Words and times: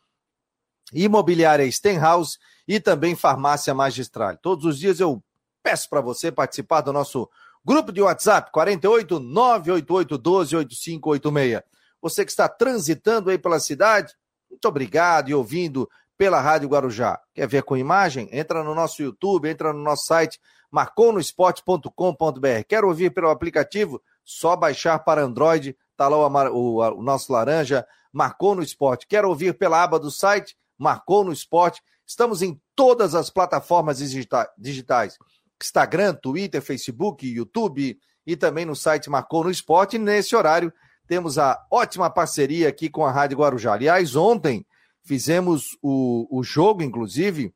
imobiliária 0.93 1.71
Stenhouse 1.71 2.39
e 2.67 2.81
também 2.81 3.17
farmácia 3.17 3.75
magistral. 3.75 4.37
Todos 4.37 4.65
os 4.65 4.79
dias 4.79 5.01
eu 5.01 5.23
peço 5.63 5.89
para 5.89 6.01
você 6.01 6.31
participar 6.31 6.81
do 6.81 6.93
nosso 6.93 7.29
grupo 7.65 7.93
de 7.93 8.01
WhatsApp 8.01 8.51
48 8.53 9.19
988 9.19 10.19
12 10.19 10.57
8586. 10.57 11.63
Você 12.01 12.25
que 12.25 12.31
está 12.31 12.49
transitando 12.49 13.31
aí 13.31 13.39
pela 13.39 13.59
cidade, 13.59 14.15
muito 14.51 14.67
obrigado 14.67 15.29
e 15.29 15.35
ouvindo 15.35 15.89
pela 16.17 16.41
Rádio 16.41 16.69
Guarujá. 16.69 17.21
Quer 17.33 17.47
ver 17.47 17.63
com 17.63 17.77
imagem? 17.77 18.29
Entra 18.33 18.65
no 18.65 18.75
nosso 18.75 19.03
YouTube, 19.03 19.49
entra 19.49 19.73
no 19.73 19.83
nosso 19.83 20.07
site 20.07 20.41
marconosport.com.br. 20.71 22.65
Quer 22.69 22.85
ouvir 22.85 23.11
pelo 23.11 23.31
aplicativo? 23.31 24.03
Só 24.25 24.57
baixar 24.57 24.99
para 24.99 25.23
Android, 25.23 25.77
tá 25.97 26.09
lá 26.09 26.19
o, 26.19 26.29
o, 26.53 26.99
o 26.99 27.03
nosso 27.03 27.33
laranja, 27.33 27.87
Marcou 28.13 28.55
no 28.55 28.63
Esporte. 28.63 29.07
Quer 29.07 29.25
ouvir 29.25 29.57
pela 29.57 29.83
aba 29.83 29.99
do 29.99 30.11
site? 30.11 30.57
Marcou 30.77 31.25
no 31.25 31.33
Esporte. 31.33 31.83
Estamos 32.07 32.43
em 32.43 32.61
todas 32.75 33.15
as 33.15 33.31
plataformas 33.31 33.99
digitais: 33.99 35.19
Instagram, 35.61 36.15
Twitter, 36.15 36.61
Facebook, 36.61 37.27
YouTube 37.27 37.99
e 38.27 38.37
também 38.37 38.65
no 38.65 38.77
site 38.77 39.09
Marcou 39.09 39.45
no 39.45 39.51
Esporte. 39.51 39.99
Nesse 39.99 40.35
horário 40.35 40.73
temos 41.09 41.39
a 41.39 41.67
ótima 41.71 42.11
parceria 42.11 42.69
aqui 42.69 42.91
com 42.91 43.05
a 43.05 43.11
Rádio 43.11 43.39
Guarujá. 43.39 43.73
Aliás, 43.73 44.15
ontem 44.15 44.65
fizemos 45.03 45.77
o, 45.83 46.29
o 46.31 46.45
jogo, 46.45 46.83
inclusive, 46.83 47.53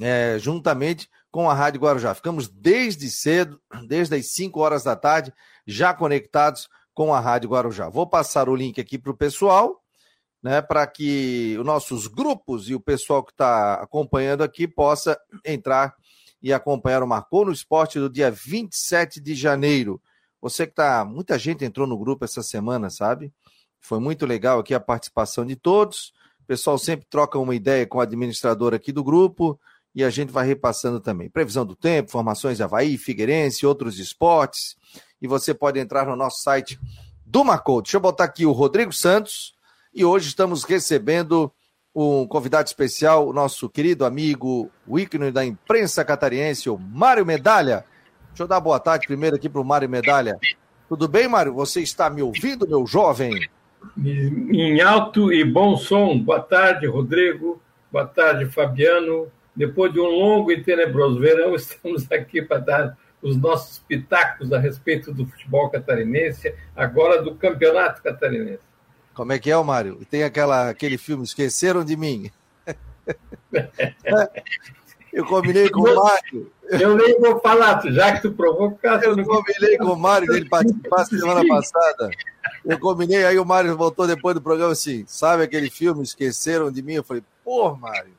é, 0.00 0.36
juntamente 0.40 1.08
com 1.30 1.48
a 1.48 1.54
Rádio 1.54 1.80
Guarujá. 1.80 2.12
Ficamos 2.14 2.48
desde 2.48 3.08
cedo, 3.08 3.60
desde 3.86 4.16
as 4.16 4.32
5 4.32 4.58
horas 4.58 4.82
da 4.82 4.96
tarde, 4.96 5.32
já 5.64 5.94
conectados 5.94 6.68
com 6.92 7.14
a 7.14 7.20
Rádio 7.20 7.50
Guarujá. 7.50 7.88
Vou 7.88 8.06
passar 8.06 8.48
o 8.48 8.56
link 8.56 8.80
aqui 8.80 8.98
para 8.98 9.12
o 9.12 9.16
pessoal, 9.16 9.80
né, 10.42 10.60
para 10.60 10.84
que 10.88 11.56
os 11.56 11.64
nossos 11.64 12.08
grupos 12.08 12.68
e 12.68 12.74
o 12.74 12.80
pessoal 12.80 13.22
que 13.22 13.30
está 13.30 13.74
acompanhando 13.74 14.42
aqui 14.42 14.66
possa 14.66 15.16
entrar 15.44 15.94
e 16.42 16.52
acompanhar 16.52 17.02
o 17.02 17.06
Marcou 17.06 17.44
no 17.44 17.52
Esporte 17.52 18.00
do 18.00 18.10
dia 18.10 18.30
27 18.30 19.20
de 19.20 19.34
janeiro. 19.36 20.02
Você 20.40 20.66
que 20.66 20.74
tá. 20.74 21.04
Muita 21.04 21.38
gente 21.38 21.64
entrou 21.64 21.86
no 21.86 21.98
grupo 21.98 22.24
essa 22.24 22.42
semana, 22.42 22.90
sabe? 22.90 23.32
Foi 23.80 23.98
muito 23.98 24.26
legal 24.26 24.58
aqui 24.58 24.74
a 24.74 24.80
participação 24.80 25.44
de 25.44 25.56
todos. 25.56 26.12
O 26.40 26.46
pessoal 26.46 26.78
sempre 26.78 27.06
troca 27.08 27.38
uma 27.38 27.54
ideia 27.54 27.86
com 27.86 27.98
o 27.98 28.00
administrador 28.00 28.74
aqui 28.74 28.92
do 28.92 29.04
grupo 29.04 29.58
e 29.94 30.04
a 30.04 30.10
gente 30.10 30.32
vai 30.32 30.46
repassando 30.46 31.00
também. 31.00 31.28
Previsão 31.28 31.66
do 31.66 31.74
tempo, 31.74 32.10
formações 32.10 32.56
de 32.56 32.62
Havaí, 32.62 32.96
Figueirense, 32.96 33.66
outros 33.66 33.98
esportes. 33.98 34.76
E 35.20 35.26
você 35.26 35.52
pode 35.52 35.78
entrar 35.78 36.06
no 36.06 36.16
nosso 36.16 36.42
site 36.42 36.78
do 37.26 37.44
Marcou. 37.44 37.82
Deixa 37.82 37.96
eu 37.96 38.00
botar 38.00 38.24
aqui 38.24 38.46
o 38.46 38.52
Rodrigo 38.52 38.92
Santos. 38.92 39.54
E 39.92 40.04
hoje 40.04 40.28
estamos 40.28 40.64
recebendo 40.64 41.52
um 41.94 42.26
convidado 42.26 42.66
especial, 42.68 43.28
o 43.28 43.32
nosso 43.32 43.68
querido 43.68 44.04
amigo, 44.04 44.70
o 44.86 44.98
ícone 44.98 45.32
da 45.32 45.44
imprensa 45.44 46.04
catarinense, 46.04 46.70
o 46.70 46.78
Mário 46.78 47.26
Medalha. 47.26 47.84
Deixa 48.38 48.44
eu 48.44 48.48
dar 48.48 48.60
boa 48.60 48.78
tarde 48.78 49.08
primeiro 49.08 49.34
aqui 49.34 49.48
para 49.48 49.60
o 49.60 49.64
Mário 49.64 49.88
Medalha. 49.88 50.38
Tudo 50.88 51.08
bem, 51.08 51.26
Mário? 51.26 51.52
Você 51.54 51.80
está 51.80 52.08
me 52.08 52.22
ouvindo, 52.22 52.68
meu 52.68 52.86
jovem? 52.86 53.48
Em 53.96 54.80
alto 54.80 55.32
e 55.32 55.42
bom 55.42 55.76
som. 55.76 56.16
Boa 56.16 56.38
tarde, 56.38 56.86
Rodrigo. 56.86 57.60
Boa 57.90 58.06
tarde, 58.06 58.46
Fabiano. 58.46 59.26
Depois 59.56 59.92
de 59.92 59.98
um 59.98 60.06
longo 60.06 60.52
e 60.52 60.62
tenebroso 60.62 61.18
verão, 61.18 61.52
estamos 61.58 62.06
aqui 62.12 62.40
para 62.40 62.58
dar 62.58 62.98
os 63.20 63.36
nossos 63.36 63.80
pitacos 63.80 64.52
a 64.52 64.58
respeito 64.60 65.12
do 65.12 65.26
futebol 65.26 65.68
catarinense, 65.68 66.54
agora 66.76 67.20
do 67.20 67.34
campeonato 67.34 68.00
catarinense. 68.04 68.60
Como 69.14 69.32
é 69.32 69.38
que 69.40 69.50
é, 69.50 69.64
Mário? 69.64 70.06
Tem 70.08 70.22
aquela, 70.22 70.70
aquele 70.70 70.96
filme 70.96 71.24
Esqueceram 71.24 71.84
de 71.84 71.96
Mim. 71.96 72.30
Eu 75.12 75.24
combinei 75.24 75.68
com 75.70 75.80
o 75.80 75.94
Mário. 75.94 76.52
Eu 76.70 76.94
nem 76.96 77.18
vou 77.18 77.40
falar, 77.40 77.80
já 77.90 78.12
que 78.12 78.22
tu 78.22 78.32
provocaste. 78.32 79.06
Eu 79.06 79.24
combinei 79.24 79.78
com 79.78 79.92
o 79.92 79.96
Mário 79.96 80.28
dele 80.28 80.48
participar 80.48 81.04
semana 81.06 81.46
passada. 81.46 82.10
Eu 82.64 82.78
combinei, 82.78 83.24
aí 83.24 83.38
o 83.38 83.44
Mário 83.44 83.76
voltou 83.76 84.06
depois 84.06 84.34
do 84.34 84.42
programa 84.42 84.72
assim: 84.72 85.04
sabe 85.06 85.42
aquele 85.42 85.70
filme 85.70 86.02
Esqueceram 86.02 86.70
de 86.70 86.82
Mim? 86.82 86.94
Eu 86.94 87.04
falei, 87.04 87.22
pô, 87.44 87.74
Mário. 87.74 88.16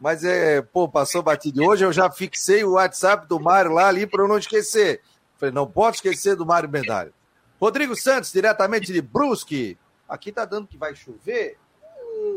Mas 0.00 0.24
é, 0.24 0.60
pô, 0.60 0.88
passou 0.88 1.22
batido. 1.22 1.64
Hoje 1.64 1.84
eu 1.84 1.92
já 1.92 2.10
fixei 2.10 2.64
o 2.64 2.72
WhatsApp 2.72 3.26
do 3.26 3.40
Mário 3.40 3.72
lá 3.72 3.88
ali 3.88 4.06
para 4.06 4.22
eu 4.22 4.28
não 4.28 4.38
esquecer. 4.38 5.00
Falei, 5.38 5.54
não 5.54 5.66
pode 5.66 5.96
esquecer 5.96 6.36
do 6.36 6.44
Mário 6.44 6.68
Medalha. 6.68 7.12
Rodrigo 7.60 7.96
Santos, 7.96 8.32
diretamente 8.32 8.92
de 8.92 9.00
Brusque. 9.00 9.78
Aqui 10.08 10.30
tá 10.30 10.44
dando 10.44 10.66
que 10.66 10.76
vai 10.76 10.94
chover. 10.94 11.56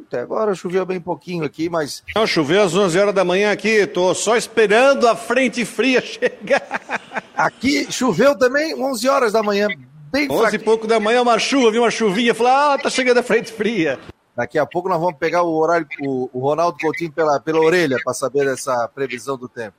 Até 0.08 0.22
agora 0.22 0.56
choveu 0.56 0.86
bem 0.86 1.00
pouquinho 1.00 1.44
aqui, 1.44 1.70
mas. 1.70 2.04
Não, 2.16 2.26
choveu 2.26 2.64
às 2.64 2.76
11 2.76 3.00
horas 3.00 3.14
da 3.14 3.24
manhã 3.24 3.52
aqui, 3.52 3.86
tô 3.88 4.14
só 4.14 4.36
esperando 4.36 5.08
a 5.08 5.16
frente 5.16 5.64
fria 5.66 6.02
chegar. 6.02 7.22
Aqui 7.36 7.92
choveu 7.92 8.38
também 8.38 8.74
11 8.76 9.10
horas 9.10 9.34
da 9.34 9.44
manhã, 9.44 9.68
bem 10.12 10.30
11 10.32 10.56
e 10.56 10.60
pouco 10.60 10.88
da 10.88 11.00
manhã, 11.00 11.22
uma 11.22 11.40
chuva, 11.40 11.72
vi 11.72 11.80
uma 11.80 11.92
chuvinha, 11.92 12.34
falei, 12.34 12.54
ah, 12.54 12.78
tá 12.82 12.90
chegando 12.90 13.20
a 13.20 13.24
frente 13.24 13.52
fria. 13.52 14.00
Daqui 14.36 14.58
a 14.58 14.66
pouco 14.66 14.88
nós 14.88 15.00
vamos 15.00 15.18
pegar 15.20 15.44
o 15.44 15.54
horário, 15.54 15.86
o, 16.02 16.30
o 16.32 16.40
Ronaldo 16.40 16.78
Coutinho 16.80 17.12
pela, 17.12 17.40
pela 17.40 17.60
orelha 17.60 17.98
para 18.04 18.14
saber 18.14 18.48
essa 18.48 18.88
previsão 18.88 19.38
do 19.38 19.50
tempo. 19.50 19.76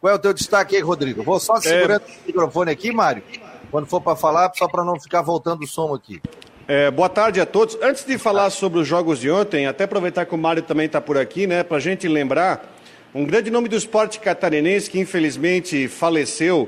Qual 0.00 0.12
é 0.12 0.14
o 0.14 0.18
teu 0.18 0.32
destaque 0.32 0.76
aí, 0.76 0.82
Rodrigo? 0.82 1.22
Vou 1.22 1.40
só 1.40 1.56
segurando 1.60 2.02
é... 2.02 2.06
o 2.06 2.26
microfone 2.26 2.70
aqui, 2.70 2.92
Mário, 2.92 3.22
quando 3.70 3.86
for 3.86 4.00
para 4.00 4.14
falar, 4.14 4.52
só 4.54 4.68
para 4.68 4.84
não 4.84 5.00
ficar 5.00 5.22
voltando 5.22 5.62
o 5.62 5.66
som 5.66 5.94
aqui. 5.94 6.20
É, 6.66 6.90
boa 6.90 7.10
tarde 7.10 7.42
a 7.42 7.44
todos. 7.44 7.76
Antes 7.82 8.06
de 8.06 8.16
falar 8.16 8.48
sobre 8.48 8.80
os 8.80 8.88
jogos 8.88 9.20
de 9.20 9.30
ontem, 9.30 9.66
até 9.66 9.84
aproveitar 9.84 10.24
que 10.24 10.34
o 10.34 10.38
Mário 10.38 10.62
também 10.62 10.86
está 10.86 10.98
por 10.98 11.18
aqui, 11.18 11.46
né, 11.46 11.62
para 11.62 11.76
a 11.76 11.80
gente 11.80 12.08
lembrar 12.08 12.74
um 13.14 13.22
grande 13.26 13.50
nome 13.50 13.68
do 13.68 13.76
esporte 13.76 14.18
catarinense 14.18 14.88
que 14.88 14.98
infelizmente 14.98 15.88
faleceu, 15.88 16.66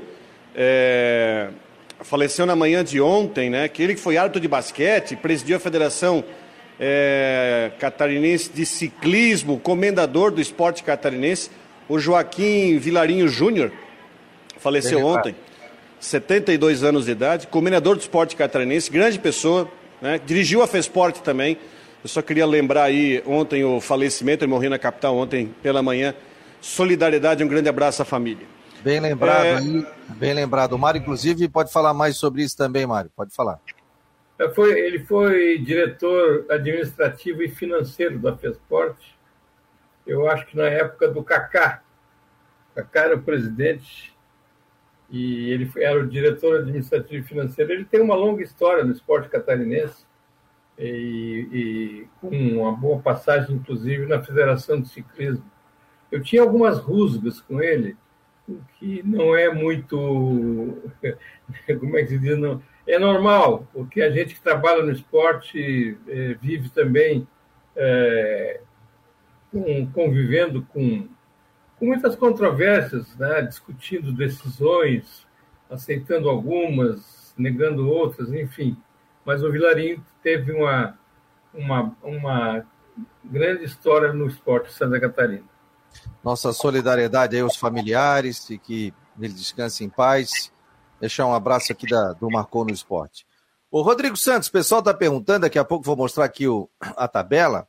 é, 0.55 1.49
faleceu 2.01 2.45
na 2.45 2.55
manhã 2.55 2.83
de 2.83 3.01
ontem, 3.01 3.49
né, 3.49 3.67
que 3.67 3.81
ele 3.81 3.95
que 3.95 3.99
foi 3.99 4.17
árbitro 4.17 4.39
de 4.39 4.47
basquete, 4.47 5.15
presidiu 5.15 5.57
a 5.57 5.59
Federação 5.59 6.23
é, 6.79 7.71
Catarinense 7.79 8.51
de 8.53 8.67
Ciclismo, 8.67 9.59
comendador 9.59 10.29
do 10.29 10.39
esporte 10.39 10.83
catarinense, 10.83 11.49
o 11.89 11.97
Joaquim 11.97 12.77
Vilarinho 12.77 13.27
Júnior, 13.27 13.71
faleceu 14.59 15.03
ontem, 15.03 15.35
72 15.99 16.83
anos 16.83 17.05
de 17.05 17.13
idade, 17.13 17.47
comendador 17.47 17.95
do 17.95 18.01
esporte 18.01 18.35
catarinense, 18.35 18.91
grande 18.91 19.17
pessoa, 19.17 19.67
né? 20.01 20.19
Dirigiu 20.25 20.61
a 20.61 20.67
Fesporte 20.67 21.21
também. 21.21 21.57
Eu 22.03 22.09
só 22.09 22.21
queria 22.21 22.45
lembrar 22.45 22.83
aí 22.83 23.21
ontem 23.25 23.63
o 23.63 23.81
falecimento, 23.81 24.43
ele 24.43 24.51
morreu 24.51 24.69
na 24.69 24.79
capital 24.79 25.15
ontem 25.17 25.53
pela 25.61 25.81
manhã. 25.81 26.13
Solidariedade, 26.61 27.43
um 27.43 27.47
grande 27.47 27.69
abraço 27.69 28.01
à 28.01 28.05
família. 28.05 28.45
Bem 28.81 28.99
lembrado 28.99 29.45
é... 29.45 29.57
aí, 29.57 29.87
bem 30.09 30.33
lembrado. 30.33 30.73
O 30.73 30.79
Mário, 30.79 31.01
inclusive, 31.01 31.47
pode 31.47 31.71
falar 31.71 31.93
mais 31.93 32.17
sobre 32.17 32.43
isso 32.43 32.55
também, 32.55 32.85
Mário. 32.85 33.11
Pode 33.15 33.33
falar. 33.33 33.59
É, 34.39 34.49
foi, 34.49 34.79
ele 34.79 34.99
foi 34.99 35.57
diretor 35.57 36.45
administrativo 36.49 37.41
e 37.41 37.49
financeiro 37.49 38.19
da 38.19 38.37
Fesporte. 38.37 39.17
Eu 40.05 40.29
acho 40.29 40.45
que 40.45 40.55
na 40.55 40.67
época 40.67 41.07
do 41.09 41.23
Cacá. 41.23 41.81
Cacá 42.75 43.01
era 43.01 43.15
o 43.15 43.21
presidente 43.21 44.15
e 45.09 45.51
ele 45.51 45.71
era 45.77 45.99
o 45.99 46.07
diretor 46.07 46.59
administrativo 46.59 47.23
e 47.23 47.27
financeiro. 47.27 47.71
Ele 47.71 47.85
tem 47.85 48.01
uma 48.01 48.15
longa 48.15 48.43
história 48.43 48.83
no 48.83 48.91
esporte 48.91 49.29
catarinense 49.29 50.05
e, 50.77 52.07
com 52.19 52.29
uma 52.29 52.71
boa 52.71 52.99
passagem, 52.99 53.55
inclusive, 53.55 54.05
na 54.05 54.21
Federação 54.21 54.81
de 54.81 54.89
Ciclismo. 54.89 55.45
Eu 56.11 56.21
tinha 56.21 56.41
algumas 56.41 56.79
rusgas 56.79 57.41
com 57.41 57.61
ele, 57.61 57.95
o 58.47 58.59
que 58.77 59.01
não 59.03 59.35
é 59.35 59.53
muito. 59.53 59.97
Como 61.79 61.97
é 61.97 62.03
que 62.03 62.09
se 62.09 62.19
diz? 62.19 62.37
Não, 62.37 62.61
é 62.85 62.97
normal, 62.97 63.67
porque 63.73 64.01
a 64.01 64.09
gente 64.09 64.35
que 64.35 64.41
trabalha 64.41 64.83
no 64.83 64.91
esporte 64.91 65.97
é, 66.07 66.33
vive 66.35 66.69
também 66.69 67.27
é, 67.75 68.61
convivendo 69.93 70.65
com, 70.69 71.07
com 71.79 71.85
muitas 71.85 72.15
controvérsias, 72.15 73.15
né? 73.17 73.41
discutindo 73.41 74.11
decisões, 74.11 75.25
aceitando 75.69 76.29
algumas, 76.29 77.33
negando 77.37 77.89
outras, 77.89 78.31
enfim. 78.31 78.75
Mas 79.23 79.43
o 79.43 79.51
Vilarinho 79.51 80.03
teve 80.23 80.51
uma, 80.51 80.97
uma, 81.53 81.95
uma 82.01 82.65
grande 83.23 83.65
história 83.65 84.13
no 84.13 84.27
esporte 84.27 84.69
de 84.69 84.73
Santa 84.73 84.99
Catarina. 84.99 85.45
Nossa 86.23 86.51
solidariedade 86.51 87.35
aí 87.35 87.41
aos 87.41 87.55
familiares 87.55 88.49
e 88.49 88.57
que 88.57 88.93
ele 89.19 89.33
descanse 89.33 89.83
em 89.83 89.89
paz. 89.89 90.51
Deixar 90.99 91.25
um 91.25 91.33
abraço 91.33 91.71
aqui 91.71 91.87
da, 91.87 92.13
do 92.13 92.29
Marcou 92.29 92.65
no 92.65 92.71
Esporte. 92.71 93.25
O 93.69 93.81
Rodrigo 93.81 94.15
Santos, 94.15 94.47
o 94.47 94.51
pessoal 94.51 94.79
está 94.79 94.93
perguntando, 94.93 95.41
daqui 95.41 95.59
a 95.59 95.65
pouco 95.65 95.85
vou 95.85 95.95
mostrar 95.95 96.25
aqui 96.25 96.47
o, 96.47 96.69
a 96.79 97.07
tabela, 97.07 97.67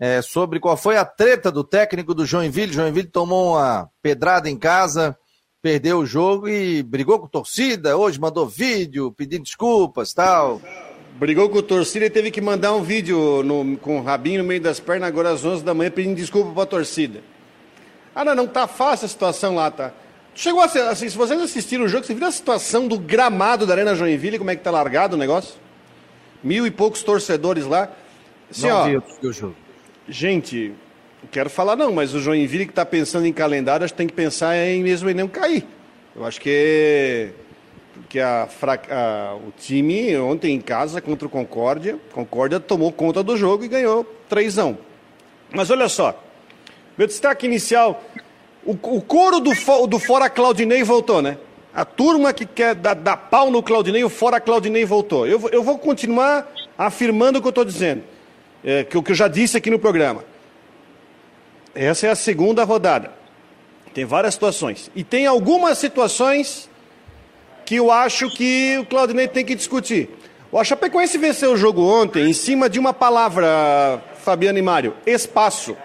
é, 0.00 0.22
sobre 0.22 0.58
qual 0.58 0.78
foi 0.78 0.96
a 0.96 1.04
treta 1.04 1.52
do 1.52 1.62
técnico 1.62 2.14
do 2.14 2.24
Joinville. 2.24 2.72
Joinville 2.72 3.06
tomou 3.06 3.52
uma 3.56 3.90
pedrada 4.00 4.48
em 4.48 4.56
casa, 4.56 5.14
perdeu 5.60 5.98
o 5.98 6.06
jogo 6.06 6.48
e 6.48 6.82
brigou 6.82 7.18
com 7.18 7.26
a 7.26 7.28
torcida. 7.28 7.98
Hoje 7.98 8.18
mandou 8.18 8.46
vídeo 8.48 9.12
pedindo 9.12 9.44
desculpas 9.44 10.14
tal. 10.14 10.62
Brigou 11.16 11.50
com 11.50 11.58
a 11.58 11.62
torcida 11.62 12.06
e 12.06 12.10
teve 12.10 12.30
que 12.30 12.40
mandar 12.40 12.72
um 12.72 12.82
vídeo 12.82 13.42
no, 13.42 13.76
com 13.76 13.98
o 13.98 14.02
rabinho 14.02 14.42
no 14.42 14.48
meio 14.48 14.62
das 14.62 14.80
pernas 14.80 15.06
agora 15.06 15.32
às 15.32 15.44
11 15.44 15.62
da 15.62 15.74
manhã 15.74 15.90
pedindo 15.90 16.16
desculpa 16.16 16.50
para 16.50 16.62
a 16.62 16.66
torcida. 16.66 17.20
Ah, 18.14 18.24
não, 18.24 18.34
não 18.34 18.46
tá 18.46 18.66
fácil 18.66 19.04
a 19.04 19.08
situação 19.08 19.54
lá, 19.54 19.70
tá? 19.70 19.92
Chegou 20.34 20.62
a 20.62 20.68
ser, 20.68 20.80
assim, 20.84 21.10
se 21.10 21.16
vocês 21.16 21.38
assistiram 21.38 21.84
o 21.84 21.88
jogo, 21.88 22.06
você 22.06 22.14
viu 22.14 22.26
a 22.26 22.32
situação 22.32 22.88
do 22.88 22.98
gramado 22.98 23.66
da 23.66 23.74
Arena 23.74 23.94
Joinville, 23.94 24.38
como 24.38 24.50
é 24.50 24.56
que 24.56 24.62
tá 24.62 24.70
largado 24.70 25.14
o 25.14 25.18
negócio? 25.18 25.56
Mil 26.42 26.66
e 26.66 26.70
poucos 26.70 27.02
torcedores 27.02 27.66
lá. 27.66 27.90
Assim, 28.50 28.66
não 28.66 28.76
ó, 28.76 28.84
vi 28.84 28.96
o 28.96 29.32
jogo. 29.32 29.54
Gente, 30.10 30.72
quero 31.30 31.48
falar 31.48 31.76
não, 31.76 31.92
mas 31.92 32.12
o 32.14 32.18
Joinville 32.18 32.66
que 32.66 32.72
está 32.72 32.84
pensando 32.84 33.26
em 33.26 33.32
calendário, 33.32 33.84
acho 33.84 33.94
que 33.94 33.98
tem 33.98 34.08
que 34.08 34.12
pensar 34.12 34.56
em 34.56 34.82
mesmo 34.82 35.08
em 35.08 35.14
não 35.14 35.28
cair. 35.28 35.64
Eu 36.16 36.24
acho 36.24 36.40
que 36.40 37.30
que 38.08 38.18
a, 38.18 38.48
a, 38.90 39.36
o 39.36 39.52
time 39.56 40.16
ontem 40.18 40.54
em 40.54 40.60
casa 40.60 41.00
contra 41.00 41.28
o 41.28 41.30
Concórdia, 41.30 41.96
Concórdia 42.12 42.58
tomou 42.58 42.90
conta 42.90 43.22
do 43.22 43.36
jogo 43.36 43.64
e 43.64 43.68
ganhou 43.68 44.04
3 44.28 44.56
Mas 45.54 45.70
olha 45.70 45.88
só, 45.88 46.20
meu 46.98 47.06
destaque 47.06 47.46
inicial, 47.46 48.02
o, 48.64 48.72
o 48.72 49.00
coro 49.00 49.38
do, 49.38 49.52
do 49.86 49.98
Fora 50.00 50.28
Claudinei 50.28 50.82
voltou, 50.82 51.22
né? 51.22 51.38
A 51.72 51.84
turma 51.84 52.32
que 52.32 52.44
quer 52.44 52.74
dar, 52.74 52.94
dar 52.94 53.16
pau 53.16 53.48
no 53.48 53.62
Claudinei, 53.62 54.02
o 54.02 54.08
Fora 54.08 54.40
Claudinei 54.40 54.84
voltou. 54.84 55.24
Eu, 55.24 55.48
eu 55.52 55.62
vou 55.62 55.78
continuar 55.78 56.52
afirmando 56.76 57.38
o 57.38 57.42
que 57.42 57.46
eu 57.46 57.50
estou 57.50 57.64
dizendo, 57.64 58.02
é, 58.64 58.84
que, 58.84 59.00
que 59.02 59.10
eu 59.10 59.14
já 59.14 59.28
disse 59.28 59.56
aqui 59.56 59.70
no 59.70 59.78
programa. 59.78 60.24
Essa 61.74 62.08
é 62.08 62.10
a 62.10 62.14
segunda 62.14 62.64
rodada. 62.64 63.12
Tem 63.94 64.04
várias 64.04 64.34
situações. 64.34 64.90
E 64.94 65.02
tem 65.02 65.26
algumas 65.26 65.78
situações 65.78 66.68
que 67.64 67.76
eu 67.76 67.90
acho 67.90 68.28
que 68.30 68.78
o 68.78 68.86
Claudinei 68.86 69.28
tem 69.28 69.44
que 69.44 69.54
discutir. 69.54 70.08
O 70.52 70.62
Chapecoense 70.64 71.16
venceu 71.16 71.52
o 71.52 71.56
jogo 71.56 71.82
ontem 71.82 72.28
em 72.28 72.32
cima 72.32 72.68
de 72.68 72.78
uma 72.78 72.92
palavra, 72.92 74.02
Fabiano 74.16 74.58
e 74.58 74.62
Mário, 74.62 74.94
espaço. 75.06 75.76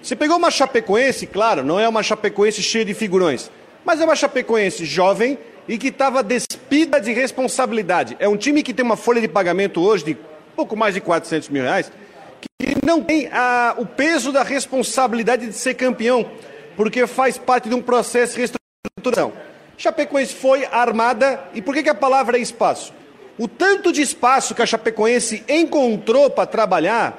Você 0.00 0.14
pegou 0.14 0.36
uma 0.36 0.50
Chapecoense, 0.50 1.26
claro, 1.26 1.64
não 1.64 1.80
é 1.80 1.88
uma 1.88 2.02
Chapecoense 2.02 2.62
cheia 2.62 2.84
de 2.84 2.94
figurões, 2.94 3.50
mas 3.84 4.00
é 4.00 4.04
uma 4.04 4.14
Chapecoense 4.14 4.84
jovem 4.84 5.36
e 5.66 5.76
que 5.76 5.88
estava 5.88 6.22
despida 6.22 7.00
de 7.00 7.12
responsabilidade. 7.12 8.16
É 8.20 8.28
um 8.28 8.36
time 8.36 8.62
que 8.62 8.72
tem 8.72 8.84
uma 8.84 8.96
folha 8.96 9.20
de 9.20 9.26
pagamento 9.26 9.80
hoje 9.80 10.04
de 10.04 10.16
pouco 10.54 10.76
mais 10.76 10.94
de 10.94 11.00
400 11.00 11.48
mil 11.48 11.62
reais, 11.62 11.90
que 12.60 12.86
não 12.86 13.02
tem 13.02 13.28
a, 13.32 13.74
o 13.78 13.86
peso 13.86 14.32
da 14.32 14.42
responsabilidade 14.42 15.46
de 15.46 15.52
ser 15.54 15.74
campeão, 15.74 16.30
porque 16.76 17.06
faz 17.06 17.38
parte 17.38 17.68
de 17.68 17.74
um 17.74 17.82
processo 17.82 18.34
de 18.34 18.38
reestruturação. 18.38 19.32
Chapecoense 19.76 20.34
foi 20.34 20.64
armada, 20.66 21.42
e 21.54 21.60
por 21.60 21.74
que, 21.74 21.82
que 21.82 21.90
a 21.90 21.94
palavra 21.94 22.38
é 22.38 22.40
espaço? 22.40 22.92
O 23.36 23.48
tanto 23.48 23.92
de 23.92 24.00
espaço 24.00 24.54
que 24.54 24.62
a 24.62 24.66
Chapecoense 24.66 25.42
encontrou 25.48 26.30
para 26.30 26.46
trabalhar 26.46 27.18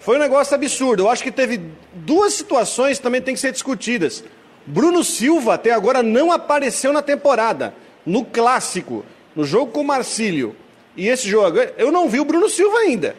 foi 0.00 0.16
um 0.16 0.20
negócio 0.20 0.54
absurdo. 0.54 1.04
Eu 1.04 1.08
acho 1.08 1.22
que 1.22 1.30
teve 1.30 1.60
duas 1.92 2.34
situações 2.34 2.96
que 2.96 3.02
também 3.04 3.22
têm 3.22 3.34
que 3.34 3.40
ser 3.40 3.52
discutidas. 3.52 4.24
Bruno 4.66 5.04
Silva 5.04 5.54
até 5.54 5.70
agora 5.70 6.02
não 6.02 6.32
apareceu 6.32 6.92
na 6.92 7.02
temporada. 7.02 7.72
No 8.04 8.24
clássico, 8.24 9.04
no 9.36 9.44
jogo 9.44 9.70
com 9.70 9.82
o 9.82 9.84
Marcílio. 9.84 10.56
E 10.96 11.06
esse 11.06 11.28
jogo, 11.28 11.58
eu 11.78 11.92
não 11.92 12.08
vi 12.08 12.18
o 12.18 12.24
Bruno 12.24 12.48
Silva 12.48 12.78
ainda. 12.78 13.14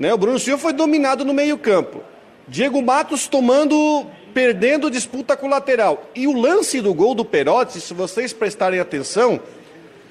Né? 0.00 0.12
O 0.12 0.18
Bruno 0.18 0.40
Silva 0.40 0.60
foi 0.60 0.72
dominado 0.72 1.24
no 1.24 1.32
meio-campo. 1.32 2.02
Diego 2.48 2.82
Matos 2.82 3.28
tomando, 3.28 4.04
perdendo 4.34 4.90
disputa 4.90 5.36
com 5.36 5.46
o 5.46 5.50
lateral. 5.50 6.10
E 6.16 6.26
o 6.26 6.32
lance 6.32 6.80
do 6.80 6.92
gol 6.92 7.14
do 7.14 7.24
Perotti, 7.24 7.80
se 7.80 7.94
vocês 7.94 8.32
prestarem 8.32 8.80
atenção, 8.80 9.38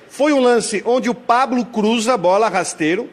foi 0.07 0.31
um 0.31 0.39
lance 0.39 0.81
onde 0.85 1.09
o 1.09 1.13
Pablo 1.15 1.65
cruza 1.65 2.13
a 2.13 2.17
bola 2.17 2.47
rasteiro 2.47 3.09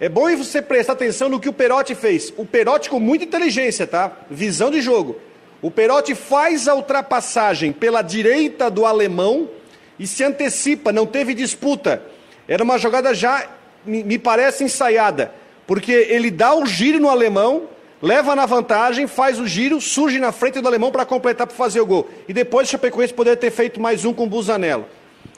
é 0.00 0.08
bom 0.08 0.34
você 0.34 0.62
prestar 0.62 0.94
atenção 0.94 1.28
no 1.28 1.38
que 1.38 1.48
o 1.48 1.52
Perotti 1.52 1.94
fez. 1.94 2.32
O 2.38 2.46
Perotti 2.46 2.88
com 2.88 2.98
muita 2.98 3.26
inteligência, 3.26 3.86
tá? 3.86 4.10
Visão 4.30 4.70
de 4.70 4.80
jogo. 4.80 5.20
O 5.60 5.70
Perotti 5.70 6.14
faz 6.14 6.66
a 6.66 6.74
ultrapassagem 6.74 7.70
pela 7.70 8.00
direita 8.00 8.70
do 8.70 8.86
alemão 8.86 9.50
e 9.98 10.06
se 10.06 10.24
antecipa, 10.24 10.90
não 10.90 11.04
teve 11.04 11.34
disputa. 11.34 12.02
Era 12.48 12.64
uma 12.64 12.78
jogada 12.78 13.12
já, 13.12 13.46
me 13.84 14.18
parece, 14.18 14.64
ensaiada. 14.64 15.34
Porque 15.70 15.92
ele 15.92 16.32
dá 16.32 16.52
o 16.52 16.66
giro 16.66 16.98
no 16.98 17.08
alemão, 17.08 17.68
leva 18.02 18.34
na 18.34 18.44
vantagem, 18.44 19.06
faz 19.06 19.38
o 19.38 19.46
giro, 19.46 19.80
surge 19.80 20.18
na 20.18 20.32
frente 20.32 20.60
do 20.60 20.66
alemão 20.66 20.90
para 20.90 21.06
completar 21.06 21.46
para 21.46 21.54
fazer 21.54 21.80
o 21.80 21.86
gol. 21.86 22.10
E 22.26 22.32
depois 22.32 22.66
o 22.66 22.70
Chapecoense 22.72 23.14
poderia 23.14 23.36
ter 23.36 23.52
feito 23.52 23.80
mais 23.80 24.04
um 24.04 24.12
com 24.12 24.24
o 24.24 24.26
Busanello. 24.26 24.84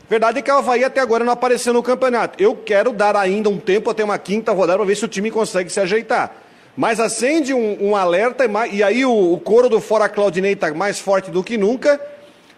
Verdade 0.08 0.38
é 0.38 0.42
que 0.42 0.50
o 0.50 0.56
Havaí 0.56 0.84
até 0.84 1.02
agora 1.02 1.22
não 1.22 1.34
apareceu 1.34 1.74
no 1.74 1.82
campeonato. 1.82 2.42
Eu 2.42 2.56
quero 2.56 2.94
dar 2.94 3.14
ainda 3.14 3.50
um 3.50 3.58
tempo 3.58 3.90
até 3.90 4.02
uma 4.02 4.16
quinta 4.16 4.52
rodada 4.52 4.78
para 4.78 4.86
ver 4.86 4.96
se 4.96 5.04
o 5.04 5.08
time 5.08 5.30
consegue 5.30 5.68
se 5.68 5.78
ajeitar. 5.78 6.34
Mas 6.74 6.98
acende 6.98 7.52
um, 7.52 7.90
um 7.90 7.94
alerta 7.94 8.46
e 8.72 8.82
aí 8.82 9.04
o, 9.04 9.34
o 9.34 9.38
coro 9.38 9.68
do 9.68 9.82
Fora 9.82 10.08
Claudinei 10.08 10.54
está 10.54 10.72
mais 10.72 10.98
forte 10.98 11.30
do 11.30 11.44
que 11.44 11.58
nunca. 11.58 12.00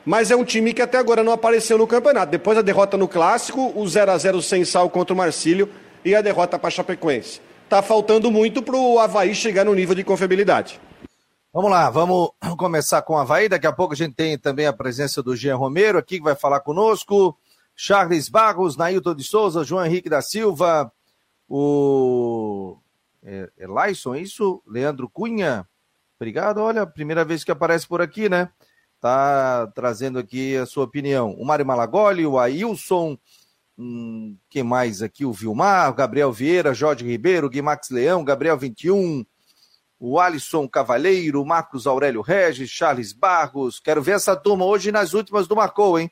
Mas 0.07 0.31
é 0.31 0.37
um 0.37 0.45
time 0.45 0.73
que 0.73 0.81
até 0.81 0.97
agora 0.97 1.25
não 1.25 1.33
apareceu 1.33 1.77
no 1.77 1.89
campeonato. 1.89 2.31
Depois 2.31 2.55
da 2.55 2.63
derrota 2.63 2.97
no 2.97 3.09
Clássico, 3.09 3.73
o 3.75 3.85
0 3.85 4.13
a 4.13 4.17
0 4.17 4.41
sem 4.43 4.65
sal 4.65 4.89
contra 4.89 5.13
o 5.13 5.17
Marcílio 5.17 5.69
e 6.05 6.15
a 6.15 6.21
derrota 6.21 6.57
para 6.57 6.69
a 6.69 6.71
Chapecoense. 6.71 7.41
Está 7.65 7.83
faltando 7.83 8.31
muito 8.31 8.63
para 8.63 8.77
o 8.77 8.99
Havaí 8.99 9.35
chegar 9.35 9.65
no 9.65 9.75
nível 9.75 9.95
de 9.95 10.05
confiabilidade. 10.05 10.81
Vamos 11.53 11.71
lá, 11.71 11.89
vamos 11.89 12.31
começar 12.59 13.03
com 13.03 13.15
o 13.15 13.17
Havaí. 13.17 13.49
Daqui 13.49 13.67
a 13.67 13.73
pouco 13.73 13.95
a 13.95 13.97
gente 13.97 14.15
tem 14.15 14.39
também 14.39 14.67
a 14.67 14.73
presença 14.73 15.23
do 15.23 15.35
Jean 15.35 15.57
Romero 15.57 15.99
aqui, 15.99 16.19
que 16.19 16.25
vai 16.25 16.35
falar 16.35 16.61
conosco. 16.61 17.37
Charles 17.75 18.29
Barros, 18.29 18.77
Nailton 18.77 19.15
de 19.15 19.25
Souza, 19.25 19.65
João 19.65 19.85
Henrique 19.85 20.09
da 20.09 20.23
Silva, 20.23 20.93
o 21.49 22.77
é, 23.23 23.51
Elaison, 23.59 24.15
é 24.15 24.21
isso? 24.21 24.63
Leandro 24.67 25.09
Cunha, 25.09 25.67
obrigado. 26.17 26.59
Olha, 26.59 26.87
primeira 26.87 27.25
vez 27.25 27.43
que 27.43 27.51
aparece 27.51 27.89
por 27.89 28.01
aqui, 28.01 28.29
né? 28.29 28.49
Tá 29.01 29.67
trazendo 29.75 30.19
aqui 30.19 30.57
a 30.57 30.67
sua 30.67 30.85
opinião. 30.85 31.33
O 31.33 31.45
Mário 31.45 31.67
Malagoli, 31.67 32.27
o 32.27 32.39
Ailson, 32.39 33.19
hum, 33.79 34.37
quem 34.49 34.63
mais 34.63 35.03
aqui? 35.03 35.25
O 35.25 35.33
Vilmar, 35.33 35.91
o 35.91 35.95
Gabriel 35.95 36.33
Vieira, 36.33 36.75
Jorge 36.75 37.05
Ribeiro, 37.05 37.49
Guimax 37.49 37.91
Leão, 37.91 38.25
Gabriel 38.25 38.57
21, 38.57 39.25
o 39.99 40.19
Alisson 40.19 40.69
Cavalheiro, 40.69 41.45
Marcos 41.45 41.87
Aurélio 41.87 42.21
Regis, 42.21 42.71
Charles 42.71 43.13
Barros. 43.13 43.81
Quero 43.81 44.03
ver 44.03 44.17
essa 44.17 44.37
turma 44.37 44.65
hoje 44.65 44.93
nas 44.93 45.15
últimas 45.15 45.47
do 45.47 45.57
Marcou, 45.57 45.99
hein? 45.99 46.11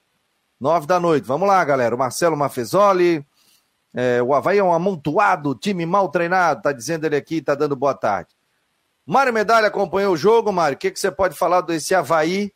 Nove 0.58 0.86
da 0.86 1.00
noite. 1.00 1.26
Vamos 1.26 1.48
lá, 1.48 1.64
galera. 1.64 1.94
O 1.94 1.98
Marcelo 1.98 2.36
Mafezoli. 2.36 3.26
É, 3.94 4.22
o 4.22 4.32
Havaí 4.32 4.58
é 4.58 4.64
um 4.64 4.72
amontoado, 4.72 5.54
time 5.54 5.84
mal 5.84 6.08
treinado, 6.08 6.62
tá 6.62 6.72
dizendo 6.72 7.04
ele 7.04 7.16
aqui, 7.16 7.42
tá 7.42 7.54
dando 7.54 7.76
boa 7.76 7.94
tarde. 7.94 8.34
Mário 9.04 9.32
Medalha 9.32 9.66
acompanhou 9.66 10.14
o 10.14 10.16
jogo, 10.16 10.50
Mário. 10.52 10.76
O 10.76 10.78
que, 10.78 10.90
que 10.90 10.98
você 10.98 11.10
pode 11.10 11.36
falar 11.36 11.60
desse 11.60 11.94
Havaí? 11.94 12.52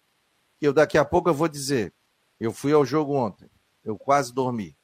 Eu 0.61 0.73
daqui 0.73 0.97
a 0.97 1.05
pouco 1.05 1.29
eu 1.29 1.35
vou 1.35 1.49
dizer. 1.49 1.93
Eu 2.41 2.53
fui 2.53 2.73
ao 2.73 2.85
jogo 2.85 3.15
ontem. 3.15 3.51
Eu 3.85 3.99
quase 3.99 4.33
dormi. 4.33 4.75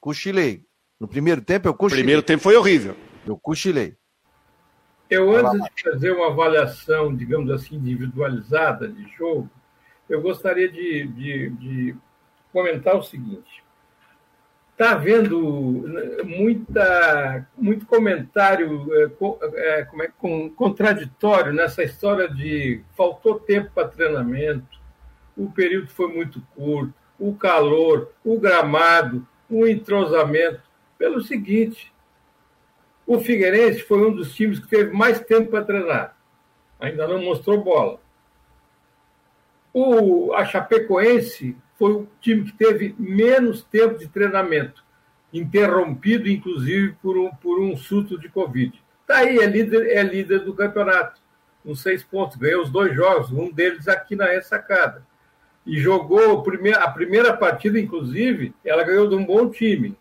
Cochilei. 0.00 0.64
No 0.98 1.06
primeiro 1.06 1.40
tempo 1.40 1.68
eu 1.68 1.74
cochilei. 1.74 2.02
Primeiro 2.02 2.22
tempo 2.22 2.42
foi 2.42 2.56
horrível. 2.56 2.96
Eu 3.26 3.36
cochilei. 3.36 3.96
Eu, 5.10 5.34
antes 5.34 5.74
de 5.74 5.82
fazer 5.82 6.10
uma 6.12 6.28
avaliação, 6.28 7.14
digamos 7.14 7.50
assim, 7.50 7.76
individualizada 7.76 8.88
de 8.88 9.08
jogo, 9.16 9.48
eu 10.08 10.20
gostaria 10.20 10.68
de, 10.68 11.06
de, 11.06 11.50
de 11.50 11.96
comentar 12.52 12.96
o 12.96 13.02
seguinte. 13.02 13.62
Está 14.72 14.92
havendo 14.92 15.84
muita, 16.24 17.46
muito 17.56 17.84
comentário 17.84 18.86
é, 18.94 19.84
como 19.84 20.02
é, 20.02 20.08
com, 20.18 20.48
contraditório 20.50 21.52
nessa 21.52 21.82
história 21.82 22.28
de 22.28 22.82
faltou 22.96 23.40
tempo 23.40 23.70
para 23.74 23.88
treinamento, 23.88 24.78
o 25.36 25.50
período 25.50 25.88
foi 25.88 26.12
muito 26.12 26.40
curto, 26.54 26.94
o 27.18 27.34
calor, 27.34 28.12
o 28.24 28.38
gramado, 28.38 29.26
o 29.48 29.66
entrosamento. 29.66 30.62
Pelo 30.96 31.20
seguinte, 31.20 31.92
o 33.06 33.18
Figueirense 33.18 33.80
foi 33.82 34.06
um 34.06 34.14
dos 34.14 34.34
times 34.34 34.58
que 34.58 34.68
teve 34.68 34.92
mais 34.92 35.20
tempo 35.20 35.50
para 35.50 35.64
treinar. 35.64 36.16
ainda 36.78 37.08
não 37.08 37.22
mostrou 37.22 37.62
bola. 37.62 38.00
O, 39.72 40.32
a 40.34 40.44
Chapecoense 40.44 41.56
foi 41.78 41.92
o 41.92 42.08
time 42.20 42.44
que 42.44 42.52
teve 42.52 42.94
menos 42.98 43.62
tempo 43.62 43.98
de 43.98 44.08
treinamento, 44.08 44.84
interrompido, 45.32 46.28
inclusive, 46.28 46.96
por 47.00 47.16
um, 47.16 47.30
por 47.30 47.60
um 47.60 47.76
surto 47.76 48.18
de 48.18 48.28
Covid. 48.28 48.82
Está 49.02 49.18
aí, 49.18 49.38
é 49.38 49.46
líder, 49.46 49.96
é 49.96 50.02
líder 50.02 50.40
do 50.40 50.52
campeonato, 50.52 51.20
com 51.64 51.74
seis 51.74 52.02
pontos, 52.02 52.36
ganhou 52.36 52.62
os 52.62 52.70
dois 52.70 52.94
jogos, 52.94 53.30
um 53.30 53.50
deles 53.50 53.88
aqui 53.88 54.16
na 54.16 54.26
ressacada. 54.26 55.06
E 55.68 55.78
jogou 55.78 56.42
a 56.76 56.90
primeira 56.90 57.36
partida, 57.36 57.78
inclusive, 57.78 58.54
ela 58.64 58.82
ganhou 58.82 59.06
de 59.06 59.14
um 59.14 59.26
bom 59.26 59.50
time, 59.50 59.94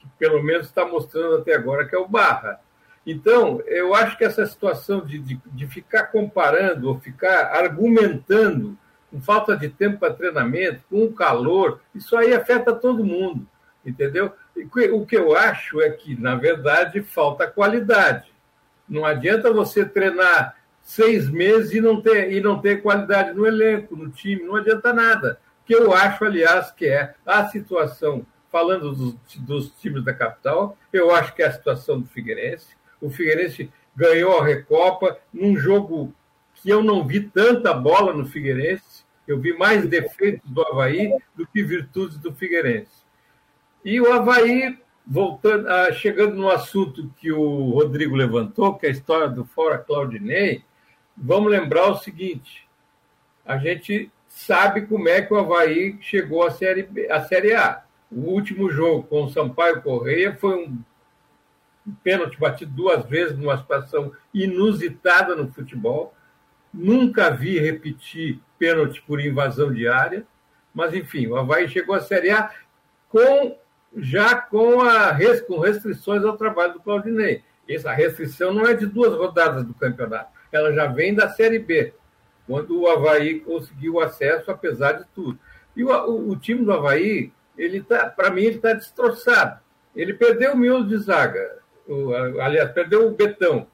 que 0.00 0.08
pelo 0.18 0.42
menos 0.42 0.66
está 0.66 0.84
mostrando 0.84 1.36
até 1.36 1.54
agora 1.54 1.86
que 1.86 1.94
é 1.94 1.98
o 1.98 2.08
Barra. 2.08 2.58
Então, 3.06 3.62
eu 3.66 3.94
acho 3.94 4.18
que 4.18 4.24
essa 4.24 4.44
situação 4.44 5.06
de, 5.06 5.20
de, 5.20 5.40
de 5.46 5.66
ficar 5.68 6.06
comparando 6.06 6.88
ou 6.88 6.98
ficar 6.98 7.52
argumentando 7.54 8.76
com 9.08 9.20
falta 9.20 9.56
de 9.56 9.68
tempo 9.68 10.00
para 10.00 10.12
treinamento, 10.12 10.82
com 10.90 11.04
o 11.04 11.12
calor, 11.12 11.80
isso 11.94 12.16
aí 12.16 12.34
afeta 12.34 12.74
todo 12.74 13.04
mundo, 13.04 13.46
entendeu? 13.84 14.32
O 14.92 15.06
que 15.06 15.16
eu 15.16 15.36
acho 15.36 15.80
é 15.80 15.88
que, 15.88 16.20
na 16.20 16.34
verdade, 16.34 17.00
falta 17.00 17.46
qualidade. 17.46 18.34
Não 18.88 19.04
adianta 19.04 19.52
você 19.52 19.84
treinar 19.84 20.56
seis 20.86 21.28
meses 21.28 21.72
e 21.72 21.80
não 21.80 22.00
ter, 22.00 22.32
e 22.32 22.40
não 22.40 22.60
ter 22.60 22.80
qualidade 22.80 23.34
no 23.34 23.44
elenco, 23.44 23.96
no 23.96 24.08
time, 24.08 24.44
não 24.44 24.54
adianta 24.54 24.92
nada. 24.92 25.40
Que 25.64 25.74
eu 25.74 25.92
acho, 25.92 26.24
aliás, 26.24 26.70
que 26.70 26.86
é 26.86 27.12
a 27.26 27.48
situação, 27.48 28.24
falando 28.52 28.94
dos, 28.94 29.16
dos 29.38 29.70
times 29.80 30.04
da 30.04 30.14
capital, 30.14 30.78
eu 30.92 31.12
acho 31.12 31.34
que 31.34 31.42
é 31.42 31.46
a 31.46 31.52
situação 31.52 32.00
do 32.00 32.06
Figueirense. 32.06 32.76
O 33.00 33.10
Figueirense 33.10 33.68
ganhou 33.96 34.38
a 34.38 34.44
Recopa 34.44 35.18
num 35.34 35.56
jogo 35.56 36.14
que 36.54 36.70
eu 36.70 36.84
não 36.84 37.04
vi 37.04 37.20
tanta 37.20 37.74
bola 37.74 38.14
no 38.14 38.24
Figueirense. 38.24 39.04
Eu 39.26 39.40
vi 39.40 39.58
mais 39.58 39.88
defeitos 39.88 40.48
do 40.48 40.62
Havaí 40.62 41.10
do 41.34 41.44
que 41.48 41.64
virtudes 41.64 42.16
do 42.16 42.32
Figueirense. 42.32 43.04
E 43.84 44.00
o 44.00 44.12
Havaí, 44.12 44.78
voltando, 45.04 45.68
ah, 45.68 45.92
chegando 45.92 46.36
no 46.36 46.48
assunto 46.48 47.10
que 47.16 47.32
o 47.32 47.70
Rodrigo 47.70 48.14
levantou, 48.14 48.78
que 48.78 48.86
é 48.86 48.88
a 48.88 48.92
história 48.92 49.28
do 49.28 49.44
Fora 49.44 49.78
Claudinei, 49.78 50.62
vamos 51.16 51.50
lembrar 51.50 51.88
o 51.88 51.98
seguinte: 51.98 52.68
a 53.44 53.56
gente 53.56 54.10
sabe 54.28 54.82
como 54.82 55.08
é 55.08 55.22
que 55.22 55.32
o 55.32 55.38
Havaí 55.38 55.98
chegou 56.00 56.44
à 56.44 56.50
Série, 56.50 56.82
B, 56.82 57.10
à 57.10 57.22
série 57.22 57.54
A. 57.54 57.82
O 58.10 58.20
último 58.30 58.70
jogo 58.70 59.02
com 59.04 59.24
o 59.24 59.30
Sampaio 59.30 59.82
Correia 59.82 60.36
foi 60.36 60.66
um 60.66 60.78
pênalti 62.02 62.38
batido 62.38 62.72
duas 62.72 63.04
vezes 63.06 63.36
numa 63.36 63.56
situação 63.56 64.12
inusitada 64.32 65.34
no 65.34 65.50
futebol. 65.52 66.14
Nunca 66.72 67.30
vi 67.30 67.58
repetir 67.58 68.40
pênalti 68.58 69.02
por 69.02 69.20
invasão 69.20 69.72
de 69.72 69.88
área, 69.88 70.26
mas 70.74 70.94
enfim, 70.94 71.26
o 71.26 71.36
Havaí 71.36 71.68
chegou 71.68 71.94
à 71.94 72.00
Série 72.00 72.30
A 72.30 72.50
com, 73.08 73.56
já 73.96 74.36
com, 74.36 74.82
a, 74.82 75.16
com 75.46 75.58
restrições 75.58 76.24
ao 76.24 76.36
trabalho 76.36 76.74
do 76.74 76.80
Claudinei. 76.80 77.42
Essa 77.68 77.92
restrição 77.92 78.52
não 78.52 78.66
é 78.66 78.74
de 78.74 78.86
duas 78.86 79.14
rodadas 79.14 79.64
do 79.64 79.74
campeonato, 79.74 80.30
ela 80.52 80.72
já 80.72 80.86
vem 80.86 81.14
da 81.14 81.28
Série 81.28 81.58
B, 81.58 81.92
quando 82.46 82.80
o 82.80 82.88
Havaí 82.88 83.40
conseguiu 83.40 84.00
acesso, 84.00 84.50
apesar 84.50 84.92
de 84.92 85.04
tudo. 85.14 85.38
E 85.74 85.84
o, 85.84 85.90
o, 85.90 86.30
o 86.30 86.36
time 86.36 86.64
do 86.64 86.72
Havaí, 86.72 87.32
ele 87.56 87.82
tá, 87.82 88.08
para 88.08 88.30
mim, 88.30 88.42
ele 88.42 88.56
está 88.56 88.72
destroçado. 88.72 89.60
Ele 89.94 90.14
perdeu 90.14 90.52
o 90.52 90.56
miolo 90.56 90.86
de 90.86 90.98
zaga, 90.98 91.58
o, 91.88 92.12
aliás, 92.40 92.70
perdeu 92.72 93.06
o 93.06 93.12
Betão. 93.12 93.66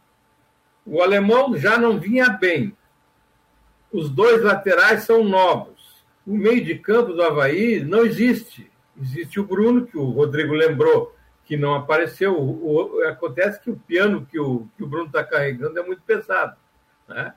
O 0.84 1.02
alemão 1.02 1.56
já 1.56 1.78
não 1.78 1.98
vinha 1.98 2.28
bem. 2.28 2.76
Os 3.92 4.10
dois 4.10 4.42
laterais 4.42 5.02
são 5.02 5.22
novos. 5.22 6.04
O 6.26 6.36
meio 6.36 6.64
de 6.64 6.78
campo 6.78 7.12
do 7.12 7.22
Havaí 7.22 7.84
não 7.84 8.04
existe. 8.04 8.70
Existe 9.00 9.40
o 9.40 9.44
Bruno, 9.44 9.86
que 9.86 9.96
o 9.96 10.10
Rodrigo 10.10 10.54
lembrou 10.54 11.14
que 11.44 11.56
não 11.56 11.74
apareceu. 11.74 12.38
O, 12.38 12.96
o, 12.96 13.08
acontece 13.08 13.60
que 13.60 13.70
o 13.70 13.76
piano 13.76 14.26
que 14.30 14.38
o, 14.38 14.68
que 14.76 14.84
o 14.84 14.86
Bruno 14.86 15.06
está 15.06 15.24
carregando 15.24 15.78
é 15.78 15.82
muito 15.82 16.02
pesado. 16.02 16.56
Né? 17.08 17.34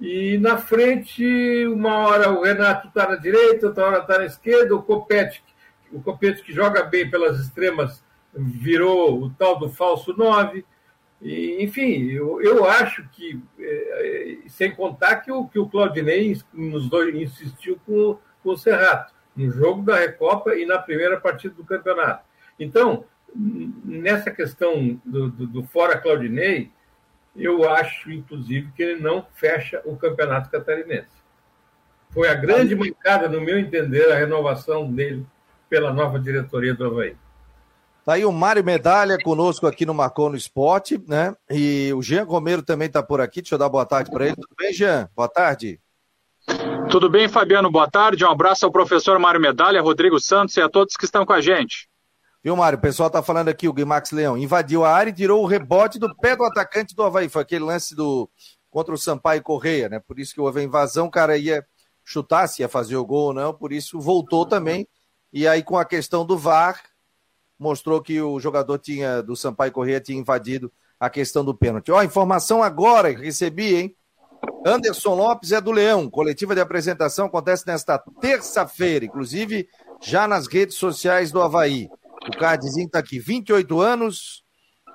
E 0.00 0.38
na 0.38 0.56
frente, 0.56 1.66
uma 1.66 2.08
hora 2.08 2.30
o 2.30 2.42
Renato 2.42 2.88
está 2.88 3.08
na 3.08 3.16
direita, 3.16 3.66
outra 3.66 3.84
hora 3.84 3.98
está 3.98 4.18
na 4.18 4.24
esquerda, 4.24 4.74
o 4.74 4.82
Copete, 4.82 5.42
o 5.92 6.00
Copete 6.00 6.42
que 6.42 6.52
joga 6.52 6.82
bem 6.84 7.10
pelas 7.10 7.38
extremas 7.38 8.02
virou 8.34 9.22
o 9.22 9.30
tal 9.30 9.58
do 9.58 9.68
falso 9.68 10.14
9. 10.16 10.64
E, 11.20 11.62
enfim, 11.62 12.10
eu, 12.10 12.40
eu 12.40 12.64
acho 12.64 13.06
que, 13.10 13.38
é, 13.58 14.38
sem 14.48 14.70
contar 14.74 15.16
que 15.16 15.30
o, 15.30 15.46
que 15.46 15.58
o 15.58 15.68
Claudinei 15.68 16.40
nos 16.52 16.88
dois 16.88 17.14
insistiu 17.14 17.78
com, 17.84 18.18
com 18.42 18.50
o 18.50 18.56
Serrato, 18.56 19.12
no 19.36 19.50
jogo 19.50 19.82
da 19.82 19.96
Recopa 19.96 20.54
e 20.54 20.64
na 20.64 20.78
primeira 20.78 21.20
partida 21.20 21.54
do 21.54 21.64
campeonato. 21.64 22.24
Então, 22.58 23.04
nessa 23.34 24.30
questão 24.30 25.00
do, 25.04 25.28
do, 25.28 25.46
do 25.46 25.62
fora 25.64 25.98
Claudinei, 25.98 26.70
eu 27.36 27.68
acho, 27.68 28.10
inclusive, 28.10 28.70
que 28.72 28.82
ele 28.82 29.00
não 29.00 29.26
fecha 29.34 29.80
o 29.84 29.96
campeonato 29.96 30.50
catarinense. 30.50 31.20
Foi 32.10 32.28
a 32.28 32.34
grande 32.34 32.74
mancada, 32.74 33.28
no 33.28 33.40
meu 33.40 33.58
entender, 33.58 34.10
a 34.10 34.16
renovação 34.16 34.90
dele 34.90 35.24
pela 35.68 35.92
nova 35.92 36.18
diretoria 36.18 36.74
do 36.74 36.84
Havaí. 36.84 37.16
Tá 38.04 38.14
aí 38.14 38.24
o 38.24 38.32
Mário 38.32 38.64
Medalha 38.64 39.18
conosco 39.22 39.66
aqui 39.66 39.86
no 39.86 39.94
Marcou 39.94 40.30
no 40.30 40.36
Esporte, 40.36 41.00
né? 41.06 41.34
E 41.48 41.92
o 41.94 42.02
Jean 42.02 42.24
Romero 42.24 42.62
também 42.62 42.86
está 42.86 43.02
por 43.02 43.20
aqui. 43.20 43.40
Deixa 43.42 43.54
eu 43.54 43.58
dar 43.58 43.68
boa 43.68 43.86
tarde 43.86 44.10
para 44.10 44.26
ele. 44.26 44.34
Tudo 44.34 44.54
bem, 44.58 44.72
Jean? 44.72 45.08
Boa 45.14 45.28
tarde. 45.28 45.78
Tudo 46.90 47.08
bem, 47.08 47.28
Fabiano? 47.28 47.70
Boa 47.70 47.88
tarde. 47.88 48.24
Um 48.24 48.30
abraço 48.30 48.64
ao 48.64 48.72
professor 48.72 49.18
Mário 49.18 49.40
Medalha, 49.40 49.82
Rodrigo 49.82 50.18
Santos 50.18 50.56
e 50.56 50.60
a 50.60 50.68
todos 50.68 50.96
que 50.96 51.04
estão 51.04 51.26
com 51.26 51.32
a 51.32 51.40
gente. 51.40 51.89
Viu, 52.42 52.56
Mário? 52.56 52.78
O 52.78 52.82
pessoal 52.82 53.10
tá 53.10 53.22
falando 53.22 53.48
aqui, 53.48 53.68
o 53.68 53.72
Guimax 53.72 54.12
Leão 54.12 54.38
invadiu 54.38 54.82
a 54.82 54.90
área 54.90 55.10
e 55.10 55.14
tirou 55.14 55.42
o 55.42 55.46
rebote 55.46 55.98
do 55.98 56.14
pé 56.16 56.34
do 56.34 56.44
atacante 56.44 56.94
do 56.94 57.02
Havaí. 57.02 57.28
Foi 57.28 57.42
aquele 57.42 57.64
lance 57.64 57.94
do 57.94 58.30
contra 58.70 58.94
o 58.94 58.98
Sampaio 58.98 59.42
Correia, 59.42 59.88
né? 59.88 60.00
Por 60.00 60.18
isso 60.18 60.32
que 60.32 60.40
houve 60.40 60.60
a 60.60 60.62
invasão, 60.62 61.06
o 61.06 61.10
cara 61.10 61.36
ia 61.36 61.66
chutar 62.04 62.46
se 62.46 62.62
ia 62.62 62.68
fazer 62.68 62.96
o 62.96 63.04
gol 63.04 63.26
ou 63.26 63.34
não, 63.34 63.52
por 63.52 63.72
isso 63.72 64.00
voltou 64.00 64.46
também. 64.46 64.88
E 65.32 65.46
aí, 65.46 65.62
com 65.62 65.76
a 65.76 65.84
questão 65.84 66.24
do 66.24 66.38
VAR, 66.38 66.80
mostrou 67.58 68.00
que 68.00 68.20
o 68.22 68.40
jogador 68.40 68.78
tinha 68.78 69.22
do 69.22 69.36
Sampaio 69.36 69.72
Correia 69.72 70.00
tinha 70.00 70.18
invadido 70.18 70.72
a 70.98 71.10
questão 71.10 71.44
do 71.44 71.54
pênalti. 71.54 71.92
Ó, 71.92 72.02
informação 72.02 72.62
agora 72.62 73.14
que 73.14 73.22
recebi, 73.22 73.74
hein? 73.74 73.96
Anderson 74.64 75.14
Lopes 75.14 75.52
é 75.52 75.60
do 75.60 75.72
Leão. 75.72 76.08
Coletiva 76.08 76.54
de 76.54 76.60
apresentação 76.60 77.26
acontece 77.26 77.66
nesta 77.66 77.98
terça-feira, 77.98 79.04
inclusive 79.04 79.68
já 80.00 80.26
nas 80.26 80.46
redes 80.46 80.76
sociais 80.76 81.30
do 81.30 81.42
Havaí. 81.42 81.90
O 82.28 82.36
cardzinho 82.36 82.86
está 82.86 82.98
aqui, 82.98 83.18
28 83.18 83.80
anos, 83.80 84.44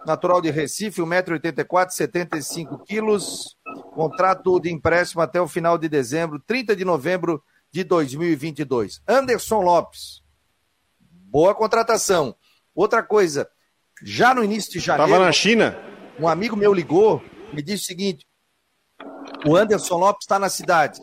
natural 0.06 0.42
de 0.42 0.52
Recife, 0.52 1.02
1,84m, 1.02 1.90
75 1.90 2.84
quilos, 2.86 3.58
contrato 3.94 4.60
de 4.60 4.72
empréstimo 4.72 5.22
até 5.22 5.42
o 5.42 5.48
final 5.48 5.78
de 5.78 5.90
dezembro, 5.90 6.40
30 6.40 6.76
de 6.76 6.86
novembro 6.86 7.44
de 7.72 7.84
2022. 7.84 9.02
Anderson 9.08 9.62
Lopes, 9.62 10.22
boa 11.00 11.56
contratação. 11.56 12.36
Outra 12.74 13.02
coisa, 13.02 13.50
já 14.04 14.34
no 14.34 14.44
início 14.44 14.72
de 14.72 14.80
janeiro. 14.80 15.12
Estava 15.12 15.26
na 15.26 15.32
China. 15.32 15.78
Um 16.20 16.28
amigo 16.28 16.56
meu 16.56 16.74
ligou, 16.74 17.24
me 17.52 17.62
disse 17.62 17.84
o 17.84 17.88
seguinte: 17.88 18.26
o 19.46 19.56
Anderson 19.56 19.98
Lopes 19.98 20.24
está 20.24 20.38
na 20.38 20.50
cidade. 20.50 21.00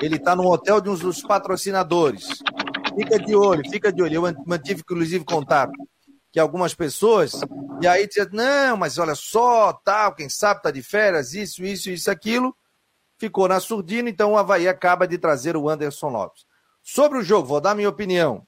Ele 0.00 0.16
está 0.16 0.34
no 0.34 0.46
hotel 0.46 0.80
de 0.80 0.88
um 0.88 0.94
dos 0.94 1.22
patrocinadores. 1.22 2.28
Fica 2.98 3.18
de 3.18 3.36
olho, 3.36 3.70
fica 3.70 3.92
de 3.92 4.02
olho. 4.02 4.14
Eu 4.14 4.22
mantive, 4.44 4.80
inclusive, 4.80 5.24
contato 5.24 5.72
que 6.32 6.40
algumas 6.40 6.74
pessoas, 6.74 7.32
e 7.80 7.86
aí 7.86 8.06
dizia, 8.06 8.28
não, 8.32 8.76
mas 8.76 8.98
olha 8.98 9.14
só, 9.14 9.72
tal, 9.72 10.14
quem 10.14 10.28
sabe 10.28 10.62
tá 10.62 10.70
de 10.70 10.82
férias, 10.82 11.32
isso, 11.32 11.64
isso, 11.64 11.90
isso, 11.90 12.10
aquilo. 12.10 12.54
Ficou 13.16 13.48
na 13.48 13.60
surdina, 13.60 14.10
então 14.10 14.32
o 14.32 14.36
Havaí 14.36 14.68
acaba 14.68 15.06
de 15.06 15.16
trazer 15.16 15.56
o 15.56 15.68
Anderson 15.68 16.08
Lopes. 16.08 16.44
Sobre 16.82 17.18
o 17.18 17.22
jogo, 17.22 17.48
vou 17.48 17.60
dar 17.60 17.74
minha 17.74 17.88
opinião. 17.88 18.46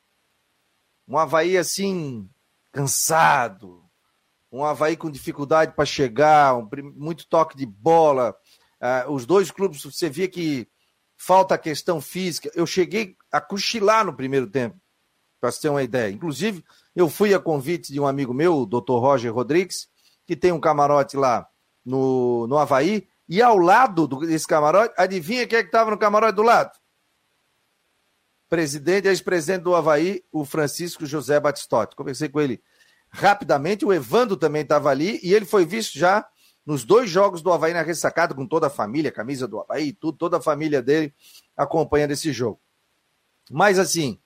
Um 1.09 1.17
Havaí 1.17 1.57
assim, 1.57 2.29
cansado. 2.73 3.85
Um 4.53 4.65
Havaí 4.65 4.97
com 4.97 5.11
dificuldade 5.11 5.73
para 5.75 5.85
chegar, 5.85 6.57
um, 6.57 6.69
muito 6.97 7.27
toque 7.29 7.57
de 7.57 7.67
bola. 7.67 8.35
Uh, 8.81 9.13
os 9.13 9.25
dois 9.25 9.51
clubes, 9.51 9.83
você 9.83 10.11
via 10.11 10.29
que 10.29 10.69
falta 11.23 11.55
a 11.55 11.59
questão 11.59 12.01
física. 12.01 12.51
Eu 12.55 12.67
cheguei 12.67 13.15
a 13.31 13.43
cochilar 13.43 14.07
no 14.07 14.17
primeiro 14.17 14.47
tempo, 14.47 14.81
para 15.39 15.53
você 15.53 15.61
ter 15.61 15.69
uma 15.69 15.83
ideia. 15.83 16.11
Inclusive, 16.11 16.65
eu 16.97 17.11
fui 17.11 17.35
a 17.35 17.39
convite 17.39 17.93
de 17.93 18.01
um 18.01 18.07
amigo 18.07 18.33
meu, 18.33 18.57
o 18.57 18.67
Dr. 18.67 18.93
Roger 18.93 19.35
Rodrigues, 19.35 19.87
que 20.27 20.35
tem 20.35 20.51
um 20.51 20.59
camarote 20.59 21.19
lá 21.19 21.47
no, 21.85 22.47
no 22.47 22.57
Havaí, 22.57 23.07
e 23.29 23.43
ao 23.43 23.59
lado 23.59 24.07
desse 24.27 24.47
camarote, 24.47 24.95
adivinha 24.97 25.47
quem 25.47 25.59
é 25.59 25.63
que 25.63 25.69
estava 25.69 25.91
no 25.91 25.99
camarote 25.99 26.37
do 26.37 26.43
lado? 26.43 26.73
presidente, 28.49 29.07
ex-presidente 29.07 29.63
do 29.63 29.77
Havaí, 29.77 30.25
o 30.33 30.45
Francisco 30.45 31.07
José 31.07 31.39
Batistotti. 31.39 31.95
Conversei 31.95 32.29
com 32.29 32.41
ele 32.41 32.61
rapidamente, 33.09 33.85
o 33.85 33.93
Evandro 33.93 34.37
também 34.37 34.63
estava 34.63 34.91
ali, 34.91 35.21
e 35.23 35.33
ele 35.33 35.45
foi 35.45 35.65
visto 35.65 35.97
já 35.97 36.27
nos 36.71 36.85
dois 36.85 37.11
jogos 37.11 37.43
do 37.43 37.53
Havaí 37.53 37.75
na 37.75 37.83
ressacada, 37.83 38.33
com 38.33 38.47
toda 38.47 38.69
a 38.69 38.71
família, 38.71 39.11
camisa 39.11 39.49
do 39.49 39.59
Havaí, 39.59 39.93
tudo, 39.93 40.17
toda 40.17 40.37
a 40.37 40.41
família 40.41 40.81
dele 40.81 41.13
acompanhando 41.57 42.13
esse 42.13 42.33
jogo. 42.33 42.61
Mas 43.51 43.77
assim, 43.77 44.21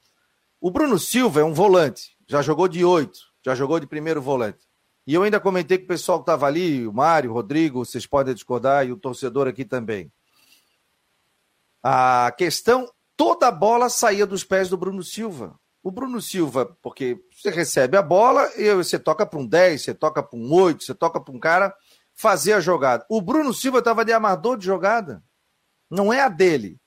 o 0.61 0.71
Bruno 0.71 0.99
Silva 0.99 1.41
é 1.41 1.45
um 1.45 1.55
volante, 1.55 2.15
já 2.29 2.43
jogou 2.43 2.69
de 2.69 2.85
oito, 2.85 3.19
já 3.43 3.55
jogou 3.55 3.81
de 3.81 3.87
primeiro 3.87 4.21
volante. 4.21 4.59
E 5.07 5.15
eu 5.15 5.23
ainda 5.23 5.41
comentei 5.41 5.79
com 5.79 5.85
o 5.85 5.89
pessoal 5.89 6.19
que 6.19 6.25
estava 6.25 6.47
ali, 6.47 6.87
o 6.87 6.93
Mário, 6.93 7.31
o 7.31 7.33
Rodrigo, 7.33 7.83
vocês 7.83 8.07
podem 8.07 8.35
discordar, 8.35 8.87
e 8.87 8.93
o 8.93 8.97
torcedor 8.99 9.49
aqui 9.49 9.65
também. 9.65 10.13
A 11.83 12.31
questão, 12.37 12.87
toda 13.17 13.49
a 13.49 13.51
bola 13.51 13.89
saía 13.89 14.27
dos 14.27 14.45
pés 14.45 14.69
do 14.69 14.77
Bruno 14.77 15.03
Silva. 15.03 15.59
O 15.83 15.91
Bruno 15.91 16.21
Silva, 16.21 16.77
porque 16.83 17.19
você 17.35 17.49
recebe 17.49 17.97
a 17.97 18.03
bola 18.03 18.51
e 18.55 18.71
você 18.75 18.99
toca 18.99 19.25
para 19.25 19.39
um 19.39 19.47
10, 19.47 19.81
você 19.81 19.95
toca 19.95 20.23
para 20.23 20.39
um 20.39 20.53
8, 20.53 20.85
você 20.85 20.95
toca 20.95 21.19
para 21.19 21.35
um 21.35 21.39
cara 21.39 21.75
fazer 22.14 22.52
a 22.54 22.61
jogada. 22.61 23.04
O 23.09 23.21
Bruno 23.21 23.52
Silva 23.52 23.78
estava 23.78 24.04
de 24.04 24.12
amador 24.12 24.56
de 24.56 24.64
jogada. 24.64 25.23
Não 25.90 26.12
é 26.12 26.21
a 26.21 26.28
dele. 26.28 26.78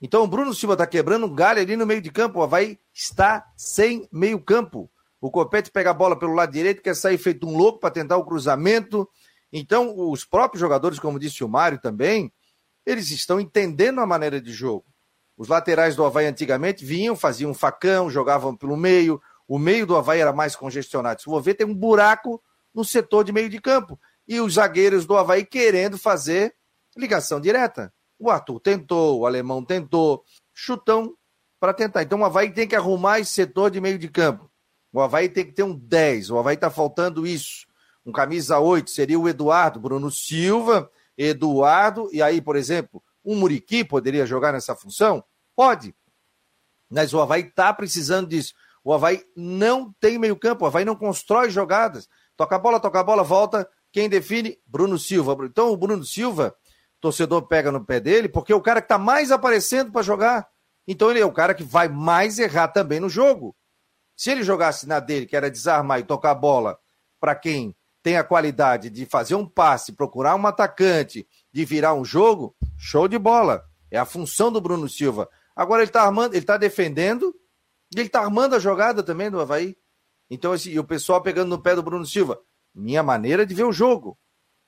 Então 0.00 0.24
o 0.24 0.26
Bruno 0.26 0.52
Silva 0.52 0.74
está 0.74 0.86
quebrando 0.86 1.26
um 1.26 1.34
galho 1.34 1.60
ali 1.60 1.76
no 1.76 1.86
meio 1.86 2.02
de 2.02 2.10
campo. 2.10 2.40
O 2.40 2.42
Havaí 2.42 2.78
está 2.92 3.46
sem 3.56 4.08
meio 4.10 4.40
campo. 4.40 4.90
O 5.20 5.30
Copete 5.30 5.70
pega 5.70 5.90
a 5.90 5.94
bola 5.94 6.18
pelo 6.18 6.34
lado 6.34 6.50
direito, 6.50 6.82
quer 6.82 6.96
sair 6.96 7.16
feito 7.16 7.46
um 7.46 7.56
louco 7.56 7.78
para 7.78 7.92
tentar 7.92 8.16
o 8.16 8.24
cruzamento. 8.24 9.08
Então, 9.52 9.94
os 10.10 10.24
próprios 10.24 10.60
jogadores, 10.60 10.98
como 10.98 11.20
disse 11.20 11.44
o 11.44 11.48
Mário 11.48 11.78
também, 11.78 12.32
eles 12.84 13.10
estão 13.12 13.38
entendendo 13.38 14.00
a 14.00 14.06
maneira 14.06 14.40
de 14.40 14.52
jogo. 14.52 14.84
Os 15.36 15.46
laterais 15.46 15.94
do 15.94 16.04
Havaí 16.04 16.26
antigamente 16.26 16.84
vinham, 16.84 17.14
faziam 17.14 17.52
um 17.52 17.54
facão, 17.54 18.10
jogavam 18.10 18.56
pelo 18.56 18.76
meio. 18.76 19.22
O 19.46 19.58
meio 19.58 19.86
do 19.86 19.96
Havaí 19.96 20.20
era 20.20 20.32
mais 20.32 20.56
congestionado. 20.56 21.20
Se 21.20 21.24
for 21.26 21.40
ver, 21.40 21.54
tem 21.54 21.66
um 21.66 21.74
buraco 21.74 22.42
no 22.74 22.84
setor 22.84 23.22
de 23.22 23.32
meio 23.32 23.48
de 23.48 23.60
campo. 23.60 24.00
E 24.32 24.40
os 24.40 24.54
zagueiros 24.54 25.04
do 25.04 25.14
Havaí 25.14 25.44
querendo 25.44 25.98
fazer 25.98 26.54
ligação 26.96 27.38
direta. 27.38 27.92
O 28.18 28.30
Arthur 28.30 28.60
tentou, 28.60 29.20
o 29.20 29.26
Alemão 29.26 29.62
tentou, 29.62 30.24
chutão 30.54 31.14
para 31.60 31.74
tentar. 31.74 32.02
Então 32.02 32.18
o 32.18 32.24
Havaí 32.24 32.50
tem 32.50 32.66
que 32.66 32.74
arrumar 32.74 33.20
esse 33.20 33.30
setor 33.30 33.70
de 33.70 33.78
meio 33.78 33.98
de 33.98 34.08
campo. 34.08 34.50
O 34.90 35.02
Havaí 35.02 35.28
tem 35.28 35.44
que 35.44 35.52
ter 35.52 35.64
um 35.64 35.76
10. 35.76 36.30
O 36.30 36.38
Havaí 36.38 36.54
está 36.54 36.70
faltando 36.70 37.26
isso. 37.26 37.66
Um 38.06 38.10
camisa 38.10 38.58
8 38.58 38.90
seria 38.90 39.20
o 39.20 39.28
Eduardo, 39.28 39.78
Bruno 39.78 40.10
Silva, 40.10 40.90
Eduardo, 41.14 42.08
e 42.10 42.22
aí, 42.22 42.40
por 42.40 42.56
exemplo, 42.56 43.02
um 43.22 43.36
Muriqui 43.36 43.84
poderia 43.84 44.24
jogar 44.24 44.50
nessa 44.50 44.74
função? 44.74 45.22
Pode. 45.54 45.94
Mas 46.88 47.12
o 47.12 47.20
Havaí 47.20 47.42
está 47.42 47.70
precisando 47.74 48.28
disso. 48.28 48.54
O 48.82 48.94
Havaí 48.94 49.22
não 49.36 49.92
tem 50.00 50.18
meio-campo, 50.18 50.64
o 50.64 50.66
Havaí 50.66 50.86
não 50.86 50.96
constrói 50.96 51.50
jogadas. 51.50 52.08
Toca 52.34 52.56
a 52.56 52.58
bola, 52.58 52.80
toca 52.80 52.98
a 52.98 53.04
bola, 53.04 53.22
volta. 53.22 53.68
Quem 53.92 54.08
define? 54.08 54.58
Bruno 54.66 54.98
Silva. 54.98 55.36
Então 55.44 55.70
o 55.70 55.76
Bruno 55.76 56.04
Silva, 56.04 56.54
torcedor 57.00 57.46
pega 57.46 57.70
no 57.70 57.84
pé 57.84 58.00
dele, 58.00 58.28
porque 58.28 58.52
é 58.52 58.56
o 58.56 58.62
cara 58.62 58.80
que 58.80 58.86
está 58.86 58.98
mais 58.98 59.30
aparecendo 59.30 59.92
para 59.92 60.02
jogar. 60.02 60.48
Então 60.86 61.10
ele 61.10 61.20
é 61.20 61.26
o 61.26 61.32
cara 61.32 61.54
que 61.54 61.62
vai 61.62 61.88
mais 61.88 62.38
errar 62.38 62.68
também 62.68 62.98
no 62.98 63.08
jogo. 63.08 63.54
Se 64.16 64.30
ele 64.30 64.42
jogasse 64.42 64.86
na 64.86 64.98
dele, 64.98 65.26
que 65.26 65.36
era 65.36 65.50
desarmar 65.50 66.00
e 66.00 66.04
tocar 66.04 66.30
a 66.30 66.34
bola 66.34 66.78
para 67.20 67.34
quem 67.34 67.76
tem 68.02 68.16
a 68.16 68.24
qualidade 68.24 68.90
de 68.90 69.06
fazer 69.06 69.34
um 69.34 69.46
passe, 69.46 69.92
procurar 69.92 70.34
um 70.34 70.46
atacante, 70.46 71.26
de 71.52 71.64
virar 71.64 71.94
um 71.94 72.04
jogo, 72.04 72.56
show 72.76 73.06
de 73.06 73.18
bola. 73.18 73.62
É 73.90 73.98
a 73.98 74.04
função 74.04 74.50
do 74.50 74.60
Bruno 74.60 74.88
Silva. 74.88 75.28
Agora 75.54 75.82
ele 75.82 75.90
está 75.90 76.02
armando, 76.02 76.32
ele 76.32 76.42
está 76.42 76.56
defendendo, 76.56 77.34
e 77.94 78.00
ele 78.00 78.08
está 78.08 78.20
armando 78.20 78.56
a 78.56 78.58
jogada 78.58 79.02
também 79.02 79.30
do 79.30 79.40
Havaí. 79.40 79.76
Então, 80.30 80.52
assim, 80.52 80.70
e 80.70 80.78
o 80.78 80.84
pessoal 80.84 81.22
pegando 81.22 81.50
no 81.50 81.62
pé 81.62 81.74
do 81.74 81.82
Bruno 81.82 82.06
Silva. 82.06 82.40
Minha 82.74 83.02
maneira 83.02 83.44
de 83.44 83.54
ver 83.54 83.64
o 83.64 83.72
jogo. 83.72 84.18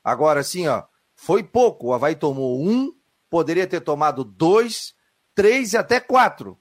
Agora, 0.02 0.40
assim, 0.40 0.66
ó, 0.66 0.84
foi 1.14 1.42
pouco. 1.42 1.88
O 1.88 1.94
Havaí 1.94 2.14
tomou 2.14 2.60
um, 2.60 2.92
poderia 3.30 3.66
ter 3.66 3.80
tomado 3.80 4.24
dois, 4.24 4.94
três 5.34 5.72
e 5.72 5.76
até 5.76 6.00
quatro. 6.00 6.58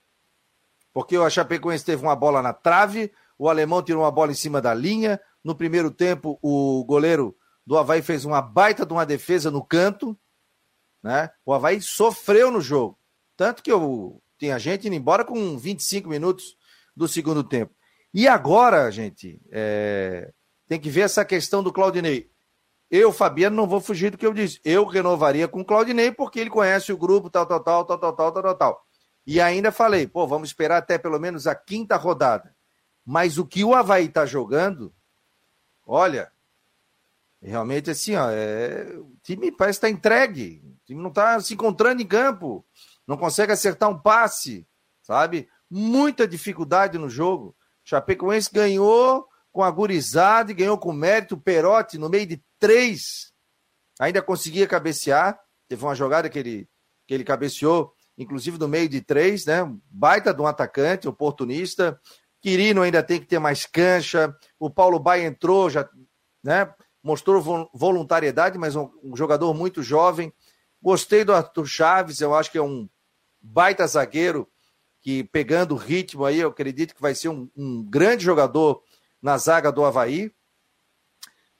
Porque 0.93 1.17
o 1.17 1.29
Chapecoense 1.29 1.83
teve 1.83 2.03
uma 2.03 2.15
bola 2.15 2.41
na 2.41 2.53
trave, 2.53 3.11
o 3.37 3.49
alemão 3.49 3.81
tirou 3.81 4.03
uma 4.03 4.11
bola 4.11 4.31
em 4.31 4.35
cima 4.35 4.61
da 4.61 4.73
linha. 4.73 5.19
No 5.43 5.55
primeiro 5.55 5.91
tempo, 5.91 6.39
o 6.41 6.85
goleiro 6.85 7.35
do 7.65 7.77
Havaí 7.77 8.01
fez 8.01 8.23
uma 8.23 8.41
baita 8.41 8.85
de 8.85 8.93
uma 8.93 9.05
defesa 9.05 9.51
no 9.51 9.63
canto. 9.63 10.17
Né? 11.01 11.29
O 11.45 11.53
Havaí 11.53 11.81
sofreu 11.81 12.51
no 12.51 12.61
jogo. 12.61 12.97
Tanto 13.35 13.61
que 13.61 13.71
eu 13.71 14.21
tinha 14.37 14.59
gente 14.59 14.87
indo 14.87 14.95
embora 14.95 15.25
com 15.25 15.57
25 15.57 16.07
minutos 16.07 16.55
do 16.95 17.07
segundo 17.07 17.43
tempo. 17.43 17.73
E 18.13 18.27
agora, 18.27 18.89
gente, 18.91 19.41
é... 19.51 20.31
tem 20.73 20.79
que 20.79 20.89
ver 20.89 21.01
essa 21.01 21.23
questão 21.23 21.61
do 21.61 21.71
Claudinei. 21.71 22.31
Eu, 22.89 23.11
Fabiano, 23.11 23.55
não 23.55 23.67
vou 23.67 23.79
fugir 23.79 24.09
do 24.09 24.17
que 24.17 24.25
eu 24.25 24.33
disse. 24.33 24.59
Eu 24.65 24.85
renovaria 24.85 25.47
com 25.47 25.61
o 25.61 25.65
Claudinei 25.65 26.11
porque 26.11 26.39
ele 26.39 26.49
conhece 26.49 26.91
o 26.91 26.97
grupo, 26.97 27.29
tal, 27.29 27.45
tal, 27.45 27.59
tal, 27.59 27.85
tal, 27.85 27.99
tal, 27.99 28.13
tal, 28.15 28.31
tal, 28.33 28.55
tal. 28.55 28.85
E 29.25 29.39
ainda 29.39 29.71
falei, 29.71 30.07
pô, 30.07 30.25
vamos 30.25 30.49
esperar 30.49 30.77
até 30.77 30.97
pelo 30.97 31.19
menos 31.19 31.45
a 31.45 31.53
quinta 31.53 31.95
rodada. 31.95 32.55
Mas 33.05 33.37
o 33.37 33.45
que 33.45 33.63
o 33.63 33.75
Havaí 33.75 34.05
está 34.05 34.25
jogando, 34.25 34.91
olha, 35.85 36.31
realmente 37.39 37.91
assim, 37.91 38.15
ó, 38.15 38.31
é... 38.31 38.95
o 38.97 39.15
time 39.21 39.51
parece 39.51 39.77
estar 39.77 39.87
tá 39.89 39.93
entregue. 39.93 40.63
O 40.65 40.85
time 40.87 41.03
não 41.03 41.09
está 41.09 41.39
se 41.39 41.53
encontrando 41.53 42.01
em 42.01 42.07
campo. 42.07 42.65
Não 43.05 43.15
consegue 43.15 43.51
acertar 43.51 43.91
um 43.91 43.99
passe, 43.99 44.67
sabe? 45.03 45.47
Muita 45.69 46.27
dificuldade 46.27 46.97
no 46.97 47.09
jogo. 47.09 47.55
Chapecoense 47.83 48.49
ganhou 48.51 49.29
com 49.53 49.63
a 49.63 49.73
e 50.49 50.53
ganhou 50.53 50.77
com 50.77 50.91
mérito. 50.91 51.37
Perotti, 51.37 51.97
no 51.97 52.09
meio 52.09 52.25
de 52.25 52.43
três, 52.59 53.31
ainda 53.99 54.21
conseguia 54.21 54.67
cabecear. 54.67 55.39
Teve 55.69 55.85
uma 55.85 55.95
jogada 55.95 56.27
que 56.27 56.39
ele, 56.39 56.67
que 57.07 57.13
ele 57.13 57.23
cabeceou, 57.23 57.93
inclusive 58.17 58.57
no 58.57 58.67
meio 58.67 58.89
de 58.89 58.99
três, 58.99 59.45
né? 59.45 59.59
Baita 59.89 60.33
de 60.33 60.41
um 60.41 60.47
atacante, 60.47 61.07
oportunista. 61.07 61.99
Quirino 62.41 62.81
ainda 62.81 63.01
tem 63.01 63.19
que 63.19 63.27
ter 63.27 63.39
mais 63.39 63.65
cancha. 63.65 64.35
O 64.59 64.69
Paulo 64.69 64.99
Baia 64.99 65.25
entrou, 65.25 65.69
já 65.69 65.87
né? 66.43 66.73
mostrou 67.01 67.69
voluntariedade, 67.73 68.57
mas 68.57 68.75
um, 68.75 68.89
um 69.03 69.15
jogador 69.15 69.53
muito 69.53 69.83
jovem. 69.83 70.33
Gostei 70.81 71.23
do 71.23 71.33
Arthur 71.33 71.65
Chaves, 71.65 72.21
eu 72.21 72.33
acho 72.33 72.51
que 72.51 72.57
é 72.57 72.61
um 72.61 72.89
baita 73.41 73.85
zagueiro 73.85 74.49
que 75.01 75.23
pegando 75.25 75.73
o 75.73 75.77
ritmo 75.77 76.23
aí, 76.23 76.39
eu 76.39 76.49
acredito 76.49 76.95
que 76.95 77.01
vai 77.01 77.13
ser 77.13 77.27
um, 77.27 77.49
um 77.55 77.83
grande 77.83 78.23
jogador 78.23 78.81
na 79.23 79.37
zaga 79.37 79.71
do 79.71 79.85
Havaí. 79.85 80.29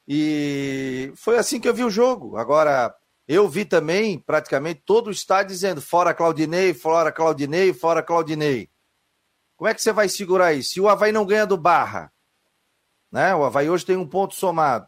E 0.06 1.13
foi 1.15 1.38
assim 1.38 1.62
que 1.62 1.67
eu 1.67 1.73
vi 1.73 1.86
o 1.86 1.89
jogo. 1.89 2.36
Agora, 2.36 2.93
eu 3.26 3.47
vi 3.47 3.63
também 3.63 4.19
praticamente 4.19 4.82
todo 4.86 5.08
o 5.08 5.12
estádio 5.12 5.54
dizendo 5.54 5.82
fora 5.82 6.13
Claudinei, 6.13 6.73
fora 6.73 7.10
Claudinei, 7.10 7.73
fora 7.73 8.04
Claudinei. 8.04 8.69
Como 9.56 9.69
é 9.69 9.73
que 9.73 9.82
você 9.82 9.93
vai 9.93 10.10
segurar 10.10 10.54
isso? 10.54 10.73
Se 10.73 10.82
o 10.82 10.89
Havaí 10.89 11.13
não 11.13 11.26
ganha 11.26 11.47
do 11.47 11.56
Barra, 11.56 12.12
né? 13.10 13.34
O 13.34 13.45
Havaí 13.45 13.69
hoje 13.69 13.86
tem 13.86 13.95
um 13.95 14.08
ponto 14.08 14.36
somado. 14.36 14.88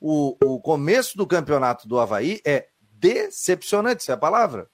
O, 0.00 0.36
o 0.44 0.60
começo 0.60 1.16
do 1.16 1.26
campeonato 1.26 1.86
do 1.86 2.00
Havaí 2.00 2.40
é 2.44 2.68
decepcionante, 2.80 4.02
essa 4.02 4.12
é 4.12 4.14
a 4.14 4.18
palavra. 4.18 4.68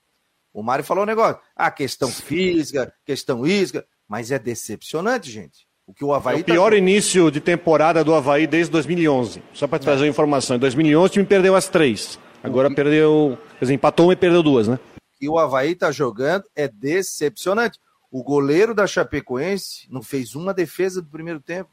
O 0.51 0.63
Mário 0.63 0.85
falou 0.85 1.03
um 1.03 1.07
negócio. 1.07 1.39
A 1.55 1.67
ah, 1.67 1.71
questão 1.71 2.09
física, 2.09 2.95
questão 3.05 3.47
isca, 3.47 3.87
mas 4.09 4.31
é 4.31 4.39
decepcionante, 4.39 5.31
gente. 5.31 5.69
O 5.87 5.93
que 5.93 6.05
o 6.05 6.15
Havaí. 6.15 6.39
É 6.39 6.41
o 6.41 6.45
pior 6.45 6.71
tá... 6.71 6.77
início 6.77 7.31
de 7.31 7.41
temporada 7.41 8.03
do 8.03 8.15
Havaí 8.15 8.47
desde 8.47 8.73
2011. 8.73 9.43
Só 9.53 9.67
para 9.67 9.79
trazer 9.79 10.07
é. 10.07 10.09
informação. 10.09 10.57
Em 10.57 10.59
2011 10.59 11.07
o 11.07 11.13
time 11.13 11.27
perdeu 11.27 11.55
as 11.55 11.69
três. 11.69 12.19
Agora 12.43 12.69
uhum. 12.69 12.75
perdeu. 12.75 13.39
Quer 13.59 13.65
dizer, 13.65 13.75
empatou 13.75 14.07
uma 14.07 14.13
e 14.13 14.17
perdeu 14.17 14.43
duas, 14.43 14.69
né? 14.69 14.79
E 15.21 15.29
o 15.29 15.39
Havaí 15.39 15.73
está 15.73 15.91
jogando 15.91 16.45
é 16.55 16.69
decepcionante. 16.69 17.79
O 18.11 18.23
goleiro 18.23 18.75
da 18.75 18.87
Chapecoense 18.87 19.89
não 19.91 20.03
fez 20.03 20.35
uma 20.35 20.55
defesa 20.55 21.03
do 21.03 21.09
primeiro 21.09 21.41
tempo. 21.41 21.71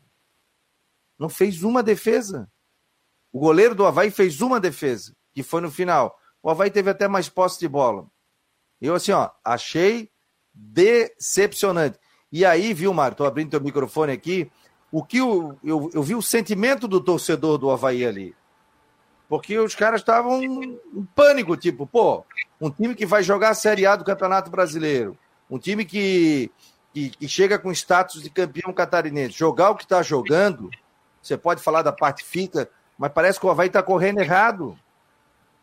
Não 1.18 1.30
fez 1.30 1.64
uma 1.64 1.84
defesa. 1.84 2.50
O 3.32 3.40
goleiro 3.40 3.76
do 3.76 3.86
Havaí 3.86 4.10
fez 4.10 4.42
uma 4.42 4.60
defesa, 4.60 5.16
que 5.34 5.44
foi 5.44 5.62
no 5.62 5.70
final. 5.72 6.18
O 6.42 6.50
Havaí 6.50 6.72
teve 6.72 6.90
até 6.90 7.08
mais 7.08 7.30
posse 7.30 7.60
de 7.60 7.68
bola. 7.68 8.08
Eu, 8.82 8.96
assim, 8.96 9.12
ó, 9.12 9.30
achei 9.46 10.10
decepcionante. 10.54 12.00
E 12.32 12.46
aí, 12.46 12.74
viu, 12.74 12.94
Mário, 12.94 13.18
tô 13.18 13.26
abrindo 13.26 13.52
teu 13.52 13.62
microfone 13.62 14.14
aqui, 14.14 14.50
o 14.92 15.04
que 15.04 15.18
eu, 15.18 15.58
eu, 15.64 15.90
eu 15.94 16.04
vi 16.04 16.16
o 16.16 16.22
sentimento 16.22 16.88
do 16.88 17.02
torcedor 17.02 17.58
do 17.58 17.70
Havaí 17.70 18.06
ali. 18.06 18.36
Porque 19.28 19.58
os 19.58 19.76
caras 19.76 20.02
estavam 20.02 20.44
em 20.44 20.78
pânico, 21.16 21.56
tipo, 21.56 21.88
pô, 21.88 22.26
um 22.60 22.70
time 22.70 22.94
que 22.94 23.06
vai 23.06 23.24
jogar 23.24 23.50
a 23.50 23.54
Série 23.54 23.86
A 23.86 23.96
do 23.96 24.04
Campeonato 24.04 24.52
Brasileiro, 24.52 25.18
um 25.50 25.58
time 25.58 25.86
que, 25.86 26.52
que, 26.94 27.10
que 27.12 27.28
chega 27.28 27.58
com 27.58 27.72
status 27.72 28.22
de 28.22 28.30
campeão 28.30 28.74
catarinense, 28.74 29.38
jogar 29.38 29.72
o 29.72 29.76
que 29.76 29.84
está 29.84 30.02
jogando, 30.02 30.70
você 31.22 31.38
pode 31.38 31.62
falar 31.62 31.82
da 31.82 31.94
parte 31.94 32.24
física, 32.24 32.70
mas 32.98 33.12
parece 33.12 33.40
que 33.40 33.46
o 33.46 33.50
Havaí 33.50 33.68
está 33.68 33.82
correndo 33.82 34.20
errado. 34.20 34.78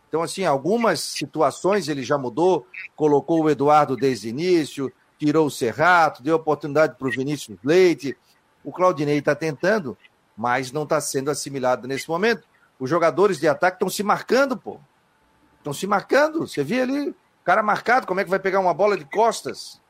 Então, 0.08 0.22
assim, 0.22 0.44
algumas 0.44 1.00
situações 1.00 1.88
ele 1.88 2.02
já 2.02 2.16
mudou, 2.16 2.66
colocou 2.96 3.42
o 3.42 3.50
Eduardo 3.50 3.96
desde 3.96 4.28
o 4.28 4.30
início, 4.30 4.92
tirou 5.18 5.46
o 5.46 5.50
Serrato, 5.50 6.22
deu 6.22 6.36
oportunidade 6.36 6.96
para 6.96 7.08
o 7.08 7.10
Vinícius 7.10 7.58
Leite. 7.64 8.16
O 8.64 8.72
Claudinei 8.72 9.18
está 9.18 9.34
tentando, 9.34 9.96
mas 10.36 10.72
não 10.72 10.84
está 10.84 11.00
sendo 11.00 11.30
assimilado 11.30 11.88
nesse 11.88 12.08
momento. 12.08 12.44
os 12.78 12.88
jogadores 12.88 13.40
de 13.40 13.48
ataque 13.48 13.76
estão 13.76 13.88
se 13.88 14.02
marcando, 14.02 14.56
pô. 14.56 14.78
Estão 15.58 15.72
se 15.72 15.86
marcando. 15.86 16.46
Você 16.46 16.62
viu 16.62 16.82
ali, 16.82 17.14
cara 17.44 17.62
marcado, 17.62 18.06
como 18.06 18.20
é 18.20 18.24
que 18.24 18.30
vai 18.30 18.38
pegar 18.38 18.60
uma 18.60 18.72
bola 18.72 18.96
de 18.96 19.04
costas? 19.04 19.80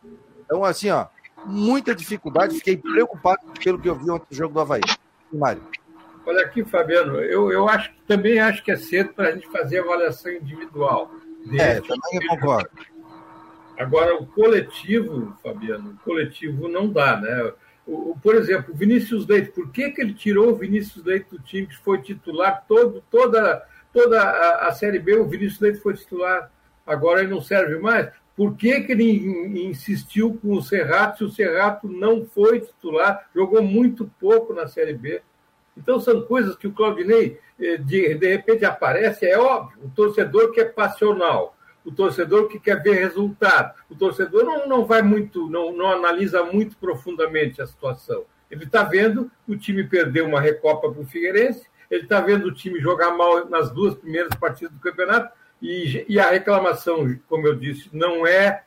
Então, 0.45 0.64
assim, 0.64 0.91
ó, 0.91 1.07
muita 1.45 1.95
dificuldade. 1.95 2.57
Fiquei 2.57 2.77
preocupado 2.77 3.41
pelo 3.62 3.79
que 3.79 3.88
eu 3.88 3.95
vi 3.95 4.11
ontem 4.11 4.27
no 4.31 4.37
jogo 4.37 4.55
do 4.55 4.61
Havaí. 4.61 4.81
Mário. 5.31 5.62
Olha 6.25 6.45
aqui, 6.45 6.64
Fabiano, 6.64 7.17
eu, 7.17 7.51
eu 7.51 7.69
acho 7.69 7.91
também 8.07 8.38
acho 8.38 8.62
que 8.62 8.71
é 8.71 8.77
cedo 8.77 9.12
para 9.14 9.29
a 9.29 9.33
gente 9.33 9.49
fazer 9.49 9.81
avaliação 9.81 10.31
individual. 10.33 11.11
É, 11.59 11.81
também 11.81 12.23
eu 12.23 12.29
concordo. 12.29 12.71
Agora, 13.79 14.17
o 14.17 14.27
coletivo, 14.27 15.37
Fabiano, 15.41 15.91
o 15.91 16.05
coletivo 16.05 16.67
não 16.67 16.88
dá, 16.88 17.17
né? 17.21 17.53
O, 17.87 18.19
por 18.21 18.35
exemplo, 18.35 18.75
o 18.75 18.77
Vinícius 18.77 19.27
Leite, 19.27 19.51
por 19.51 19.71
que, 19.71 19.91
que 19.91 20.03
ele 20.03 20.12
tirou 20.12 20.51
o 20.51 20.57
Vinícius 20.57 21.05
Leite 21.05 21.31
do 21.31 21.38
time 21.38 21.69
que 21.69 21.77
foi 21.79 22.03
titular 22.03 22.64
todo, 22.67 23.03
toda, 23.09 23.64
toda 23.93 24.21
a, 24.21 24.69
a 24.69 24.73
Série 24.73 24.99
B? 24.99 25.17
O 25.17 25.27
Vinícius 25.27 25.61
Leite 25.61 25.79
foi 25.79 25.95
titular, 25.95 26.51
agora 26.85 27.21
ele 27.21 27.31
não 27.31 27.41
serve 27.41 27.79
mais. 27.79 28.11
Por 28.37 28.57
que, 28.57 28.81
que 28.83 28.93
ele 28.93 29.69
insistiu 29.69 30.38
com 30.43 30.55
o 30.55 30.62
Serrato 30.62 31.19
se 31.19 31.25
o 31.25 31.31
Serrato 31.31 31.88
não 31.88 32.27
foi 32.27 32.61
titular, 32.61 33.29
jogou 33.35 33.62
muito 33.62 34.11
pouco 34.21 34.53
na 34.53 34.67
Série 34.67 34.93
B? 34.93 35.23
Então, 35.77 36.01
são 36.01 36.23
coisas 36.23 36.57
que 36.57 36.67
o 36.67 36.73
Claudinei, 36.73 37.38
eh, 37.61 37.77
de, 37.77 38.14
de 38.14 38.29
repente, 38.29 38.64
aparece, 38.64 39.25
é 39.25 39.38
óbvio, 39.38 39.79
o 39.85 39.91
torcedor 39.91 40.51
que 40.51 40.61
é 40.61 40.64
passional, 40.64 41.57
o 41.88 41.92
torcedor 41.92 42.48
que 42.48 42.61
quer 42.61 42.83
ver 42.83 42.96
resultado, 42.96 43.74
o 43.88 43.94
torcedor 43.94 44.44
não, 44.44 44.68
não 44.68 44.85
vai 44.85 45.01
muito, 45.01 45.48
não, 45.48 45.72
não 45.72 45.90
analisa 45.90 46.44
muito 46.44 46.77
profundamente 46.77 47.62
a 47.62 47.66
situação. 47.66 48.27
Ele 48.51 48.64
está 48.64 48.83
vendo 48.85 49.31
o 49.48 49.57
time 49.57 49.83
perder 49.85 50.22
uma 50.22 50.38
recopa 50.38 50.90
para 50.92 51.01
o 51.01 51.07
Figueirense, 51.07 51.66
ele 51.90 52.03
está 52.03 52.20
vendo 52.20 52.46
o 52.46 52.53
time 52.53 52.79
jogar 52.79 53.12
mal 53.16 53.48
nas 53.48 53.70
duas 53.70 53.94
primeiras 53.94 54.35
partidas 54.38 54.74
do 54.74 54.81
campeonato, 54.81 55.35
e, 55.62 56.05
e 56.07 56.20
a 56.20 56.31
reclamação, 56.31 57.18
como 57.27 57.46
eu 57.46 57.55
disse, 57.55 57.88
não 57.90 58.27
é 58.27 58.64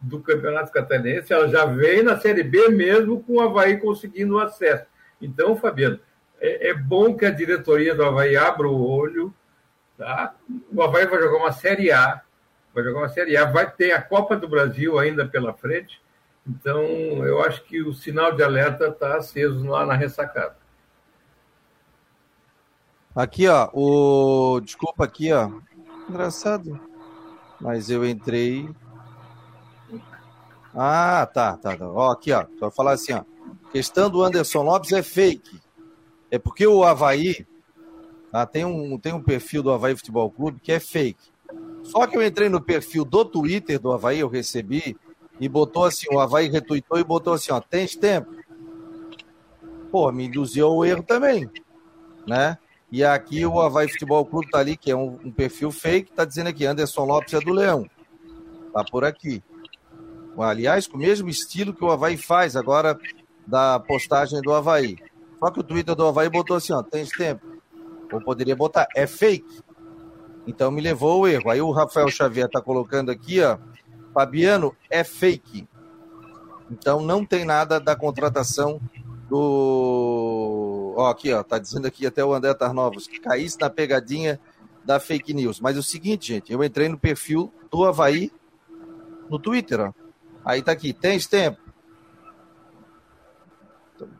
do 0.00 0.20
Campeonato 0.20 0.72
Catarinense, 0.72 1.30
ela 1.30 1.48
já 1.48 1.66
vem 1.66 2.02
na 2.02 2.18
Série 2.18 2.42
B 2.42 2.70
mesmo 2.70 3.22
com 3.22 3.34
o 3.34 3.40
Havaí 3.40 3.76
conseguindo 3.76 4.36
o 4.36 4.40
acesso. 4.40 4.86
Então, 5.20 5.54
Fabiano, 5.54 6.00
é, 6.40 6.70
é, 6.70 6.74
bom 6.74 7.14
que 7.14 7.26
a 7.26 7.30
diretoria 7.30 7.94
do 7.94 8.02
Havaí 8.02 8.34
abra 8.34 8.66
o 8.66 8.82
olho. 8.82 9.32
Tá? 9.96 10.34
O 10.72 10.82
Havaí 10.82 11.06
vai 11.06 11.20
jogar 11.20 11.36
uma 11.36 11.52
Série 11.52 11.92
A, 11.92 12.22
vai 12.74 12.82
jogar 12.84 13.00
uma 13.00 13.08
Série 13.08 13.36
A, 13.36 13.44
vai 13.44 13.70
ter 13.70 13.92
a 13.92 14.02
Copa 14.02 14.36
do 14.36 14.48
Brasil 14.48 14.98
ainda 14.98 15.26
pela 15.26 15.52
frente. 15.52 16.00
Então, 16.46 16.82
eu 17.24 17.40
acho 17.42 17.62
que 17.64 17.82
o 17.82 17.94
sinal 17.94 18.34
de 18.34 18.42
alerta 18.42 18.88
está 18.88 19.16
aceso 19.16 19.64
lá 19.66 19.86
na 19.86 19.94
ressacada. 19.94 20.56
Aqui, 23.14 23.46
ó, 23.46 23.68
o. 23.74 24.60
Desculpa 24.60 25.04
aqui, 25.04 25.32
ó. 25.32 25.50
Engraçado. 26.08 26.80
Mas 27.60 27.90
eu 27.90 28.04
entrei. 28.04 28.68
Ah, 30.74 31.28
tá, 31.32 31.56
tá. 31.58 31.76
tá. 31.76 31.88
Ó, 31.88 32.10
aqui, 32.10 32.32
ó. 32.32 32.46
Vou 32.58 32.70
falar 32.70 32.92
assim, 32.92 33.12
ó. 33.12 33.22
Questão 33.70 34.10
do 34.10 34.22
Anderson 34.22 34.62
Lopes 34.62 34.92
é 34.92 35.02
fake. 35.02 35.60
É 36.30 36.38
porque 36.38 36.66
o 36.66 36.82
Havaí 36.82 37.46
tá, 38.30 38.46
tem, 38.46 38.64
um, 38.64 38.98
tem 38.98 39.12
um 39.12 39.22
perfil 39.22 39.62
do 39.62 39.70
Havaí 39.70 39.94
Futebol 39.94 40.30
Clube 40.30 40.60
que 40.60 40.72
é 40.72 40.80
fake. 40.80 41.31
Só 41.84 42.06
que 42.06 42.16
eu 42.16 42.24
entrei 42.24 42.48
no 42.48 42.60
perfil 42.60 43.04
do 43.04 43.24
Twitter 43.24 43.78
do 43.78 43.92
Havaí, 43.92 44.20
eu 44.20 44.28
recebi, 44.28 44.96
e 45.40 45.48
botou 45.48 45.84
assim, 45.84 46.06
o 46.10 46.20
Havaí 46.20 46.48
retuitou 46.48 46.98
e 46.98 47.04
botou 47.04 47.32
assim, 47.32 47.52
ó, 47.52 47.60
tens 47.60 47.96
tempo? 47.96 48.30
Pô, 49.90 50.10
me 50.12 50.26
induziu 50.26 50.68
ao 50.68 50.84
erro 50.84 51.02
também, 51.02 51.50
né? 52.26 52.56
E 52.90 53.02
aqui 53.02 53.44
o 53.44 53.60
Havaí 53.60 53.88
Futebol 53.88 54.24
Clube 54.24 54.50
tá 54.50 54.58
ali, 54.58 54.76
que 54.76 54.90
é 54.90 54.96
um, 54.96 55.18
um 55.24 55.32
perfil 55.32 55.70
fake, 55.70 56.12
tá 56.12 56.24
dizendo 56.24 56.48
aqui, 56.48 56.66
Anderson 56.66 57.04
Lopes 57.04 57.34
é 57.34 57.40
do 57.40 57.52
Leão. 57.52 57.88
Tá 58.72 58.84
por 58.84 59.04
aqui. 59.04 59.42
Aliás, 60.38 60.86
com 60.86 60.96
o 60.96 61.00
mesmo 61.00 61.28
estilo 61.28 61.74
que 61.74 61.84
o 61.84 61.90
Havaí 61.90 62.16
faz 62.16 62.56
agora 62.56 62.98
da 63.46 63.80
postagem 63.80 64.40
do 64.40 64.52
Havaí. 64.52 64.96
Só 65.38 65.50
que 65.50 65.60
o 65.60 65.62
Twitter 65.62 65.94
do 65.94 66.06
Havaí 66.06 66.28
botou 66.28 66.56
assim, 66.56 66.72
ó, 66.72 66.82
tem 66.82 67.04
tempo. 67.04 67.44
Ou 68.12 68.20
poderia 68.20 68.54
botar, 68.54 68.86
é 68.94 69.06
fake. 69.06 69.62
Então 70.46 70.70
me 70.70 70.80
levou 70.80 71.12
ao 71.12 71.28
erro. 71.28 71.50
Aí 71.50 71.60
o 71.60 71.70
Rafael 71.70 72.08
Xavier 72.10 72.48
tá 72.48 72.60
colocando 72.60 73.10
aqui, 73.10 73.40
ó, 73.40 73.58
Fabiano, 74.12 74.74
é 74.90 75.04
fake. 75.04 75.68
Então 76.70 77.00
não 77.00 77.24
tem 77.24 77.44
nada 77.44 77.78
da 77.78 77.94
contratação 77.94 78.80
do. 79.28 80.94
Ó, 80.96 81.08
aqui, 81.08 81.32
ó, 81.32 81.42
tá 81.42 81.58
dizendo 81.58 81.86
aqui 81.86 82.06
até 82.06 82.24
o 82.24 82.32
André 82.32 82.52
Tarnovos 82.54 83.06
que 83.06 83.20
caísse 83.20 83.58
na 83.60 83.70
pegadinha 83.70 84.40
da 84.84 84.98
fake 84.98 85.32
news. 85.32 85.60
Mas 85.60 85.76
é 85.76 85.78
o 85.78 85.82
seguinte, 85.82 86.34
gente, 86.34 86.52
eu 86.52 86.62
entrei 86.62 86.88
no 86.88 86.98
perfil 86.98 87.52
do 87.70 87.84
Havaí 87.84 88.32
no 89.28 89.38
Twitter, 89.38 89.80
ó. 89.80 89.92
Aí 90.44 90.62
tá 90.62 90.72
aqui, 90.72 90.92
tens 90.92 91.26
tempo. 91.26 91.58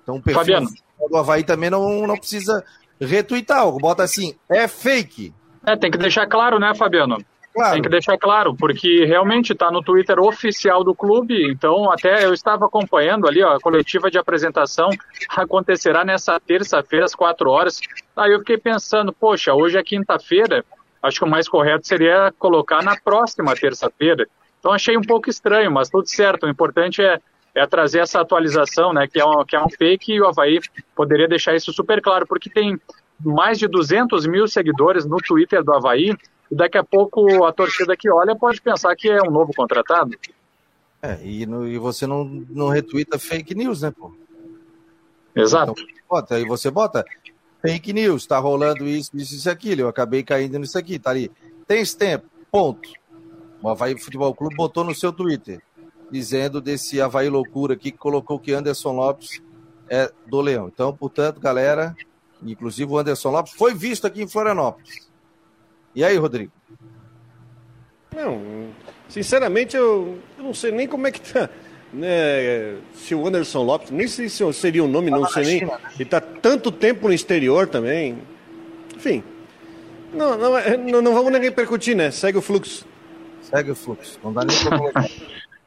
Então 0.02 0.16
o 0.16 0.22
perfil 0.22 0.40
Fabiano 0.40 0.70
do 1.11 1.16
Havaí 1.16 1.42
também 1.42 1.68
não, 1.68 2.06
não 2.06 2.16
precisa 2.16 2.64
retweetar. 3.00 3.70
Bota 3.72 4.02
assim, 4.02 4.37
é 4.48 4.68
fake. 4.68 5.35
É, 5.66 5.77
tem 5.77 5.90
que 5.90 5.98
deixar 5.98 6.27
claro, 6.27 6.59
né, 6.59 6.75
Fabiano? 6.75 7.18
Claro. 7.55 7.75
Tem 7.75 7.83
que 7.83 7.88
deixar 7.88 8.16
claro, 8.16 8.57
porque 8.57 9.05
realmente 9.05 9.53
está 9.53 9.70
no 9.70 9.83
Twitter 9.83 10.18
oficial 10.18 10.83
do 10.83 10.94
clube, 10.94 11.51
então 11.51 11.90
até 11.90 12.25
eu 12.25 12.33
estava 12.33 12.64
acompanhando 12.64 13.29
ali, 13.29 13.42
ó, 13.42 13.57
a 13.57 13.61
coletiva 13.61 14.11
de 14.11 14.16
apresentação 14.16 14.88
acontecerá 15.29 16.03
nessa 16.03 16.40
terça-feira 16.40 17.05
às 17.05 17.14
quatro 17.14 17.51
horas. 17.51 17.79
Aí 18.16 18.33
eu 18.33 18.38
fiquei 18.38 18.57
pensando, 18.57 19.12
poxa, 19.12 19.53
hoje 19.53 19.77
é 19.77 19.83
quinta-feira, 19.83 20.64
acho 21.03 21.18
que 21.18 21.25
o 21.25 21.31
mais 21.31 21.46
correto 21.46 21.87
seria 21.87 22.33
colocar 22.38 22.83
na 22.83 22.96
próxima 22.96 23.55
terça-feira. 23.55 24.27
Então 24.59 24.72
achei 24.72 24.96
um 24.96 25.03
pouco 25.03 25.29
estranho, 25.29 25.70
mas 25.70 25.90
tudo 25.90 26.09
certo. 26.09 26.46
O 26.46 26.48
importante 26.48 27.03
é 27.03 27.20
é 27.55 27.66
trazer 27.66 28.01
essa 28.01 28.20
atualização, 28.20 28.92
né, 28.92 29.07
que 29.07 29.20
é, 29.20 29.25
um, 29.25 29.44
que 29.44 29.55
é 29.55 29.62
um 29.62 29.68
fake, 29.68 30.12
e 30.12 30.20
o 30.20 30.27
Havaí 30.27 30.59
poderia 30.96 31.29
deixar 31.29 31.55
isso 31.55 31.72
super 31.72 32.01
claro, 32.01 32.27
porque 32.27 32.48
tem 32.48 32.81
mais 33.24 33.58
de 33.58 33.68
200 33.68 34.26
mil 34.26 34.46
seguidores 34.48 35.04
no 35.04 35.18
Twitter 35.18 35.62
do 35.62 35.72
Havaí, 35.72 36.16
e 36.50 36.54
daqui 36.54 36.76
a 36.76 36.85
pouco 36.85 37.44
a 37.44 37.52
torcida 37.52 37.96
que 37.96 38.11
olha 38.11 38.37
pode 38.37 38.61
pensar 38.61 38.94
que 38.94 39.08
é 39.08 39.22
um 39.22 39.30
novo 39.30 39.52
contratado. 39.54 40.16
É, 41.00 41.18
e, 41.24 41.46
no, 41.46 41.66
e 41.66 41.78
você 41.78 42.06
não, 42.06 42.24
não 42.24 42.68
retuita 42.68 43.18
fake 43.18 43.54
news, 43.54 43.82
né, 43.82 43.90
pô? 43.90 44.12
Exato. 45.35 45.72
Então, 45.72 45.85
bota, 46.08 46.35
aí 46.37 46.44
você 46.44 46.70
bota 46.70 47.04
fake 47.61 47.92
news, 47.92 48.26
tá 48.26 48.38
rolando 48.38 48.87
isso, 48.87 49.11
isso, 49.14 49.35
isso, 49.35 49.50
aquilo, 49.50 49.82
eu 49.82 49.88
acabei 49.88 50.22
caindo 50.22 50.58
nisso 50.58 50.78
aqui, 50.78 50.98
tá 50.98 51.11
ali. 51.11 51.30
Tem 51.66 51.80
esse 51.80 51.96
tempo, 51.96 52.26
ponto. 52.50 52.88
O 53.62 53.68
Havaí 53.68 53.98
Futebol 53.98 54.35
Clube 54.35 54.56
botou 54.56 54.85
no 54.85 54.94
seu 54.94 55.12
Twitter 55.12 55.61
dizendo 56.11 56.61
desse 56.61 57.00
Havaí 57.00 57.30
loucura 57.30 57.72
aqui 57.72 57.90
que 57.90 57.96
colocou 57.96 58.38
que 58.38 58.52
Anderson 58.52 58.92
Lopes 58.92 59.42
é 59.88 60.12
do 60.26 60.40
Leão. 60.40 60.68
Então, 60.68 60.94
portanto, 60.94 61.40
galera, 61.40 61.96
inclusive 62.44 62.90
o 62.90 62.98
Anderson 62.98 63.31
Lopes 63.31 63.52
foi 63.52 63.74
visto 63.74 64.07
aqui 64.07 64.22
em 64.22 64.28
Florianópolis. 64.28 65.09
E 65.94 66.05
aí, 66.05 66.16
Rodrigo? 66.16 66.52
Não, 68.14 68.68
sinceramente, 69.09 69.76
eu, 69.76 70.18
eu 70.37 70.44
não 70.44 70.55
sei 70.55 70.70
nem 70.70 70.87
como 70.87 71.07
é 71.07 71.11
que 71.12 71.20
tá. 71.20 71.48
Né, 71.92 72.78
se 72.94 73.14
o 73.14 73.26
Anderson 73.26 73.62
Lopes, 73.62 73.90
nem 73.90 74.09
sei 74.09 74.28
se 74.28 74.50
seria 74.55 74.83
o 74.83 74.87
um 74.87 74.90
nome, 74.90 75.11
não 75.11 75.26
sei 75.26 75.44
nem. 75.44 75.59
China, 75.59 75.72
né? 75.72 75.90
Ele 75.94 76.02
está 76.05 76.20
tanto 76.20 76.72
tempo 76.72 77.07
no 77.07 77.12
exterior 77.12 77.66
também. 77.66 78.18
Enfim. 78.96 79.22
Não, 80.12 80.37
não, 80.37 80.57
é, 80.57 80.76
não, 80.76 81.02
não 81.02 81.14
vamos 81.14 81.33
nem 81.33 81.40
repercutir, 81.40 81.94
né? 81.94 82.11
Segue 82.11 82.38
o 82.38 82.42
fluxo. 82.42 82.87
Segue 83.42 83.70
o 83.70 83.74
fluxo. 83.74 84.18
Não 84.24 84.33
dá 84.33 84.44
nem 84.44 84.57
para 84.59 84.78
colocar. 84.78 85.09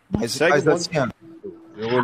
Mas, 0.10 0.40
mas 0.40 0.68
assim, 0.68 0.98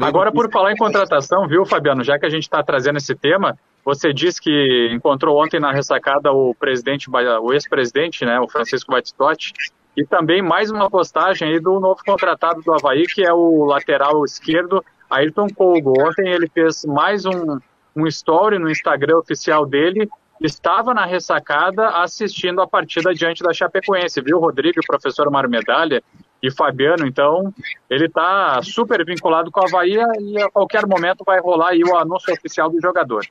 Agora, 0.02 0.32
por 0.32 0.52
falar 0.52 0.74
em 0.74 0.78
contratação, 0.78 1.48
viu, 1.48 1.66
Fabiano, 1.66 2.04
já 2.04 2.20
que 2.20 2.26
a 2.26 2.30
gente 2.30 2.44
está 2.44 2.62
trazendo 2.62 2.98
esse 2.98 3.16
tema, 3.16 3.58
você 3.84 4.14
disse 4.14 4.40
que 4.40 4.90
encontrou 4.92 5.42
ontem 5.44 5.60
na 5.60 5.72
ressacada 5.72 6.32
o 6.32 6.54
presidente, 6.56 7.10
o 7.10 7.54
ex-presidente, 7.54 8.26
né, 8.26 8.40
o 8.40 8.48
Francisco 8.48 8.92
Batistotti, 8.92 9.54
e 9.96 10.06
também 10.06 10.42
mais 10.42 10.72
uma 10.72 10.90
postagem 10.90 11.50
aí 11.50 11.60
do 11.60 11.80
novo 11.80 12.02
contratado 12.06 12.62
do 12.62 12.74
Havaí, 12.74 13.06
que 13.08 13.26
é 13.26 13.34
o 13.34 13.66
lateral 13.66 14.24
esquerdo, 14.24 14.84
Ayrton 15.10 15.48
Colgo. 15.50 15.94
Ontem 16.02 16.30
ele 16.30 16.48
fez 16.48 16.86
mais 16.86 17.26
um, 17.26 17.60
um 17.96 18.08
story 18.08 18.58
no 18.58 18.70
Instagram 18.70 19.18
oficial 19.18 19.66
dele, 19.66 20.10
estava 20.40 20.94
na 20.94 21.06
ressacada 21.06 21.90
assistindo 21.90 22.62
a 22.62 22.68
partida 22.68 23.14
diante 23.14 23.44
da 23.44 23.54
Chapecoense, 23.54 24.22
viu, 24.22 24.40
Rodrigo, 24.40 24.80
professor 24.88 25.30
Mário 25.30 25.50
Medalha 25.50 26.02
e 26.42 26.50
Fabiano, 26.50 27.06
então 27.06 27.54
ele 27.90 28.06
está 28.06 28.62
super 28.64 29.06
vinculado 29.06 29.52
com 29.52 29.60
a 29.60 29.66
Havaí 29.66 29.98
e 30.20 30.42
a 30.42 30.50
qualquer 30.50 30.88
momento 30.88 31.24
vai 31.26 31.40
rolar 31.40 31.70
aí 31.70 31.84
o 31.84 31.96
anúncio 31.96 32.34
oficial 32.34 32.70
do 32.70 32.82
jogador. 32.82 33.26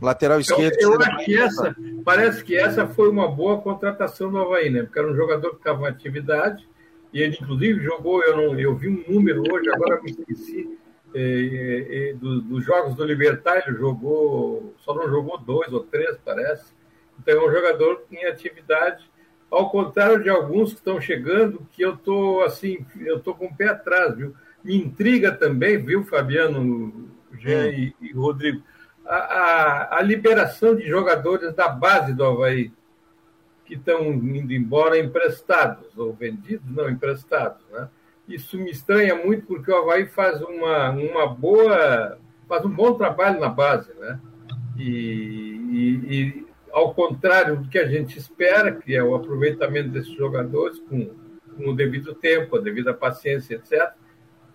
Lateral 0.00 0.40
esquerdo. 0.40 0.76
Eu, 0.80 0.92
eu 0.92 1.00
acho 1.00 1.24
que 1.24 1.38
essa, 1.38 1.76
parece 2.04 2.44
que 2.44 2.56
essa 2.56 2.86
foi 2.86 3.08
uma 3.08 3.28
boa 3.28 3.60
contratação 3.60 4.30
do 4.30 4.38
Havaí, 4.38 4.70
né? 4.70 4.82
Porque 4.82 4.98
era 4.98 5.10
um 5.10 5.16
jogador 5.16 5.50
que 5.50 5.56
estava 5.56 5.82
em 5.82 5.90
atividade 5.90 6.66
e 7.12 7.22
ele, 7.22 7.36
inclusive, 7.40 7.82
jogou. 7.82 8.22
Eu, 8.22 8.36
não, 8.36 8.58
eu 8.58 8.74
vi 8.74 8.88
um 8.88 9.04
número 9.08 9.42
hoje, 9.50 9.70
agora 9.70 10.02
me 10.02 10.10
esqueci, 10.10 10.78
é, 11.14 12.10
é, 12.10 12.14
dos, 12.14 12.42
dos 12.42 12.64
jogos 12.64 12.94
do 12.94 13.04
Libertar, 13.04 13.64
ele 13.66 13.76
jogou, 13.78 14.74
só 14.78 14.94
não 14.94 15.08
jogou 15.08 15.38
dois 15.38 15.72
ou 15.72 15.80
três, 15.80 16.18
parece 16.24 16.72
Então 17.18 17.34
é 17.34 17.48
um 17.48 17.50
jogador 17.50 18.04
em 18.10 18.26
atividade, 18.26 19.10
ao 19.50 19.70
contrário 19.70 20.22
de 20.22 20.28
alguns 20.28 20.72
que 20.72 20.78
estão 20.78 21.00
chegando, 21.00 21.66
que 21.72 21.82
eu 21.82 21.94
estou 21.94 22.44
assim, 22.44 22.84
eu 23.00 23.16
estou 23.16 23.34
com 23.34 23.46
o 23.46 23.56
pé 23.56 23.68
atrás, 23.68 24.14
viu? 24.14 24.34
Me 24.62 24.76
intriga 24.76 25.32
também, 25.32 25.78
viu, 25.78 26.04
Fabiano, 26.04 27.08
Jean 27.38 27.68
hum. 27.68 27.70
e, 27.70 27.94
e, 28.02 28.12
Rodrigo, 28.12 28.62
a, 29.06 29.16
a, 29.16 29.98
a, 29.98 30.02
liberação 30.02 30.74
de 30.74 30.86
jogadores 30.86 31.54
da 31.54 31.68
base 31.68 32.12
do 32.12 32.24
Havaí, 32.24 32.72
que 33.64 33.74
estão 33.74 34.12
indo 34.12 34.52
embora 34.52 34.98
emprestados, 34.98 35.96
ou 35.96 36.12
vendidos, 36.12 36.68
não 36.70 36.88
emprestados, 36.88 37.62
né? 37.70 37.88
Isso 38.28 38.58
me 38.58 38.70
estranha 38.70 39.14
muito 39.14 39.46
porque 39.46 39.70
o 39.70 39.76
Havaí 39.76 40.06
faz 40.06 40.42
uma, 40.42 40.90
uma 40.90 41.26
boa, 41.28 42.18
faz 42.48 42.64
um 42.64 42.70
bom 42.70 42.94
trabalho 42.94 43.38
na 43.38 43.48
base, 43.48 43.92
né? 43.94 44.20
E, 44.76 45.60
e, 45.70 46.14
e, 46.14 46.46
ao 46.72 46.92
contrário 46.92 47.56
do 47.56 47.68
que 47.68 47.78
a 47.78 47.86
gente 47.86 48.18
espera, 48.18 48.72
que 48.72 48.94
é 48.94 49.02
o 49.02 49.14
aproveitamento 49.14 49.90
desses 49.90 50.12
jogadores 50.12 50.78
com, 50.80 51.10
com 51.56 51.70
o 51.70 51.74
devido 51.74 52.14
tempo, 52.14 52.56
a 52.56 52.60
devida 52.60 52.92
paciência, 52.92 53.54
etc. 53.54 53.94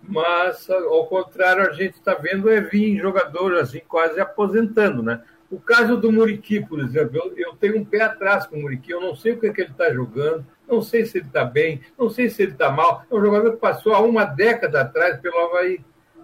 Mas, 0.08 0.68
ao 0.68 1.06
contrário, 1.06 1.68
a 1.68 1.72
gente 1.72 1.94
está 1.94 2.14
vendo 2.14 2.50
é 2.50 2.60
vir 2.60 3.00
jogador 3.00 3.54
assim, 3.54 3.80
quase 3.86 4.20
aposentando, 4.20 5.02
né? 5.02 5.22
O 5.50 5.60
caso 5.60 5.98
do 5.98 6.10
Muriqui, 6.10 6.60
por 6.60 6.80
exemplo, 6.80 7.18
eu, 7.18 7.32
eu, 7.36 7.54
tenho 7.54 7.78
um 7.78 7.84
pé 7.84 8.00
atrás 8.00 8.46
com 8.46 8.56
o 8.56 8.62
Muriqui, 8.62 8.90
eu 8.90 9.00
não 9.00 9.14
sei 9.14 9.32
o 9.32 9.38
que, 9.38 9.46
é 9.46 9.52
que 9.52 9.60
ele 9.60 9.70
está 9.70 9.92
jogando, 9.92 10.46
não 10.66 10.80
sei 10.80 11.04
se 11.04 11.18
ele 11.18 11.26
está 11.26 11.44
bem, 11.44 11.82
não 11.98 12.08
sei 12.08 12.30
se 12.30 12.42
ele 12.42 12.52
está 12.52 12.70
mal. 12.70 13.04
É 13.10 13.14
um 13.14 13.20
jogador 13.20 13.52
que 13.52 13.58
passou 13.58 13.92
há 13.92 14.00
uma 14.00 14.24
década 14.24 14.80
atrás 14.80 15.20
pelo 15.20 15.38
Havaí. 15.38 15.80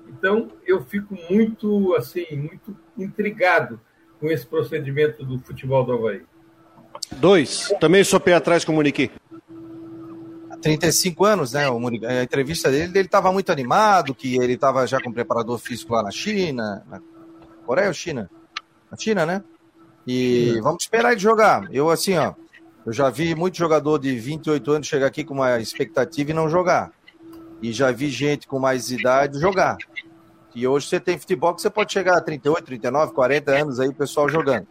Então, 0.08 0.48
eu 0.66 0.82
fico 0.82 1.14
muito, 1.30 1.94
assim, 1.94 2.24
muito 2.32 2.74
intrigado 2.96 3.78
com 4.18 4.28
esse 4.30 4.46
procedimento 4.46 5.24
do 5.24 5.38
futebol 5.40 5.84
do 5.84 5.92
Havaí. 5.92 6.22
Dois. 7.16 7.72
Também 7.80 8.02
sou 8.04 8.18
pé 8.18 8.32
atrás 8.32 8.64
com 8.64 8.72
o 8.72 8.74
Muriqui. 8.76 9.10
35 10.60 11.24
anos, 11.24 11.52
né? 11.52 11.64
A 12.08 12.22
entrevista 12.22 12.70
dele, 12.70 12.92
ele 12.94 13.06
estava 13.06 13.32
muito 13.32 13.50
animado, 13.50 14.14
que 14.14 14.36
ele 14.36 14.54
estava 14.54 14.86
já 14.86 15.00
com 15.00 15.12
preparador 15.12 15.58
físico 15.58 15.94
lá 15.94 16.02
na 16.02 16.10
China, 16.10 16.84
na 16.88 17.00
Coreia 17.64 17.88
ou 17.88 17.94
China? 17.94 18.30
Na 18.90 18.96
China, 18.96 19.26
né? 19.26 19.42
E 20.06 20.58
vamos 20.62 20.84
esperar 20.84 21.12
ele 21.12 21.20
jogar. 21.20 21.68
Eu, 21.72 21.90
assim, 21.90 22.16
ó, 22.16 22.34
eu 22.84 22.92
já 22.92 23.10
vi 23.10 23.34
muito 23.34 23.56
jogador 23.58 23.98
de 23.98 24.18
28 24.18 24.72
anos 24.72 24.86
chegar 24.86 25.06
aqui 25.06 25.22
com 25.22 25.34
uma 25.34 25.60
expectativa 25.60 26.30
e 26.30 26.34
não 26.34 26.48
jogar. 26.48 26.92
E 27.60 27.72
já 27.72 27.90
vi 27.92 28.08
gente 28.08 28.46
com 28.46 28.58
mais 28.58 28.90
idade 28.90 29.40
jogar. 29.40 29.76
E 30.54 30.66
hoje 30.66 30.86
você 30.86 30.98
tem 30.98 31.18
futebol 31.18 31.54
que 31.54 31.62
você 31.62 31.70
pode 31.70 31.92
chegar 31.92 32.16
a 32.16 32.20
38, 32.20 32.64
39, 32.64 33.12
40 33.12 33.50
anos 33.52 33.80
aí, 33.80 33.88
o 33.88 33.94
pessoal 33.94 34.28
jogando. 34.28 34.66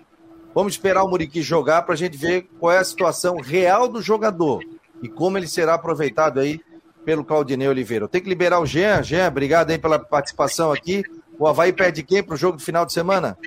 Vamos 0.54 0.74
esperar 0.74 1.04
o 1.04 1.08
Muriqui 1.08 1.42
jogar 1.42 1.84
para 1.84 1.94
a 1.94 1.98
gente 1.98 2.18
ver 2.18 2.50
qual 2.60 2.74
é 2.74 2.80
a 2.80 2.84
situação 2.84 3.38
real 3.38 3.88
do 3.88 4.02
jogador 4.02 4.64
e 5.02 5.08
como 5.08 5.38
ele 5.38 5.48
será 5.48 5.76
aproveitado 5.76 6.40
aí 6.40 6.60
pelo 7.06 7.24
Claudinei 7.24 7.68
Oliveira. 7.68 8.06
Eu 8.06 8.10
tenho 8.10 8.24
que 8.24 8.30
liberar 8.30 8.60
o 8.60 8.66
Jean. 8.66 9.02
Jean, 9.02 9.28
obrigado 9.28 9.72
aí 9.72 9.78
pela 9.78 9.98
participação 9.98 10.72
aqui. 10.72 11.04
O 11.40 11.48
Havaí 11.48 11.72
perde 11.72 12.04
quem 12.04 12.24
para 12.24 12.36
o 12.36 12.38
jogo 12.38 12.58
do 12.58 12.64
final 12.64 12.86
de 12.86 12.92
semana? 12.92 13.38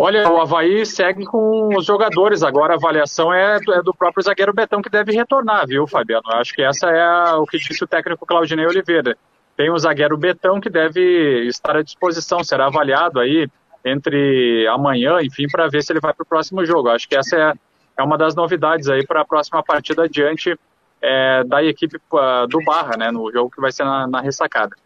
Olha, 0.00 0.30
o 0.30 0.40
Havaí 0.40 0.86
segue 0.86 1.26
com 1.26 1.76
os 1.76 1.84
jogadores. 1.84 2.42
Agora 2.44 2.74
a 2.74 2.76
avaliação 2.76 3.34
é 3.34 3.58
do, 3.58 3.74
é 3.74 3.82
do 3.82 3.92
próprio 3.92 4.22
zagueiro 4.22 4.54
Betão 4.54 4.80
que 4.80 4.88
deve 4.88 5.12
retornar, 5.12 5.66
viu, 5.66 5.86
Fabiano? 5.88 6.22
Acho 6.34 6.54
que 6.54 6.62
essa 6.62 6.88
é 6.88 7.02
a, 7.02 7.36
o 7.36 7.44
que 7.44 7.58
disse 7.58 7.82
o 7.82 7.86
técnico 7.86 8.24
Claudinei 8.24 8.64
Oliveira. 8.64 9.18
Tem 9.56 9.70
o 9.70 9.78
zagueiro 9.78 10.16
Betão 10.16 10.60
que 10.60 10.70
deve 10.70 11.48
estar 11.48 11.76
à 11.76 11.82
disposição, 11.82 12.44
será 12.44 12.66
avaliado 12.66 13.18
aí 13.18 13.48
entre 13.84 14.68
amanhã, 14.68 15.18
enfim, 15.20 15.48
para 15.50 15.68
ver 15.68 15.82
se 15.82 15.92
ele 15.92 16.00
vai 16.00 16.14
para 16.14 16.22
o 16.22 16.26
próximo 16.26 16.64
jogo. 16.64 16.90
Acho 16.90 17.08
que 17.08 17.16
essa 17.16 17.36
é, 17.36 17.52
é 17.98 18.02
uma 18.02 18.16
das 18.16 18.34
novidades 18.34 18.88
aí 18.88 19.04
para 19.04 19.22
a 19.22 19.24
próxima 19.24 19.62
partida 19.62 20.04
adiante 20.04 20.56
é, 21.02 21.42
da 21.44 21.62
equipe 21.64 21.96
uh, 21.96 22.46
do 22.48 22.62
Barra, 22.64 22.96
né, 22.96 23.10
no 23.10 23.30
jogo 23.32 23.50
que 23.50 23.60
vai 23.60 23.72
ser 23.72 23.84
na, 23.84 24.06
na 24.06 24.20
ressacada. 24.20 24.76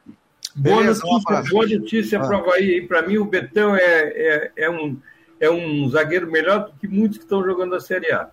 Boa 0.56 0.82
notícia, 0.82 1.42
boa 1.50 1.66
notícia 1.66 2.20
para 2.20 2.36
o 2.36 2.40
Havaí. 2.40 2.86
Para 2.86 3.02
mim, 3.02 3.18
o 3.18 3.24
Betão 3.24 3.76
é, 3.76 3.80
é, 3.82 4.52
é, 4.56 4.70
um, 4.70 4.98
é 5.38 5.50
um 5.50 5.88
zagueiro 5.88 6.30
melhor 6.30 6.66
do 6.66 6.72
que 6.72 6.88
muitos 6.88 7.18
que 7.18 7.24
estão 7.24 7.44
jogando 7.44 7.74
a 7.74 7.80
Série 7.80 8.10
A. 8.12 8.30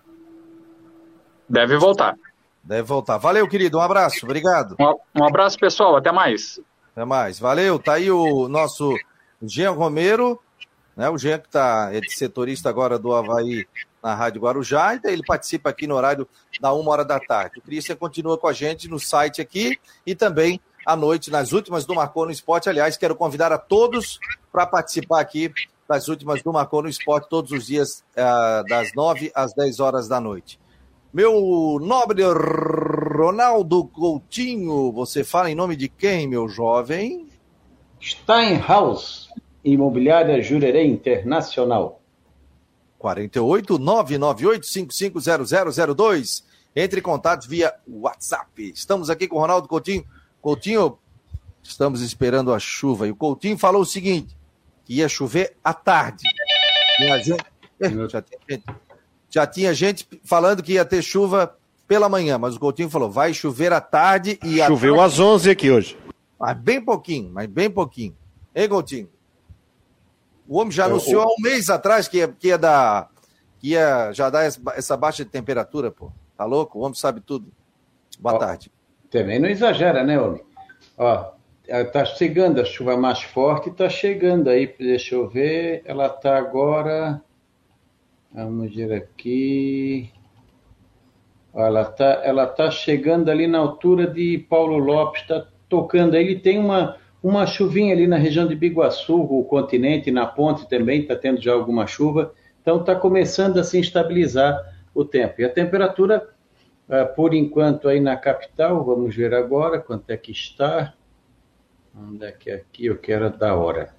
Deve 1.48 1.76
voltar. 1.78 2.16
Deve 2.62 2.82
voltar. 2.82 3.16
Valeu, 3.16 3.48
querido. 3.48 3.78
Um 3.78 3.82
abraço. 3.82 4.24
Obrigado. 4.24 4.76
Um, 4.78 5.22
um 5.22 5.24
abraço, 5.24 5.58
pessoal. 5.58 5.96
Até 5.96 6.12
mais. 6.12 6.60
Até 6.92 7.04
mais. 7.06 7.38
Valeu. 7.38 7.78
Tá 7.78 7.94
aí 7.94 8.10
o 8.10 8.48
nosso 8.48 8.94
Jean 9.42 9.70
Romero, 9.70 10.38
né? 10.94 11.08
O 11.08 11.16
Jean 11.16 11.38
que 11.38 11.48
tá, 11.48 11.88
é 11.90 12.00
de 12.00 12.14
setorista 12.14 12.68
agora 12.68 12.98
do 12.98 13.14
Havaí 13.14 13.66
na 14.02 14.14
Rádio 14.14 14.40
Guarujá, 14.40 14.94
e 14.94 15.00
ele 15.04 15.22
participa 15.24 15.70
aqui 15.70 15.86
no 15.86 15.94
horário 15.94 16.26
da 16.60 16.72
uma 16.72 16.90
hora 16.90 17.04
da 17.04 17.20
tarde. 17.20 17.58
O 17.58 17.62
Cristian 17.62 17.96
continua 17.96 18.38
com 18.38 18.48
a 18.48 18.52
gente 18.52 18.88
no 18.88 18.98
site 18.98 19.40
aqui 19.40 19.78
e 20.06 20.14
também 20.14 20.60
à 20.86 20.96
noite, 20.96 21.30
nas 21.30 21.52
últimas 21.52 21.84
do 21.84 21.94
Marcou 21.94 22.24
no 22.24 22.32
Esporte. 22.32 22.68
Aliás, 22.68 22.96
quero 22.96 23.14
convidar 23.14 23.52
a 23.52 23.58
todos 23.58 24.18
para 24.50 24.66
participar 24.66 25.20
aqui 25.20 25.52
das 25.88 26.08
últimas 26.08 26.42
do 26.42 26.52
Marcou 26.52 26.82
no 26.82 26.88
Esporte, 26.88 27.28
todos 27.28 27.50
os 27.50 27.66
dias, 27.66 28.04
uh, 28.16 28.64
das 28.68 28.94
9 28.94 29.32
às 29.34 29.52
10 29.52 29.80
horas 29.80 30.08
da 30.08 30.20
noite. 30.20 30.58
Meu 31.12 31.78
nobre 31.80 32.22
Ronaldo 32.22 33.84
Coutinho, 33.86 34.92
você 34.92 35.24
fala 35.24 35.50
em 35.50 35.54
nome 35.56 35.74
de 35.74 35.88
quem, 35.88 36.28
meu 36.28 36.48
jovem? 36.48 37.26
Steinhaus, 38.00 39.28
Imobiliária 39.64 40.40
Jurerê 40.40 40.86
Internacional. 40.86 41.99
48 43.00 43.78
998 43.78 44.66
550002. 44.66 46.44
Entre 46.76 47.00
em 47.00 47.02
contato 47.02 47.48
via 47.48 47.74
WhatsApp. 47.88 48.70
Estamos 48.72 49.10
aqui 49.10 49.26
com 49.26 49.36
o 49.36 49.40
Ronaldo 49.40 49.66
Coutinho 49.66 50.06
Coutinho, 50.40 50.98
estamos 51.62 52.00
esperando 52.00 52.52
a 52.52 52.58
chuva. 52.58 53.06
E 53.06 53.10
o 53.10 53.16
Coutinho 53.16 53.58
falou 53.58 53.82
o 53.82 53.86
seguinte: 53.86 54.36
que 54.84 54.94
ia 54.94 55.08
chover 55.08 55.56
à 55.62 55.74
tarde. 55.74 56.24
Gente... 57.22 57.44
Já, 58.10 58.20
tinha 58.20 58.38
gente... 58.48 58.64
já 59.30 59.46
tinha 59.46 59.74
gente 59.74 60.08
falando 60.22 60.62
que 60.62 60.74
ia 60.74 60.84
ter 60.84 61.00
chuva 61.00 61.56
pela 61.88 62.10
manhã, 62.10 62.36
mas 62.36 62.56
o 62.56 62.60
Coutinho 62.60 62.90
falou: 62.90 63.10
vai 63.10 63.32
chover 63.32 63.72
à 63.72 63.80
tarde 63.80 64.38
e 64.44 64.58
Choveu 64.58 64.96
tarde... 64.96 65.14
às 65.14 65.18
11 65.18 65.50
aqui 65.50 65.70
hoje. 65.70 65.96
Mas 66.38 66.58
bem 66.58 66.80
pouquinho, 66.80 67.30
mas 67.32 67.46
bem 67.46 67.70
pouquinho. 67.70 68.14
Hein, 68.54 68.68
Coutinho? 68.68 69.08
O 70.50 70.58
homem 70.58 70.72
já 70.72 70.86
anunciou 70.86 71.22
há 71.22 71.26
um 71.26 71.40
mês 71.40 71.70
atrás 71.70 72.08
que 72.08 72.16
ia, 72.16 72.26
que 72.26 72.48
ia 72.48 72.58
dar. 72.58 73.08
Que 73.60 73.68
ia 73.68 74.10
já 74.12 74.28
dar 74.28 74.42
essa 74.42 74.96
baixa 74.96 75.24
de 75.24 75.30
temperatura, 75.30 75.92
pô. 75.92 76.10
Tá 76.36 76.44
louco? 76.44 76.80
O 76.80 76.82
homem 76.82 76.94
sabe 76.94 77.20
tudo. 77.20 77.52
Boa 78.18 78.36
tarde. 78.36 78.68
Também 79.08 79.38
não 79.38 79.48
exagera, 79.48 80.02
né, 80.02 80.20
homem? 80.20 80.42
Ó, 80.98 81.30
tá 81.92 82.04
chegando 82.04 82.60
a 82.60 82.64
chuva 82.64 82.96
mais 82.96 83.22
forte, 83.22 83.70
tá 83.70 83.88
chegando 83.88 84.50
aí, 84.50 84.66
deixa 84.76 85.14
eu 85.14 85.28
ver, 85.28 85.82
ela 85.84 86.08
tá 86.08 86.36
agora, 86.36 87.22
vamos 88.32 88.74
ver 88.74 88.92
aqui, 88.92 90.12
ó, 91.54 91.64
ela 91.64 91.84
tá, 91.84 92.20
ela 92.24 92.46
tá 92.46 92.70
chegando 92.70 93.30
ali 93.30 93.46
na 93.46 93.58
altura 93.58 94.06
de 94.06 94.38
Paulo 94.48 94.78
Lopes, 94.78 95.26
tá 95.26 95.46
tocando 95.68 96.16
aí, 96.16 96.24
ele 96.24 96.40
tem 96.40 96.58
uma, 96.58 96.96
uma 97.22 97.46
chuvinha 97.46 97.92
ali 97.94 98.06
na 98.06 98.16
região 98.16 98.46
de 98.46 98.54
Biguaçu, 98.54 99.20
o 99.20 99.44
continente, 99.44 100.10
na 100.10 100.26
ponte 100.26 100.68
também 100.68 101.02
está 101.02 101.14
tendo 101.14 101.40
já 101.40 101.52
alguma 101.52 101.86
chuva, 101.86 102.32
então 102.62 102.80
está 102.80 102.94
começando 102.94 103.58
a 103.58 103.64
se 103.64 103.78
estabilizar 103.78 104.58
o 104.94 105.04
tempo. 105.04 105.40
E 105.40 105.44
a 105.44 105.48
temperatura 105.48 106.26
Uh, 106.90 107.06
por 107.14 107.32
enquanto, 107.32 107.88
aí 107.88 108.00
na 108.00 108.16
capital, 108.16 108.84
vamos 108.84 109.14
ver 109.14 109.32
agora 109.32 109.78
quanto 109.78 110.10
é 110.10 110.16
que 110.16 110.32
está. 110.32 110.92
Onde 111.96 112.24
é 112.24 112.32
que 112.32 112.50
é 112.50 112.54
aqui 112.54 112.86
eu 112.86 112.98
quero 112.98 113.30
da 113.30 113.54
hora? 113.54 113.94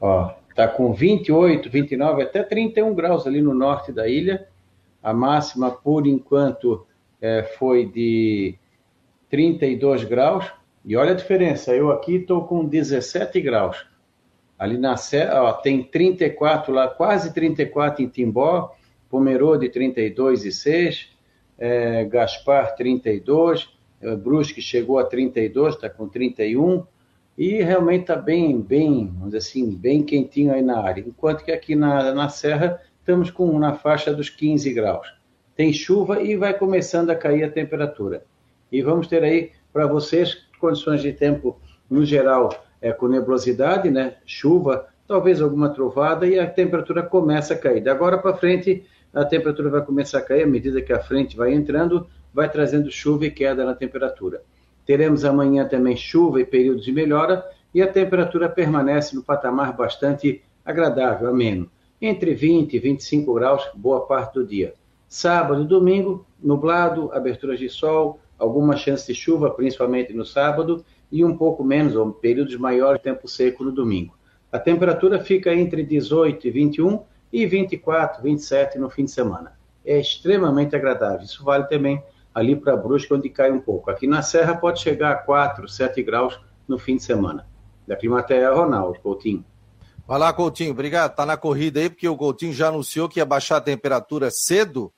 Ó, 0.00 0.32
tá 0.54 0.68
com 0.68 0.92
28, 0.92 1.68
29, 1.68 2.22
até 2.22 2.44
31 2.44 2.94
graus 2.94 3.26
ali 3.26 3.42
no 3.42 3.52
norte 3.52 3.90
da 3.90 4.06
ilha. 4.06 4.46
A 5.02 5.12
máxima, 5.12 5.72
por 5.72 6.06
enquanto, 6.06 6.86
é, 7.20 7.42
foi 7.58 7.86
de 7.86 8.56
32 9.28 10.04
graus. 10.04 10.44
E 10.84 10.96
olha 10.96 11.12
a 11.12 11.16
diferença, 11.16 11.74
eu 11.74 11.90
aqui 11.90 12.16
estou 12.16 12.44
com 12.44 12.64
17 12.64 13.40
graus. 13.40 13.86
Ali 14.58 14.78
na 14.78 14.96
Serra, 14.96 15.52
tem 15.54 15.82
34 15.82 16.72
lá, 16.72 16.88
quase 16.88 17.32
34 17.32 18.02
em 18.02 18.08
Timbó, 18.08 18.74
Pomerode 19.08 19.68
32,6 19.68 21.08
é, 21.60 22.04
Gaspar 22.06 22.74
32, 22.74 23.68
é, 24.00 24.16
Brusque 24.16 24.62
chegou 24.62 24.98
a 24.98 25.04
32, 25.04 25.74
está 25.74 25.90
com 25.90 26.08
31, 26.08 26.84
e 27.36 27.62
realmente 27.62 28.02
está 28.02 28.16
bem, 28.16 28.58
bem, 28.60 29.06
vamos 29.06 29.26
dizer 29.26 29.38
assim, 29.38 29.70
bem 29.76 30.02
quentinho 30.02 30.52
aí 30.52 30.62
na 30.62 30.80
área. 30.80 31.04
Enquanto 31.06 31.44
que 31.44 31.52
aqui 31.52 31.74
na, 31.74 32.12
na 32.14 32.28
Serra 32.28 32.80
estamos 32.98 33.30
com 33.30 33.58
na 33.58 33.74
faixa 33.74 34.12
dos 34.12 34.30
15 34.30 34.72
graus. 34.72 35.12
Tem 35.54 35.72
chuva 35.72 36.22
e 36.22 36.36
vai 36.36 36.54
começando 36.54 37.10
a 37.10 37.14
cair 37.14 37.44
a 37.44 37.50
temperatura. 37.50 38.24
E 38.72 38.82
vamos 38.82 39.06
ter 39.06 39.22
aí 39.22 39.52
para 39.72 39.86
vocês 39.86 40.46
condições 40.60 41.02
de 41.02 41.12
tempo 41.12 41.58
no 41.88 42.04
geral 42.04 42.50
é 42.80 42.92
com 42.92 43.08
nebulosidade, 43.08 43.90
né? 43.90 44.16
Chuva 44.24 44.86
talvez 45.10 45.42
alguma 45.42 45.70
trovada 45.70 46.24
e 46.24 46.38
a 46.38 46.48
temperatura 46.48 47.02
começa 47.02 47.54
a 47.54 47.58
cair. 47.58 47.82
Da 47.82 47.90
agora 47.90 48.16
para 48.16 48.36
frente, 48.36 48.86
a 49.12 49.24
temperatura 49.24 49.68
vai 49.68 49.84
começar 49.84 50.18
a 50.18 50.22
cair 50.22 50.44
à 50.44 50.46
medida 50.46 50.80
que 50.80 50.92
a 50.92 51.00
frente 51.00 51.36
vai 51.36 51.52
entrando, 51.52 52.06
vai 52.32 52.48
trazendo 52.48 52.92
chuva 52.92 53.26
e 53.26 53.30
queda 53.32 53.64
na 53.64 53.74
temperatura. 53.74 54.40
Teremos 54.86 55.24
amanhã 55.24 55.66
também 55.66 55.96
chuva 55.96 56.40
e 56.40 56.44
períodos 56.44 56.84
de 56.84 56.92
melhora 56.92 57.44
e 57.74 57.82
a 57.82 57.88
temperatura 57.90 58.48
permanece 58.48 59.16
no 59.16 59.22
patamar 59.24 59.76
bastante 59.76 60.44
agradável, 60.64 61.28
ameno, 61.28 61.68
entre 62.00 62.32
20 62.32 62.74
e 62.74 62.78
25 62.78 63.34
graus 63.34 63.68
boa 63.74 64.06
parte 64.06 64.34
do 64.34 64.46
dia. 64.46 64.74
Sábado 65.08 65.62
e 65.62 65.66
domingo, 65.66 66.24
nublado, 66.40 67.10
aberturas 67.12 67.58
de 67.58 67.68
sol, 67.68 68.20
alguma 68.40 68.76
chance 68.76 69.06
de 69.06 69.14
chuva, 69.14 69.50
principalmente 69.50 70.12
no 70.12 70.24
sábado, 70.24 70.84
e 71.12 71.24
um 71.24 71.36
pouco 71.36 71.62
menos, 71.62 71.94
ou 71.94 72.10
períodos 72.10 72.56
maiores 72.56 72.98
de 72.98 73.04
tempo 73.04 73.28
seco 73.28 73.62
no 73.62 73.70
domingo. 73.70 74.14
A 74.50 74.58
temperatura 74.58 75.20
fica 75.20 75.54
entre 75.54 75.84
18 75.84 76.48
e 76.48 76.50
21 76.50 77.02
e 77.32 77.46
24, 77.46 78.22
27 78.22 78.78
no 78.78 78.90
fim 78.90 79.04
de 79.04 79.10
semana. 79.10 79.52
É 79.84 79.98
extremamente 79.98 80.74
agradável. 80.74 81.24
Isso 81.24 81.44
vale 81.44 81.64
também 81.64 82.02
ali 82.34 82.56
para 82.56 82.76
Brusque, 82.76 83.12
onde 83.12 83.28
cai 83.28 83.52
um 83.52 83.60
pouco. 83.60 83.90
Aqui 83.90 84.06
na 84.06 84.22
Serra 84.22 84.56
pode 84.56 84.80
chegar 84.80 85.12
a 85.12 85.16
4, 85.16 85.68
7 85.68 86.02
graus 86.02 86.40
no 86.66 86.78
fim 86.78 86.96
de 86.96 87.02
semana. 87.02 87.46
Da 87.86 87.96
Climatea, 87.96 88.52
Ronaldo 88.52 88.98
Coutinho. 89.00 89.44
Vai 90.06 90.18
lá, 90.18 90.32
Coutinho, 90.32 90.72
obrigado. 90.72 91.14
Tá 91.14 91.24
na 91.24 91.36
corrida 91.36 91.78
aí, 91.78 91.88
porque 91.88 92.08
o 92.08 92.16
Coutinho 92.16 92.52
já 92.52 92.68
anunciou 92.68 93.08
que 93.08 93.20
ia 93.20 93.26
baixar 93.26 93.58
a 93.58 93.60
temperatura 93.60 94.30
cedo. 94.30 94.92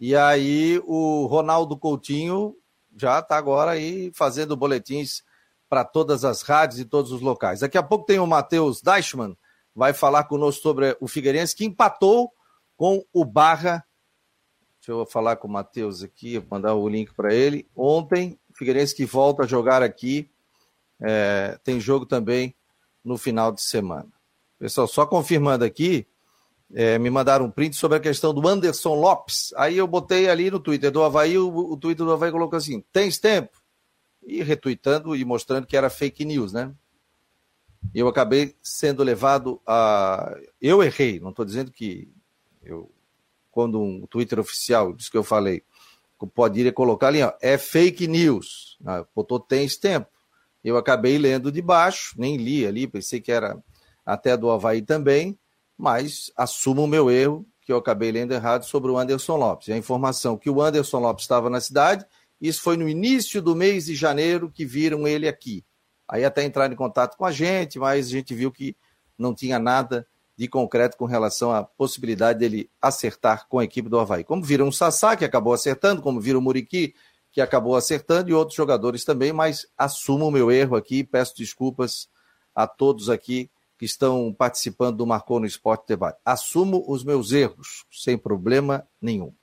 E 0.00 0.16
aí 0.16 0.82
o 0.84 1.26
Ronaldo 1.26 1.76
Coutinho 1.76 2.56
já 2.96 3.18
está 3.18 3.36
agora 3.36 3.72
aí 3.72 4.10
fazendo 4.14 4.56
boletins 4.56 5.22
para 5.68 5.84
todas 5.84 6.24
as 6.24 6.42
rádios 6.42 6.80
e 6.80 6.84
todos 6.84 7.12
os 7.12 7.20
locais. 7.20 7.60
Daqui 7.60 7.78
a 7.78 7.82
pouco 7.82 8.04
tem 8.04 8.18
o 8.18 8.26
Matheus 8.26 8.82
Deichmann, 8.82 9.36
vai 9.74 9.92
falar 9.92 10.24
conosco 10.24 10.62
sobre 10.62 10.96
o 11.00 11.08
Figueirense, 11.08 11.56
que 11.56 11.64
empatou 11.64 12.30
com 12.76 13.04
o 13.12 13.24
Barra. 13.24 13.84
Deixa 14.78 14.92
eu 14.92 15.06
falar 15.06 15.36
com 15.36 15.48
o 15.48 15.50
Matheus 15.50 16.02
aqui, 16.02 16.44
mandar 16.50 16.74
o 16.74 16.88
link 16.88 17.14
para 17.14 17.32
ele. 17.32 17.66
Ontem, 17.74 18.38
o 18.50 18.54
Figueirense 18.54 18.94
que 18.94 19.06
volta 19.06 19.44
a 19.44 19.46
jogar 19.46 19.82
aqui. 19.82 20.28
É, 21.00 21.58
tem 21.64 21.80
jogo 21.80 22.06
também 22.06 22.54
no 23.04 23.16
final 23.16 23.50
de 23.50 23.62
semana. 23.62 24.12
Pessoal, 24.58 24.86
só 24.86 25.06
confirmando 25.06 25.64
aqui, 25.64 26.06
é, 26.74 26.98
me 26.98 27.10
mandaram 27.10 27.46
um 27.46 27.50
print 27.50 27.76
sobre 27.76 27.98
a 27.98 28.00
questão 28.00 28.32
do 28.32 28.46
Anderson 28.46 28.94
Lopes. 28.94 29.52
Aí 29.56 29.76
eu 29.76 29.86
botei 29.86 30.28
ali 30.28 30.50
no 30.50 30.60
Twitter 30.60 30.90
do 30.90 31.02
Havaí, 31.02 31.38
o, 31.38 31.48
o 31.48 31.76
Twitter 31.76 32.04
do 32.04 32.12
Havaí 32.12 32.30
colocou 32.30 32.56
assim: 32.56 32.82
tens 32.92 33.18
tempo? 33.18 33.50
E 34.22 34.42
retuitando 34.42 35.16
e 35.16 35.24
mostrando 35.24 35.66
que 35.66 35.76
era 35.76 35.90
fake 35.90 36.24
news, 36.24 36.52
né? 36.52 36.72
eu 37.94 38.06
acabei 38.08 38.54
sendo 38.62 39.02
levado 39.02 39.60
a. 39.66 40.36
Eu 40.60 40.82
errei, 40.82 41.18
não 41.18 41.30
estou 41.30 41.44
dizendo 41.44 41.72
que. 41.72 42.08
Eu, 42.62 42.90
quando 43.50 43.80
um 43.80 44.06
Twitter 44.06 44.38
oficial 44.38 44.92
diz 44.92 45.08
que 45.08 45.16
eu 45.16 45.24
falei, 45.24 45.62
pode 46.34 46.60
ir 46.60 46.66
e 46.66 46.72
colocar 46.72 47.08
ali, 47.08 47.22
ó, 47.22 47.32
é 47.40 47.58
fake 47.58 48.06
news. 48.06 48.78
Ah, 48.86 49.04
botou 49.14 49.38
tens 49.38 49.76
tempo. 49.76 50.08
Eu 50.64 50.76
acabei 50.76 51.18
lendo 51.18 51.50
de 51.50 51.60
baixo, 51.60 52.14
nem 52.16 52.36
li 52.36 52.64
ali, 52.64 52.86
pensei 52.86 53.20
que 53.20 53.32
era 53.32 53.58
até 54.06 54.36
do 54.36 54.50
Havaí 54.50 54.80
também, 54.80 55.38
mas 55.76 56.30
assumo 56.36 56.84
o 56.84 56.86
meu 56.86 57.10
erro, 57.10 57.46
que 57.60 57.72
eu 57.72 57.76
acabei 57.76 58.10
lendo 58.10 58.32
errado 58.32 58.64
sobre 58.64 58.90
o 58.90 58.98
Anderson 58.98 59.36
Lopes. 59.36 59.68
A 59.68 59.76
informação 59.76 60.36
que 60.36 60.50
o 60.50 60.60
Anderson 60.60 60.98
Lopes 60.98 61.24
estava 61.24 61.48
na 61.48 61.60
cidade, 61.60 62.04
isso 62.40 62.60
foi 62.60 62.76
no 62.76 62.88
início 62.88 63.40
do 63.40 63.54
mês 63.54 63.86
de 63.86 63.94
janeiro 63.94 64.50
que 64.50 64.64
viram 64.64 65.06
ele 65.06 65.28
aqui. 65.28 65.64
Aí 66.08 66.24
até 66.24 66.44
entraram 66.44 66.74
em 66.74 66.76
contato 66.76 67.16
com 67.16 67.24
a 67.24 67.30
gente, 67.30 67.78
mas 67.78 68.06
a 68.08 68.10
gente 68.10 68.34
viu 68.34 68.50
que 68.50 68.76
não 69.16 69.32
tinha 69.34 69.58
nada 69.58 70.06
de 70.36 70.48
concreto 70.48 70.96
com 70.96 71.04
relação 71.04 71.52
à 71.52 71.62
possibilidade 71.62 72.40
dele 72.40 72.68
acertar 72.80 73.46
com 73.48 73.58
a 73.60 73.64
equipe 73.64 73.88
do 73.88 73.98
Havaí. 73.98 74.24
Como 74.24 74.42
viram 74.42 74.68
o 74.68 74.72
Sassá, 74.72 75.16
que 75.16 75.24
acabou 75.24 75.52
acertando, 75.52 76.02
como 76.02 76.20
viram 76.20 76.40
o 76.40 76.42
Muriqui, 76.42 76.94
que 77.30 77.40
acabou 77.40 77.76
acertando, 77.76 78.28
e 78.28 78.34
outros 78.34 78.56
jogadores 78.56 79.04
também, 79.04 79.32
mas 79.32 79.66
assumo 79.78 80.26
o 80.26 80.30
meu 80.30 80.50
erro 80.50 80.74
aqui, 80.74 81.04
peço 81.04 81.36
desculpas 81.36 82.08
a 82.54 82.66
todos 82.66 83.08
aqui 83.08 83.48
que 83.82 83.86
estão 83.86 84.32
participando 84.32 84.98
do 84.98 85.06
Marcou 85.08 85.40
no 85.40 85.46
Esporte 85.46 85.88
Debate. 85.88 86.16
Assumo 86.24 86.84
os 86.86 87.02
meus 87.02 87.32
erros, 87.32 87.84
sem 87.90 88.16
problema 88.16 88.86
nenhum. 89.00 89.34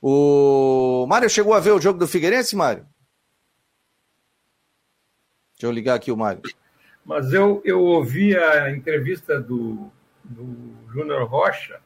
O 0.00 1.04
Mário 1.06 1.28
chegou 1.28 1.52
a 1.52 1.60
ver 1.60 1.72
o 1.72 1.80
jogo 1.80 1.98
do 1.98 2.08
Figueirense, 2.08 2.56
Mário? 2.56 2.86
Deixa 5.52 5.66
eu 5.66 5.70
ligar 5.70 5.96
aqui 5.96 6.10
o 6.10 6.16
Mário. 6.16 6.40
Mas 7.04 7.30
eu, 7.34 7.60
eu 7.62 7.82
ouvi 7.82 8.34
a 8.34 8.70
entrevista 8.70 9.38
do, 9.38 9.92
do 10.24 10.74
Júnior 10.90 11.28
Rocha 11.28 11.78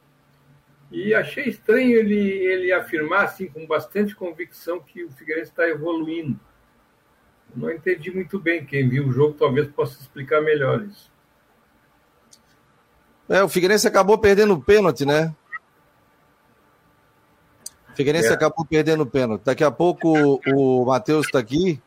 e 0.88 1.12
achei 1.12 1.46
estranho 1.48 1.98
ele, 1.98 2.14
ele 2.14 2.72
afirmar 2.72 3.24
assim, 3.24 3.48
com 3.48 3.66
bastante 3.66 4.14
convicção 4.14 4.78
que 4.78 5.02
o 5.02 5.10
Figueirense 5.10 5.50
está 5.50 5.68
evoluindo. 5.68 6.38
Não 7.56 7.72
entendi 7.72 8.12
muito 8.12 8.38
bem. 8.38 8.64
Quem 8.64 8.88
viu 8.88 9.08
o 9.08 9.12
jogo 9.12 9.34
talvez 9.36 9.66
possa 9.66 10.00
explicar 10.00 10.40
melhor 10.40 10.84
isso. 10.84 11.11
É, 13.32 13.42
o 13.42 13.48
Figueirense 13.48 13.88
acabou 13.88 14.18
perdendo 14.18 14.52
o 14.52 14.60
pênalti, 14.60 15.06
né? 15.06 15.34
O 17.90 17.96
Figueirense 17.96 18.28
é. 18.28 18.32
acabou 18.32 18.62
perdendo 18.66 19.04
o 19.04 19.06
pênalti. 19.06 19.42
Daqui 19.42 19.64
a 19.64 19.70
pouco 19.70 20.38
o 20.54 20.84
Matheus 20.84 21.24
está 21.24 21.38
aqui 21.38 21.80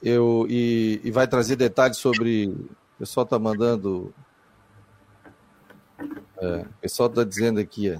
eu, 0.00 0.46
e, 0.48 1.00
e 1.02 1.10
vai 1.10 1.26
trazer 1.26 1.56
detalhes 1.56 1.96
sobre. 1.96 2.46
O 2.46 2.98
pessoal 3.00 3.24
está 3.24 3.40
mandando. 3.40 4.14
É, 6.40 6.58
o 6.58 6.80
pessoal 6.80 7.08
está 7.08 7.24
dizendo 7.24 7.58
aqui 7.58 7.90
é, 7.90 7.98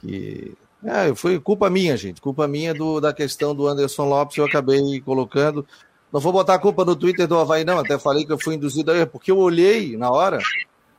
que. 0.00 0.58
É, 0.82 1.14
foi 1.14 1.38
culpa 1.38 1.70
minha, 1.70 1.96
gente. 1.96 2.20
Culpa 2.20 2.48
minha 2.48 2.74
do, 2.74 3.00
da 3.00 3.12
questão 3.12 3.54
do 3.54 3.68
Anderson 3.68 4.06
Lopes, 4.06 4.36
eu 4.38 4.44
acabei 4.44 5.00
colocando. 5.02 5.64
Não 6.14 6.20
vou 6.20 6.32
botar 6.32 6.54
a 6.54 6.58
culpa 6.60 6.84
no 6.84 6.94
Twitter 6.94 7.26
do 7.26 7.36
Havaí, 7.36 7.64
não. 7.64 7.76
Até 7.76 7.98
falei 7.98 8.24
que 8.24 8.30
eu 8.30 8.38
fui 8.38 8.54
induzido 8.54 8.92
a 8.92 8.96
erro, 8.96 9.08
porque 9.08 9.32
eu 9.32 9.36
olhei 9.36 9.96
na 9.96 10.12
hora 10.12 10.38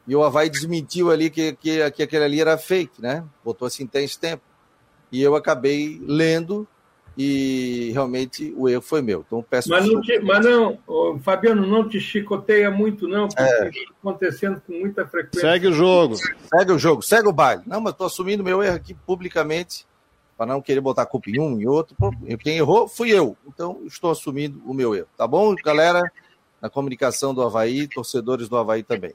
e 0.06 0.14
o 0.14 0.22
Havaí 0.22 0.50
desmentiu 0.50 1.10
ali 1.10 1.30
que, 1.30 1.54
que, 1.54 1.90
que 1.92 2.04
aquele 2.04 2.26
ali 2.26 2.42
era 2.42 2.58
fake, 2.58 3.02
né? 3.02 3.24
Botou 3.42 3.66
assim, 3.66 3.88
tem 3.88 4.04
esse 4.04 4.20
tempo. 4.20 4.44
E 5.10 5.24
eu 5.24 5.34
acabei 5.34 6.02
lendo 6.06 6.68
e 7.18 7.92
realmente 7.94 8.54
o 8.58 8.68
erro 8.68 8.82
foi 8.82 9.02
meu. 9.02 9.24
Então 9.26 9.42
peço 9.42 9.70
mas 9.70 9.88
não, 9.88 10.02
te, 10.02 10.20
mas 10.20 10.46
não 10.46 10.78
Fabiano, 11.24 11.66
não 11.66 11.88
te 11.88 11.98
chicoteia 11.98 12.70
muito, 12.70 13.08
não, 13.08 13.30
porque 13.30 13.42
é. 13.42 13.70
está 13.70 13.92
acontecendo 13.98 14.62
com 14.68 14.74
muita 14.74 15.08
frequência. 15.08 15.50
Segue 15.50 15.68
o 15.68 15.74
jogo. 15.74 16.18
Segue 16.18 16.74
o 16.74 16.78
jogo, 16.78 17.02
segue 17.02 17.30
o 17.30 17.32
baile. 17.32 17.62
Não, 17.66 17.80
mas 17.80 17.94
estou 17.94 18.08
assumindo 18.08 18.44
meu 18.44 18.62
erro 18.62 18.76
aqui 18.76 18.94
publicamente, 18.94 19.86
para 20.38 20.46
não 20.46 20.62
querer 20.62 20.82
botar 20.82 21.06
culpa 21.06 21.30
em 21.30 21.40
um 21.40 21.60
e 21.60 21.68
outro. 21.68 21.96
Quem 22.42 22.58
errou 22.58 22.88
fui 22.88 23.10
eu. 23.10 23.38
Então 23.48 23.82
estou 23.86 24.12
assumindo 24.12 24.62
o 24.66 24.74
meu 24.74 24.94
erro. 24.94 25.08
Tá 25.18 25.26
bom, 25.28 25.56
galera? 25.56 26.02
Na 26.62 26.70
comunicação 26.70 27.34
do 27.34 27.42
Havaí, 27.42 27.88
torcedores 27.88 28.50
do 28.50 28.58
Havaí 28.58 28.84
também. 28.84 29.14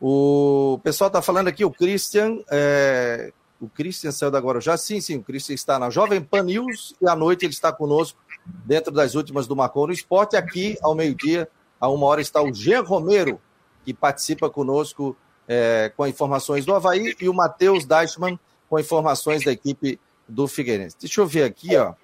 O 0.00 0.78
pessoal 0.82 1.08
está 1.08 1.20
falando 1.20 1.48
aqui, 1.48 1.64
o 1.64 1.70
Christian, 1.70 2.38
é, 2.50 3.32
o 3.60 3.68
Christian 3.68 4.12
saiu 4.12 4.30
da 4.30 4.38
Guarujá. 4.38 4.76
Sim, 4.76 5.00
sim, 5.00 5.16
o 5.16 5.22
Christian 5.22 5.54
está 5.54 5.78
na 5.78 5.90
Jovem 5.90 6.22
Pan 6.22 6.44
News 6.44 6.94
e 7.00 7.08
à 7.08 7.16
noite 7.16 7.44
ele 7.44 7.52
está 7.52 7.72
conosco 7.72 8.18
dentro 8.64 8.92
das 8.92 9.14
últimas 9.16 9.46
do 9.46 9.56
Macon 9.56 9.88
no 9.88 9.92
Esporte. 9.92 10.36
Aqui, 10.36 10.78
ao 10.82 10.94
meio-dia, 10.94 11.48
a 11.80 11.88
uma 11.88 12.06
hora, 12.06 12.20
está 12.20 12.40
o 12.40 12.52
Jean 12.54 12.82
Romero, 12.82 13.40
que 13.84 13.92
participa 13.92 14.48
conosco 14.48 15.16
é, 15.48 15.92
com 15.96 16.06
informações 16.06 16.64
do 16.64 16.74
Havaí, 16.74 17.16
e 17.20 17.28
o 17.28 17.34
Matheus 17.34 17.84
Deichmann 17.84 18.38
com 18.68 18.78
informações 18.78 19.44
da 19.44 19.50
equipe 19.50 19.98
do 20.28 20.46
Figueirense. 20.46 20.96
Deixa 21.00 21.20
eu 21.20 21.26
ver 21.26 21.44
aqui, 21.44 21.76
ó, 21.76 21.94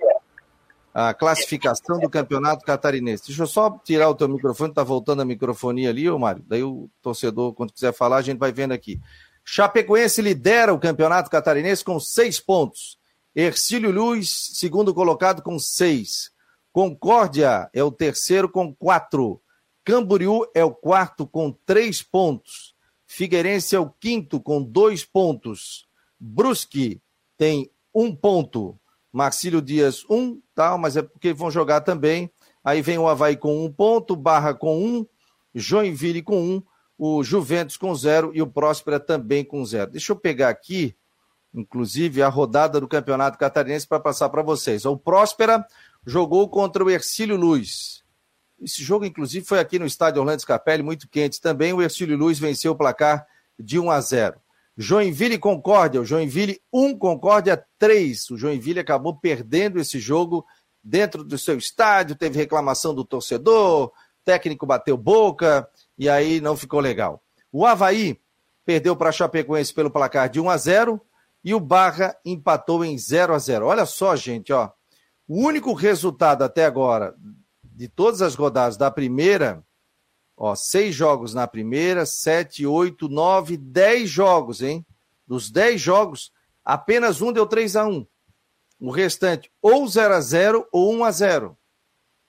a 0.94 1.12
classificação 1.12 1.98
do 1.98 2.08
Campeonato 2.08 2.64
Catarinense. 2.64 3.26
Deixa 3.26 3.42
eu 3.42 3.46
só 3.46 3.70
tirar 3.84 4.08
o 4.08 4.14
teu 4.14 4.28
microfone, 4.28 4.72
tá 4.72 4.84
voltando 4.84 5.22
a 5.22 5.24
microfonia 5.24 5.90
ali, 5.90 6.08
ô 6.08 6.18
Mário. 6.18 6.44
Daí 6.46 6.62
o 6.62 6.88
torcedor, 7.02 7.52
quando 7.52 7.72
quiser 7.72 7.92
falar, 7.92 8.18
a 8.18 8.22
gente 8.22 8.38
vai 8.38 8.52
vendo 8.52 8.72
aqui. 8.72 9.00
Chapecoense 9.44 10.22
lidera 10.22 10.72
o 10.72 10.78
campeonato 10.78 11.28
catarinense 11.28 11.84
com 11.84 11.98
seis 11.98 12.38
pontos. 12.38 12.96
Ercílio 13.34 13.90
Luz, 13.90 14.50
segundo 14.54 14.94
colocado, 14.94 15.42
com 15.42 15.58
seis. 15.58 16.30
Concórdia 16.72 17.68
é 17.74 17.82
o 17.82 17.90
terceiro 17.90 18.48
com 18.48 18.72
quatro. 18.72 19.42
Camboriú 19.84 20.46
é 20.54 20.64
o 20.64 20.72
quarto 20.72 21.26
com 21.26 21.52
três 21.66 22.02
pontos. 22.02 22.74
Figueirense 23.06 23.76
é 23.76 23.78
o 23.78 23.90
quinto 23.90 24.40
com 24.40 24.62
dois 24.62 25.04
pontos. 25.04 25.86
Brusque 26.18 27.02
tem 27.36 27.70
um 27.94 28.14
ponto. 28.14 28.78
Marcílio 29.12 29.62
Dias, 29.62 30.04
um, 30.10 30.40
tal, 30.54 30.76
mas 30.76 30.96
é 30.96 31.02
porque 31.02 31.32
vão 31.32 31.50
jogar 31.50 31.82
também. 31.82 32.30
Aí 32.64 32.82
vem 32.82 32.98
o 32.98 33.06
Havaí 33.06 33.36
com 33.36 33.64
um 33.64 33.72
ponto, 33.72 34.16
Barra 34.16 34.52
com 34.52 34.84
um, 34.84 35.06
Joinville 35.54 36.22
com 36.22 36.42
um, 36.42 36.62
o 36.98 37.22
Juventus 37.22 37.76
com 37.76 37.94
zero 37.94 38.32
e 38.34 38.42
o 38.42 38.46
Próspera 38.46 38.98
também 38.98 39.44
com 39.44 39.64
zero. 39.64 39.92
Deixa 39.92 40.12
eu 40.12 40.16
pegar 40.16 40.48
aqui, 40.48 40.96
inclusive, 41.54 42.22
a 42.22 42.28
rodada 42.28 42.80
do 42.80 42.88
Campeonato 42.88 43.38
Catarinense 43.38 43.86
para 43.86 44.00
passar 44.00 44.28
para 44.30 44.42
vocês. 44.42 44.84
O 44.84 44.96
Próspera 44.96 45.64
jogou 46.04 46.48
contra 46.48 46.84
o 46.84 46.90
Ercílio 46.90 47.36
Luz. 47.36 48.02
Esse 48.60 48.82
jogo, 48.82 49.04
inclusive, 49.04 49.44
foi 49.44 49.60
aqui 49.60 49.78
no 49.78 49.86
estádio 49.86 50.20
Orlando 50.20 50.40
Scapelli, 50.40 50.82
muito 50.82 51.08
quente 51.08 51.40
também. 51.40 51.72
O 51.72 51.82
Ercílio 51.82 52.16
Luz 52.16 52.38
venceu 52.38 52.72
o 52.72 52.76
placar 52.76 53.26
de 53.58 53.78
1 53.78 53.90
a 53.90 54.00
0. 54.00 54.43
Joinville 54.76 55.34
e 55.34 55.38
Concórdia. 55.38 56.00
O 56.00 56.04
Joinville 56.04 56.60
1, 56.72 56.98
Concórdia 56.98 57.64
3. 57.78 58.30
O 58.30 58.36
Joinville 58.36 58.80
acabou 58.80 59.16
perdendo 59.16 59.80
esse 59.80 59.98
jogo 59.98 60.44
dentro 60.82 61.24
do 61.24 61.38
seu 61.38 61.56
estádio. 61.56 62.16
Teve 62.16 62.38
reclamação 62.38 62.94
do 62.94 63.04
torcedor, 63.04 63.92
técnico 64.24 64.66
bateu 64.66 64.96
boca 64.96 65.68
e 65.96 66.08
aí 66.08 66.40
não 66.40 66.56
ficou 66.56 66.80
legal. 66.80 67.22
O 67.52 67.64
Havaí 67.64 68.20
perdeu 68.64 68.96
para 68.96 69.10
a 69.10 69.12
Chapecoense 69.12 69.72
pelo 69.72 69.90
placar 69.90 70.28
de 70.28 70.40
1 70.40 70.50
a 70.50 70.56
0 70.56 71.00
e 71.44 71.54
o 71.54 71.60
Barra 71.60 72.16
empatou 72.24 72.84
em 72.84 72.96
0 72.96 73.34
a 73.34 73.38
0. 73.38 73.66
Olha 73.66 73.86
só, 73.86 74.16
gente, 74.16 74.52
ó. 74.52 74.70
O 75.28 75.40
único 75.40 75.72
resultado 75.72 76.42
até 76.42 76.64
agora 76.64 77.14
de 77.62 77.88
todas 77.88 78.22
as 78.22 78.34
rodadas 78.34 78.76
da 78.76 78.90
primeira, 78.90 79.64
ó, 80.36 80.54
seis 80.54 80.94
jogos 80.94 81.34
na 81.34 81.46
primeira, 81.46 82.04
sete, 82.04 82.66
oito, 82.66 83.08
nove, 83.08 83.56
dez 83.56 84.10
jogos, 84.10 84.62
hein? 84.62 84.84
Dos 85.26 85.50
dez 85.50 85.80
jogos, 85.80 86.32
apenas 86.64 87.20
um 87.20 87.32
deu 87.32 87.46
3 87.46 87.76
a 87.76 87.86
1 87.86 88.06
O 88.80 88.90
restante, 88.90 89.50
ou 89.62 89.86
0 89.86 90.14
a 90.14 90.20
0 90.20 90.68
ou 90.70 90.94
1 90.94 91.04
a 91.04 91.10
0 91.10 91.58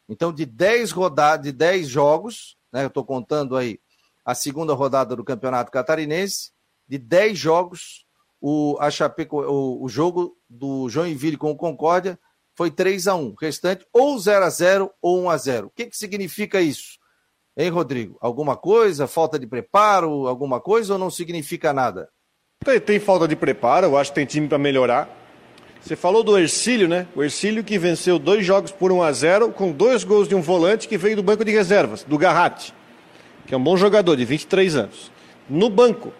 Então, 0.08 0.32
de 0.32 0.46
10 0.46 0.92
rodadas, 0.92 1.46
de 1.46 1.52
10 1.52 1.88
jogos, 1.88 2.58
né? 2.72 2.84
Eu 2.84 2.88
estou 2.88 3.04
contando 3.04 3.58
aí 3.58 3.80
a 4.24 4.34
segunda 4.34 4.74
rodada 4.74 5.16
do 5.16 5.24
Campeonato 5.24 5.72
Catarinense, 5.72 6.52
de 6.88 6.98
10 6.98 7.38
jogos, 7.38 8.06
o, 8.42 8.78
a 8.80 8.90
Chapeco, 8.90 9.42
o, 9.42 9.84
o 9.84 9.90
jogo 9.90 10.38
do 10.50 10.88
Joinville 10.90 11.38
com 11.38 11.52
o 11.52 11.56
Concórdia 11.56 12.20
foi 12.54 12.72
3 12.72 13.08
a 13.08 13.16
1 13.16 13.36
Restante, 13.40 13.86
ou 13.92 14.18
0 14.18 14.46
a 14.46 14.50
0 14.50 14.92
ou 15.02 15.24
1 15.24 15.30
a 15.30 15.38
0 15.38 15.68
O 15.68 15.70
que, 15.70 15.88
que 15.88 15.98
significa 15.98 16.62
isso? 16.62 16.98
Hein, 17.58 17.70
Rodrigo? 17.70 18.18
Alguma 18.20 18.56
coisa? 18.56 19.08
Falta 19.08 19.40
de 19.40 19.48
preparo? 19.48 20.28
Alguma 20.28 20.60
coisa 20.60 20.94
ou 20.94 21.00
não 21.00 21.10
significa 21.10 21.72
nada? 21.74 22.10
Tem, 22.64 22.80
tem 22.80 23.00
falta 23.00 23.28
de 23.28 23.36
preparo, 23.36 23.88
eu 23.88 23.98
acho 23.98 24.12
que 24.12 24.16
tem 24.16 24.26
time 24.26 24.48
para 24.48 24.58
melhorar. 24.58 25.10
Você 25.82 25.96
falou 25.96 26.24
do 26.24 26.38
Ercílio, 26.38 26.88
né? 26.88 27.08
O 27.16 27.24
Ercílio 27.24 27.64
que 27.64 27.78
venceu 27.78 28.18
dois 28.18 28.46
jogos 28.46 28.72
por 28.72 28.92
1 28.92 29.04
a 29.04 29.12
0 29.12 29.52
com 29.52 29.72
dois 29.72 30.04
gols 30.04 30.28
de 30.28 30.36
um 30.36 30.42
volante 30.42 30.88
que 30.88 30.98
veio 30.98 31.16
do 31.16 31.24
banco 31.24 31.46
de 31.46 31.52
reservas, 31.52 32.04
do 32.04 32.18
Garratti, 32.18 32.74
que 33.46 33.54
é 33.54 33.58
um 33.58 33.64
bom 33.64 33.78
jogador, 33.78 34.16
de 34.16 34.26
23 34.26 34.76
anos. 34.76 35.12
No 35.50 35.70
banco. 35.70 36.12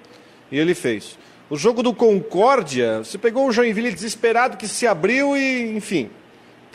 E 0.52 0.60
ele 0.60 0.76
fez. 0.76 1.18
O 1.50 1.58
jogo 1.58 1.82
do 1.82 1.94
Concórdia, 1.94 3.00
você 3.00 3.18
pegou 3.18 3.48
o 3.48 3.52
Joinville 3.52 3.92
desesperado 3.92 4.56
que 4.56 4.68
se 4.68 4.86
abriu 4.86 5.36
e, 5.36 5.76
enfim, 5.76 6.10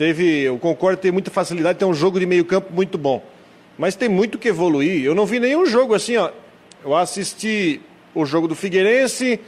Teve, 0.01 0.49
o 0.49 0.59
Concorde 0.59 0.99
tem 0.99 1.13
muita 1.13 1.31
facilidade, 1.31 1.79
tem 1.79 1.87
um 1.87 1.93
jogo 1.93 2.19
de 2.19 2.25
meio 2.25 2.43
campo 2.43 2.73
muito 2.73 2.97
bom. 2.97 3.23
Mas 3.81 3.97
tem 3.97 4.11
muito 4.11 4.37
que 4.37 4.49
evoluir. 4.49 5.03
Eu 5.03 5.15
não 5.15 5.25
vi 5.25 5.41
nenhum 5.41 5.65
jogo 5.65 5.95
assim, 5.95 6.15
ó. 6.15 6.31
Eu 6.85 6.95
assisti 6.95 7.81
o 8.15 8.27
jogo 8.27 8.47
do 8.47 8.55
Figueirense, 8.55 9.41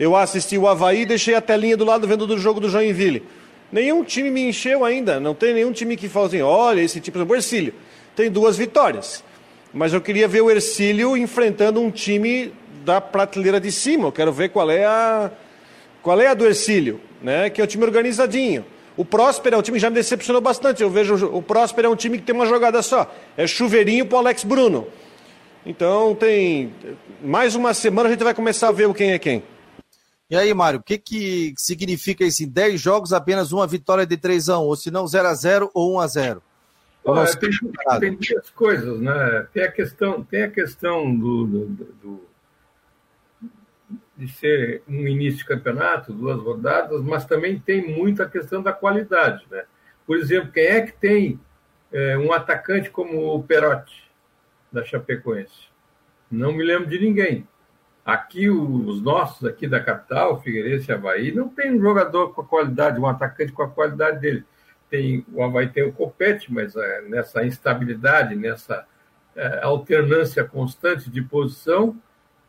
eu 0.00 0.16
assisti 0.16 0.56
o 0.56 0.66
Havaí, 0.66 1.04
deixei 1.04 1.34
a 1.34 1.40
telinha 1.42 1.76
do 1.76 1.84
lado 1.84 2.08
vendo 2.08 2.26
do 2.26 2.38
jogo 2.38 2.60
do 2.60 2.70
Joinville. 2.70 3.22
Nenhum 3.70 4.02
time 4.02 4.30
me 4.30 4.48
encheu 4.48 4.86
ainda. 4.86 5.20
Não 5.20 5.34
tem 5.34 5.52
nenhum 5.52 5.70
time 5.70 5.98
que 5.98 6.08
fala 6.08 6.28
assim, 6.28 6.40
olha, 6.40 6.80
esse 6.80 6.98
tipo 6.98 7.22
de 7.22 7.30
Ercílio. 7.30 7.74
Tem 8.16 8.30
duas 8.30 8.56
vitórias. 8.56 9.22
Mas 9.70 9.92
eu 9.92 10.00
queria 10.00 10.26
ver 10.26 10.40
o 10.40 10.50
Ercílio 10.50 11.14
enfrentando 11.14 11.78
um 11.78 11.90
time 11.90 12.54
da 12.86 13.02
prateleira 13.02 13.60
de 13.60 13.70
cima. 13.70 14.08
Eu 14.08 14.12
quero 14.12 14.32
ver 14.32 14.48
qual 14.48 14.70
é 14.70 14.86
a 14.86 15.30
qual 16.00 16.18
é 16.22 16.28
a 16.28 16.32
do 16.32 16.46
Ercílio, 16.46 17.02
né? 17.20 17.50
Que 17.50 17.60
é 17.60 17.64
o 17.64 17.66
time 17.66 17.84
organizadinho. 17.84 18.64
O 18.96 19.04
Próspero 19.04 19.56
é 19.56 19.58
um 19.58 19.62
time 19.62 19.76
que 19.76 19.82
já 19.82 19.90
me 19.90 19.96
decepcionou 19.96 20.40
bastante. 20.40 20.82
Eu 20.82 20.90
vejo 20.90 21.26
o 21.26 21.42
Próspero 21.42 21.88
é 21.88 21.90
um 21.90 21.96
time 21.96 22.18
que 22.18 22.24
tem 22.24 22.34
uma 22.34 22.46
jogada 22.46 22.80
só. 22.82 23.12
É 23.36 23.46
chuveirinho 23.46 24.06
para 24.06 24.16
o 24.16 24.18
Alex 24.18 24.44
Bruno. 24.44 24.86
Então 25.66 26.14
tem 26.14 26.72
mais 27.22 27.54
uma 27.54 27.74
semana 27.74 28.08
a 28.08 28.12
gente 28.12 28.22
vai 28.22 28.34
começar 28.34 28.68
a 28.68 28.72
ver 28.72 28.86
o 28.86 28.94
quem 28.94 29.12
é 29.12 29.18
quem. 29.18 29.42
E 30.30 30.36
aí, 30.36 30.52
Mário, 30.54 30.80
o 30.80 30.82
que, 30.82 30.98
que 30.98 31.54
significa 31.56 32.24
isso? 32.24 32.42
Em 32.44 32.48
10 32.48 32.80
jogos, 32.80 33.12
apenas 33.12 33.52
uma 33.52 33.66
vitória 33.66 34.06
de 34.06 34.16
3 34.16 34.48
a 34.48 34.58
1 34.58 34.62
ou 34.62 34.76
se 34.76 34.90
não 34.90 35.06
0 35.06 35.28
a 35.28 35.34
0 35.34 35.70
ou 35.74 35.96
1 35.96 36.00
a 36.00 36.06
0 36.06 36.42
Olha, 37.06 37.36
tem, 37.36 37.50
tem 38.00 38.14
duas 38.14 38.50
coisas, 38.50 38.98
né? 38.98 39.46
Tem 39.52 39.64
a 39.64 39.70
questão, 39.70 40.24
tem 40.24 40.42
a 40.42 40.50
questão 40.50 41.14
do, 41.14 41.44
do, 41.44 41.66
do 42.02 42.20
de 44.16 44.28
ser 44.28 44.82
um 44.88 45.06
início 45.08 45.40
de 45.40 45.46
campeonato, 45.46 46.12
duas 46.12 46.40
rodadas, 46.40 47.02
mas 47.02 47.24
também 47.24 47.58
tem 47.58 47.96
muito 47.96 48.22
a 48.22 48.28
questão 48.28 48.62
da 48.62 48.72
qualidade. 48.72 49.44
Né? 49.50 49.64
Por 50.06 50.16
exemplo, 50.16 50.52
quem 50.52 50.64
é 50.64 50.80
que 50.82 50.92
tem 50.92 51.40
é, 51.92 52.16
um 52.16 52.32
atacante 52.32 52.90
como 52.90 53.34
o 53.34 53.42
Perotti, 53.42 54.10
da 54.70 54.84
Chapecoense? 54.84 55.68
Não 56.30 56.52
me 56.52 56.64
lembro 56.64 56.88
de 56.88 56.98
ninguém. 56.98 57.46
Aqui, 58.04 58.50
os 58.50 59.00
nossos 59.02 59.46
aqui 59.48 59.66
da 59.66 59.80
capital, 59.80 60.40
Figueirense 60.42 60.90
e 60.90 60.94
Havaí, 60.94 61.32
não 61.32 61.48
tem 61.48 61.72
um 61.72 61.80
jogador 61.80 62.34
com 62.34 62.42
a 62.42 62.44
qualidade, 62.44 63.00
um 63.00 63.06
atacante 63.06 63.52
com 63.52 63.62
a 63.62 63.70
qualidade 63.70 64.20
dele. 64.20 64.44
Tem, 64.90 65.24
o 65.32 65.42
Havaí 65.42 65.68
tem 65.68 65.82
o 65.82 65.92
Copete, 65.92 66.52
mas 66.52 66.76
é, 66.76 67.02
nessa 67.02 67.44
instabilidade, 67.44 68.36
nessa 68.36 68.86
é, 69.34 69.60
alternância 69.62 70.44
constante 70.44 71.10
de 71.10 71.22
posição, 71.22 71.96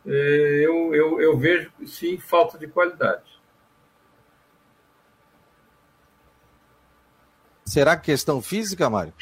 eu, 0.06 0.94
eu, 0.94 1.22
eu 1.22 1.38
vejo, 1.38 1.72
sim, 1.86 2.18
falta 2.18 2.58
de 2.58 2.68
qualidade. 2.68 3.24
Será 7.66 7.98
questão 7.98 8.42
física, 8.42 8.90
Mário? 8.90 9.14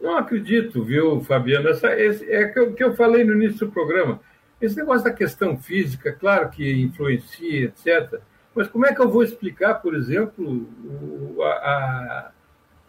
Não 0.00 0.16
acredito, 0.16 0.82
viu, 0.82 1.20
Fabiano? 1.20 1.68
Essa, 1.68 1.94
esse, 1.98 2.30
é 2.30 2.52
o 2.60 2.72
que 2.72 2.82
eu 2.82 2.96
falei 2.96 3.22
no 3.22 3.34
início 3.34 3.66
do 3.66 3.72
programa. 3.72 4.20
Esse 4.60 4.76
negócio 4.76 5.04
da 5.04 5.12
questão 5.12 5.56
física, 5.56 6.12
claro 6.12 6.50
que 6.50 6.82
influencia, 6.82 7.64
etc. 7.66 8.20
Mas 8.54 8.66
como 8.66 8.86
é 8.86 8.94
que 8.94 9.00
eu 9.00 9.08
vou 9.08 9.22
explicar, 9.22 9.74
por 9.74 9.94
exemplo, 9.94 10.66
a, 11.42 12.32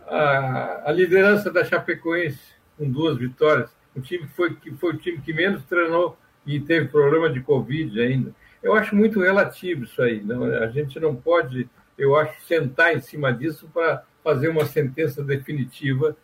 a, 0.07 0.81
a 0.85 0.91
liderança 0.91 1.51
da 1.51 1.63
Chapecoense 1.63 2.55
com 2.77 2.89
duas 2.89 3.17
vitórias? 3.17 3.69
O 3.95 4.01
time 4.01 4.25
que 4.25 4.33
foi, 4.33 4.55
que 4.55 4.71
foi 4.71 4.93
o 4.93 4.97
time 4.97 5.21
que 5.21 5.33
menos 5.33 5.63
treinou 5.65 6.17
e 6.45 6.59
teve 6.59 6.87
problema 6.87 7.29
de 7.29 7.41
Covid 7.41 7.99
ainda. 8.01 8.33
Eu 8.61 8.73
acho 8.73 8.95
muito 8.95 9.19
relativo 9.19 9.83
isso 9.83 10.01
aí. 10.01 10.21
Não, 10.21 10.43
a 10.43 10.67
gente 10.67 10.99
não 10.99 11.15
pode, 11.15 11.69
eu 11.97 12.15
acho, 12.15 12.41
sentar 12.45 12.95
em 12.95 13.01
cima 13.01 13.33
disso 13.33 13.69
para 13.73 14.03
fazer 14.23 14.49
uma 14.49 14.65
sentença 14.65 15.23
definitiva, 15.23 16.15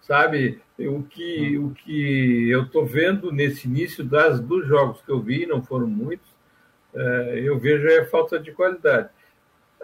sabe? 0.00 0.60
O 0.78 1.02
que, 1.02 1.58
o 1.58 1.70
que 1.70 2.50
eu 2.50 2.64
estou 2.64 2.84
vendo 2.84 3.32
nesse 3.32 3.66
início 3.66 4.04
das, 4.04 4.40
dos 4.40 4.66
jogos 4.66 5.00
que 5.02 5.10
eu 5.10 5.20
vi, 5.20 5.46
não 5.46 5.62
foram 5.62 5.86
muitos, 5.86 6.28
é, 6.94 7.40
eu 7.44 7.58
vejo 7.58 7.86
é 7.88 8.04
falta 8.04 8.38
de 8.38 8.52
qualidade. 8.52 9.08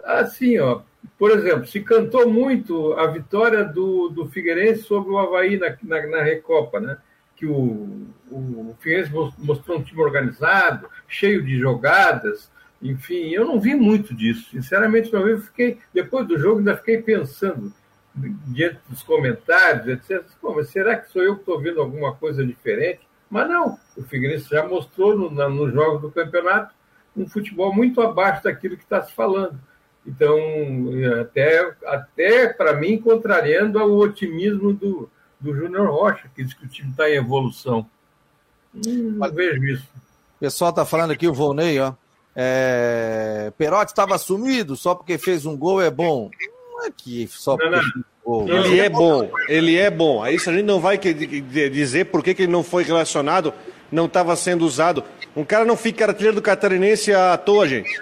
Assim, 0.03 0.59
ó, 0.59 0.81
por 1.17 1.31
exemplo, 1.31 1.65
se 1.65 1.81
cantou 1.81 2.29
muito 2.29 2.93
a 2.93 3.07
vitória 3.07 3.63
do, 3.63 4.09
do 4.09 4.27
Figueirense 4.27 4.83
sobre 4.83 5.11
o 5.11 5.17
Havaí 5.17 5.57
na, 5.57 5.75
na, 5.83 6.07
na 6.07 6.23
Recopa, 6.23 6.79
né? 6.79 6.97
que 7.35 7.45
o, 7.45 8.07
o 8.35 8.75
Figueirense 8.79 9.11
mostrou 9.37 9.77
um 9.77 9.83
time 9.83 10.01
organizado, 10.01 10.89
cheio 11.07 11.43
de 11.43 11.57
jogadas, 11.57 12.51
enfim, 12.81 13.29
eu 13.29 13.45
não 13.45 13.59
vi 13.59 13.73
muito 13.73 14.13
disso. 14.13 14.49
Sinceramente, 14.51 15.11
não 15.11 15.23
vi. 15.23 15.37
Fiquei, 15.41 15.79
depois 15.93 16.27
do 16.27 16.37
jogo, 16.37 16.59
ainda 16.59 16.75
fiquei 16.75 17.01
pensando, 17.01 17.71
diante 18.13 18.79
dos 18.89 19.01
comentários, 19.01 19.87
etc. 19.87 20.23
Mas 20.43 20.69
será 20.69 20.97
que 20.97 21.11
sou 21.11 21.23
eu 21.23 21.35
que 21.35 21.41
estou 21.41 21.61
vendo 21.61 21.79
alguma 21.79 22.13
coisa 22.13 22.45
diferente? 22.45 22.99
Mas 23.29 23.49
não, 23.49 23.79
o 23.97 24.03
Figueirense 24.03 24.49
já 24.49 24.67
mostrou 24.67 25.17
no, 25.17 25.29
nos 25.49 25.73
jogos 25.73 26.01
do 26.01 26.11
campeonato 26.11 26.73
um 27.15 27.27
futebol 27.27 27.73
muito 27.73 28.01
abaixo 28.01 28.43
daquilo 28.43 28.75
que 28.75 28.83
está 28.83 29.01
se 29.01 29.13
falando. 29.13 29.57
Então, 30.05 30.37
até, 31.21 31.73
até 31.85 32.49
para 32.49 32.73
mim, 32.73 32.97
contrariando 32.97 33.79
o 33.79 33.97
otimismo 33.99 34.73
do, 34.73 35.09
do 35.39 35.55
Júnior 35.55 35.89
Rocha, 35.89 36.29
que 36.35 36.43
diz 36.43 36.53
que 36.53 36.65
o 36.65 36.69
time 36.69 36.91
está 36.91 37.09
em 37.09 37.15
evolução. 37.15 37.89
Hum, 38.75 39.15
não 39.17 39.31
vejo 39.31 39.63
isso. 39.65 39.83
O 40.37 40.39
pessoal 40.39 40.69
está 40.71 40.85
falando 40.85 41.11
aqui, 41.11 41.27
o 41.27 41.33
Volney, 41.33 41.79
ó. 41.79 41.93
É... 42.35 43.51
Perotti 43.57 43.91
estava 43.91 44.17
sumido, 44.17 44.75
só 44.75 44.95
porque 44.95 45.17
fez 45.17 45.45
um 45.45 45.55
gol 45.55 45.81
é 45.81 45.91
bom. 45.91 46.29
Não 46.71 46.85
é 46.85 46.91
que 46.91 47.27
só 47.27 47.55
porque 47.55 47.69
não, 48.25 48.45
não. 48.45 48.65
Ele 48.65 48.79
é 48.79 48.89
bom, 48.89 49.29
ele 49.47 49.77
é 49.77 49.91
bom. 49.91 50.23
Aí 50.23 50.39
se 50.39 50.49
a 50.49 50.53
gente 50.53 50.65
não 50.65 50.79
vai 50.79 50.97
dizer 50.97 52.05
por 52.05 52.23
que, 52.23 52.31
ele 52.31 52.47
não 52.47 52.63
foi 52.63 52.83
relacionado, 52.83 53.53
não 53.91 54.05
estava 54.05 54.35
sendo 54.35 54.65
usado. 54.65 55.03
Um 55.35 55.43
cara 55.43 55.65
não 55.65 55.77
fica 55.77 56.05
artilheiro 56.05 56.35
do 56.35 56.41
catarinense 56.41 57.13
à 57.13 57.37
toa, 57.37 57.67
gente. 57.67 58.01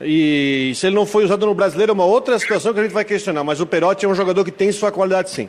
E 0.00 0.72
se 0.74 0.86
ele 0.86 0.96
não 0.96 1.06
foi 1.06 1.24
usado 1.24 1.46
no 1.46 1.54
brasileiro 1.54 1.90
é 1.90 1.94
uma 1.94 2.04
outra 2.04 2.38
situação 2.38 2.72
que 2.72 2.80
a 2.80 2.82
gente 2.82 2.92
vai 2.92 3.04
questionar. 3.04 3.44
Mas 3.44 3.60
o 3.60 3.66
Perotti 3.66 4.04
é 4.04 4.08
um 4.08 4.14
jogador 4.14 4.44
que 4.44 4.50
tem 4.50 4.70
sua 4.72 4.92
qualidade 4.92 5.30
sim. 5.30 5.48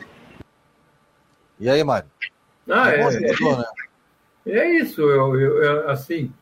E 1.58 1.68
aí, 1.68 1.82
Mário? 1.82 2.08
Ah, 2.68 2.90
é, 2.90 3.00
é, 3.00 3.34
jogador, 3.34 3.58
né? 3.58 3.64
É 4.46 4.76
isso. 4.76 5.00
Eu, 5.00 5.40
eu, 5.40 5.90
assim, 5.90 6.32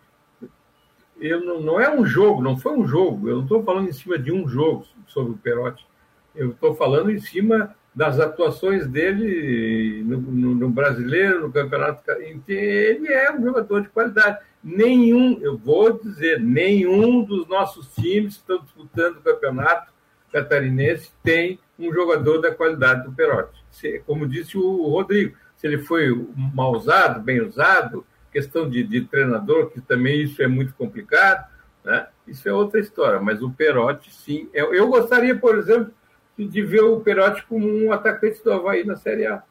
eu 1.21 1.45
não, 1.45 1.61
não, 1.61 1.81
é 1.81 1.95
um 1.95 2.05
jogo, 2.05 2.43
não 2.43 2.57
foi 2.57 2.73
um 2.73 2.87
jogo. 2.87 3.29
Eu 3.29 3.37
não 3.37 3.43
estou 3.43 3.63
falando 3.63 3.89
em 3.89 3.93
cima 3.93 4.19
de 4.19 4.33
um 4.33 4.49
jogo 4.49 4.87
sobre 5.07 5.33
o 5.33 5.39
Perotti. 5.39 5.87
Eu 6.35 6.51
estou 6.51 6.75
falando 6.75 7.11
em 7.11 7.21
cima 7.21 7.75
das 7.95 8.19
atuações 8.19 8.87
dele 8.87 10.03
no, 10.05 10.19
no, 10.19 10.55
no 10.55 10.71
brasileiro, 10.71 11.43
no 11.43 11.53
campeonato. 11.53 12.03
Ele 12.49 13.09
é 13.09 13.33
um 13.33 13.45
jogador 13.45 13.83
de 13.83 13.89
qualidade. 13.89 14.39
Nenhum, 14.65 15.39
eu 15.43 15.57
vou 15.59 15.93
dizer, 15.93 16.41
nenhum 16.41 17.23
dos 17.23 17.47
nossos 17.49 17.95
times 17.95 18.37
que 18.37 18.41
estão 18.41 18.61
disputando 18.61 19.17
o 19.17 19.23
campeonato 19.23 19.93
catarinense 20.33 21.13
tem 21.23 21.59
um 21.79 21.93
jogador 21.93 22.41
da 22.41 22.55
qualidade 22.55 23.05
do 23.05 23.13
Perotti. 23.13 23.63
Como 24.07 24.27
disse 24.27 24.57
o 24.57 24.89
Rodrigo, 24.89 25.37
se 25.63 25.69
ele 25.69 25.79
foi 25.79 26.11
mal 26.53 26.73
usado, 26.73 27.21
bem 27.21 27.41
usado, 27.41 28.05
questão 28.33 28.69
de, 28.69 28.83
de 28.83 29.05
treinador, 29.05 29.71
que 29.71 29.81
também 29.81 30.21
isso 30.21 30.43
é 30.43 30.49
muito 30.49 30.75
complicado, 30.75 31.49
né? 31.85 32.09
isso 32.27 32.49
é 32.49 32.53
outra 32.53 32.81
história. 32.81 33.21
Mas 33.21 33.41
o 33.41 33.51
Perotti, 33.51 34.13
sim. 34.13 34.49
Eu, 34.53 34.75
eu 34.75 34.89
gostaria, 34.89 35.39
por 35.39 35.57
exemplo, 35.57 35.95
de 36.37 36.63
ver 36.63 36.83
o 36.83 36.99
Perotti 36.99 37.47
como 37.47 37.69
um 37.69 37.93
atacante 37.93 38.43
do 38.43 38.53
Havaí 38.53 38.85
na 38.85 38.97
Série 38.97 39.25
A. 39.25 39.45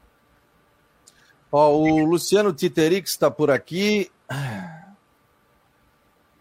O 1.49 2.03
Luciano 2.03 2.51
Titerix 2.51 3.11
está 3.11 3.31
por 3.31 3.49
aqui. 3.49 4.11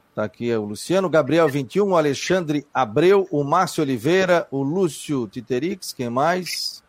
Está 0.09 0.25
aqui 0.25 0.53
o 0.53 0.65
Luciano, 0.65 1.09
Gabriel 1.09 1.49
21, 1.49 1.91
o 1.91 1.97
Alexandre 1.97 2.67
Abreu, 2.75 3.29
o 3.31 3.45
Márcio 3.45 3.85
Oliveira, 3.85 4.49
o 4.51 4.65
Lúcio 4.65 5.29
Titerix, 5.29 5.93
quem 5.93 6.11
mais? 6.11 6.83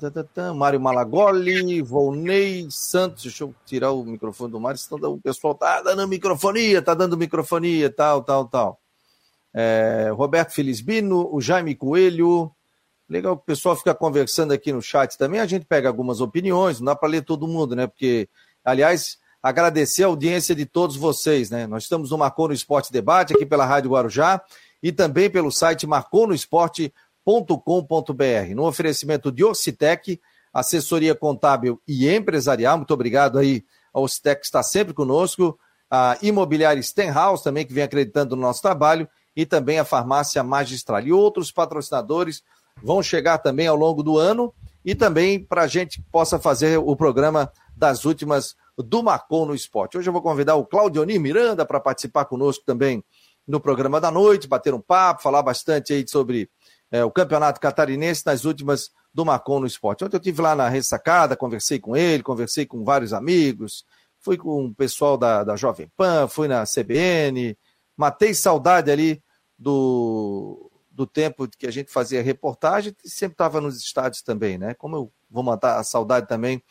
Tá, 0.00 0.10
tá, 0.10 0.24
tá. 0.24 0.54
Mário 0.54 0.80
Malagoli, 0.80 1.82
Volney 1.82 2.66
Santos, 2.70 3.24
deixa 3.24 3.44
eu 3.44 3.54
tirar 3.66 3.90
o 3.92 4.02
microfone 4.02 4.50
do 4.50 4.58
Mário, 4.58 4.78
senão 4.78 5.12
o 5.12 5.20
pessoal 5.20 5.54
tá 5.54 5.82
dando 5.82 6.08
microfonia, 6.08 6.80
tá 6.80 6.94
dando 6.94 7.18
microfonia, 7.18 7.90
tal, 7.90 8.22
tal, 8.22 8.46
tal. 8.46 8.80
É, 9.52 10.10
Roberto 10.14 10.52
Felizbino, 10.52 11.28
o 11.30 11.38
Jaime 11.38 11.74
Coelho. 11.74 12.50
Legal 13.06 13.36
que 13.36 13.42
o 13.42 13.44
pessoal 13.44 13.76
fica 13.76 13.94
conversando 13.94 14.52
aqui 14.52 14.72
no 14.72 14.80
chat 14.80 15.18
também. 15.18 15.38
A 15.38 15.44
gente 15.44 15.66
pega 15.66 15.86
algumas 15.86 16.22
opiniões, 16.22 16.80
não 16.80 16.86
dá 16.86 16.96
para 16.96 17.10
ler 17.10 17.22
todo 17.22 17.46
mundo, 17.46 17.76
né? 17.76 17.86
Porque, 17.86 18.30
aliás, 18.64 19.18
agradecer 19.42 20.04
a 20.04 20.06
audiência 20.06 20.54
de 20.54 20.64
todos 20.64 20.96
vocês, 20.96 21.50
né? 21.50 21.66
Nós 21.66 21.82
estamos 21.82 22.10
no 22.10 22.16
Marcou 22.16 22.48
no 22.48 22.54
Esporte 22.54 22.90
Debate, 22.90 23.34
aqui 23.34 23.44
pela 23.44 23.66
Rádio 23.66 23.90
Guarujá, 23.90 24.42
e 24.82 24.90
também 24.90 25.28
pelo 25.28 25.52
site 25.52 25.86
marconosport.com.br. 27.26 28.54
No 28.54 28.66
oferecimento 28.66 29.30
de 29.30 29.44
Ocitec, 29.44 30.20
assessoria 30.52 31.14
contábil 31.14 31.80
e 31.86 32.08
empresarial. 32.08 32.76
Muito 32.76 32.92
obrigado 32.92 33.38
aí 33.38 33.64
ao 33.92 34.04
Ocitec 34.04 34.40
que 34.40 34.46
está 34.46 34.62
sempre 34.62 34.92
conosco. 34.92 35.58
A 35.90 36.16
Imobiliária 36.22 36.82
Stenhouse 36.82 37.44
também, 37.44 37.66
que 37.66 37.72
vem 37.72 37.84
acreditando 37.84 38.34
no 38.34 38.42
nosso 38.42 38.62
trabalho 38.62 39.08
e 39.36 39.46
também 39.46 39.78
a 39.78 39.84
farmácia 39.84 40.42
magistral. 40.42 41.00
E 41.00 41.12
outros 41.12 41.52
patrocinadores 41.52 42.42
vão 42.82 43.02
chegar 43.02 43.38
também 43.38 43.66
ao 43.66 43.76
longo 43.76 44.02
do 44.02 44.18
ano 44.18 44.52
e 44.84 44.94
também 44.94 45.42
para 45.44 45.62
a 45.62 45.66
gente 45.66 46.02
possa 46.10 46.38
fazer 46.38 46.78
o 46.78 46.96
programa 46.96 47.50
das 47.76 48.04
últimas 48.04 48.56
do 48.76 49.02
Marcon 49.02 49.46
no 49.46 49.54
Esporte. 49.54 49.98
Hoje 49.98 50.08
eu 50.08 50.12
vou 50.12 50.22
convidar 50.22 50.56
o 50.56 50.64
Claudioni 50.64 51.18
Miranda 51.18 51.64
para 51.64 51.78
participar 51.78 52.24
conosco 52.24 52.64
também 52.64 53.04
no 53.46 53.60
programa 53.60 54.00
da 54.00 54.10
noite, 54.10 54.48
bater 54.48 54.72
um 54.72 54.80
papo, 54.80 55.22
falar 55.22 55.42
bastante 55.42 55.92
aí 55.92 56.06
sobre 56.06 56.48
é, 56.92 57.02
o 57.02 57.10
campeonato 57.10 57.58
catarinense 57.58 58.24
nas 58.26 58.44
últimas 58.44 58.90
do 59.14 59.24
Marcon 59.24 59.60
no 59.60 59.66
Esporte. 59.66 60.04
Ontem 60.04 60.16
eu 60.16 60.20
estive 60.20 60.42
lá 60.42 60.54
na 60.54 60.68
ressacada, 60.68 61.34
conversei 61.34 61.80
com 61.80 61.96
ele, 61.96 62.22
conversei 62.22 62.66
com 62.66 62.84
vários 62.84 63.14
amigos, 63.14 63.84
fui 64.20 64.36
com 64.36 64.66
o 64.66 64.74
pessoal 64.74 65.16
da, 65.16 65.42
da 65.42 65.56
Jovem 65.56 65.90
Pan, 65.96 66.28
fui 66.28 66.46
na 66.46 66.64
CBN, 66.64 67.56
matei 67.96 68.34
saudade 68.34 68.90
ali 68.90 69.22
do, 69.58 70.70
do 70.90 71.06
tempo 71.06 71.48
que 71.48 71.66
a 71.66 71.70
gente 71.70 71.90
fazia 71.90 72.22
reportagem 72.22 72.94
e 73.02 73.08
sempre 73.08 73.34
estava 73.34 73.58
nos 73.58 73.78
estádios 73.78 74.22
também, 74.22 74.58
né? 74.58 74.74
Como 74.74 74.94
eu 74.94 75.12
vou 75.30 75.42
matar 75.42 75.78
a 75.78 75.84
saudade 75.84 76.28
também 76.28 76.62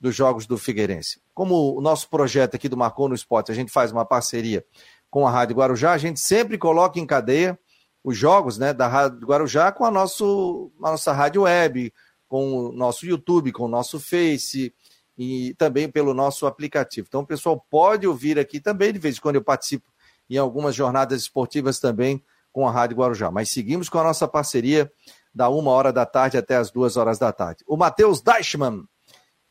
dos 0.00 0.14
jogos 0.14 0.44
do 0.44 0.58
Figueirense. 0.58 1.20
Como 1.32 1.76
o 1.76 1.80
nosso 1.80 2.08
projeto 2.08 2.56
aqui 2.56 2.68
do 2.68 2.76
Marcou 2.76 3.08
no 3.08 3.14
Esporte, 3.14 3.52
a 3.52 3.54
gente 3.54 3.70
faz 3.70 3.92
uma 3.92 4.04
parceria 4.04 4.64
com 5.08 5.26
a 5.26 5.30
Rádio 5.30 5.56
Guarujá, 5.56 5.92
a 5.92 5.98
gente 5.98 6.20
sempre 6.20 6.58
coloca 6.58 6.98
em 6.98 7.06
cadeia 7.06 7.58
os 8.08 8.16
jogos 8.16 8.56
né, 8.56 8.72
da 8.72 8.88
Rádio 8.88 9.26
Guarujá 9.26 9.70
com 9.70 9.84
a, 9.84 9.90
nosso, 9.90 10.72
a 10.82 10.92
nossa 10.92 11.12
rádio 11.12 11.42
web, 11.42 11.92
com 12.26 12.68
o 12.68 12.72
nosso 12.72 13.04
YouTube, 13.04 13.52
com 13.52 13.64
o 13.64 13.68
nosso 13.68 14.00
Face 14.00 14.72
e 15.16 15.54
também 15.58 15.90
pelo 15.90 16.14
nosso 16.14 16.46
aplicativo. 16.46 17.06
Então 17.06 17.20
o 17.20 17.26
pessoal 17.26 17.62
pode 17.70 18.06
ouvir 18.06 18.38
aqui 18.38 18.60
também, 18.60 18.94
de 18.94 18.98
vez 18.98 19.18
em 19.18 19.20
quando 19.20 19.34
eu 19.34 19.44
participo 19.44 19.92
em 20.30 20.38
algumas 20.38 20.74
jornadas 20.74 21.20
esportivas 21.20 21.78
também 21.78 22.24
com 22.50 22.66
a 22.66 22.70
Rádio 22.70 22.96
Guarujá. 22.96 23.30
Mas 23.30 23.50
seguimos 23.50 23.90
com 23.90 23.98
a 23.98 24.04
nossa 24.04 24.26
parceria 24.26 24.90
da 25.34 25.50
uma 25.50 25.70
hora 25.70 25.92
da 25.92 26.06
tarde 26.06 26.38
até 26.38 26.56
as 26.56 26.70
duas 26.70 26.96
horas 26.96 27.18
da 27.18 27.30
tarde. 27.30 27.62
O 27.66 27.76
Matheus 27.76 28.22
Deichmann 28.22 28.84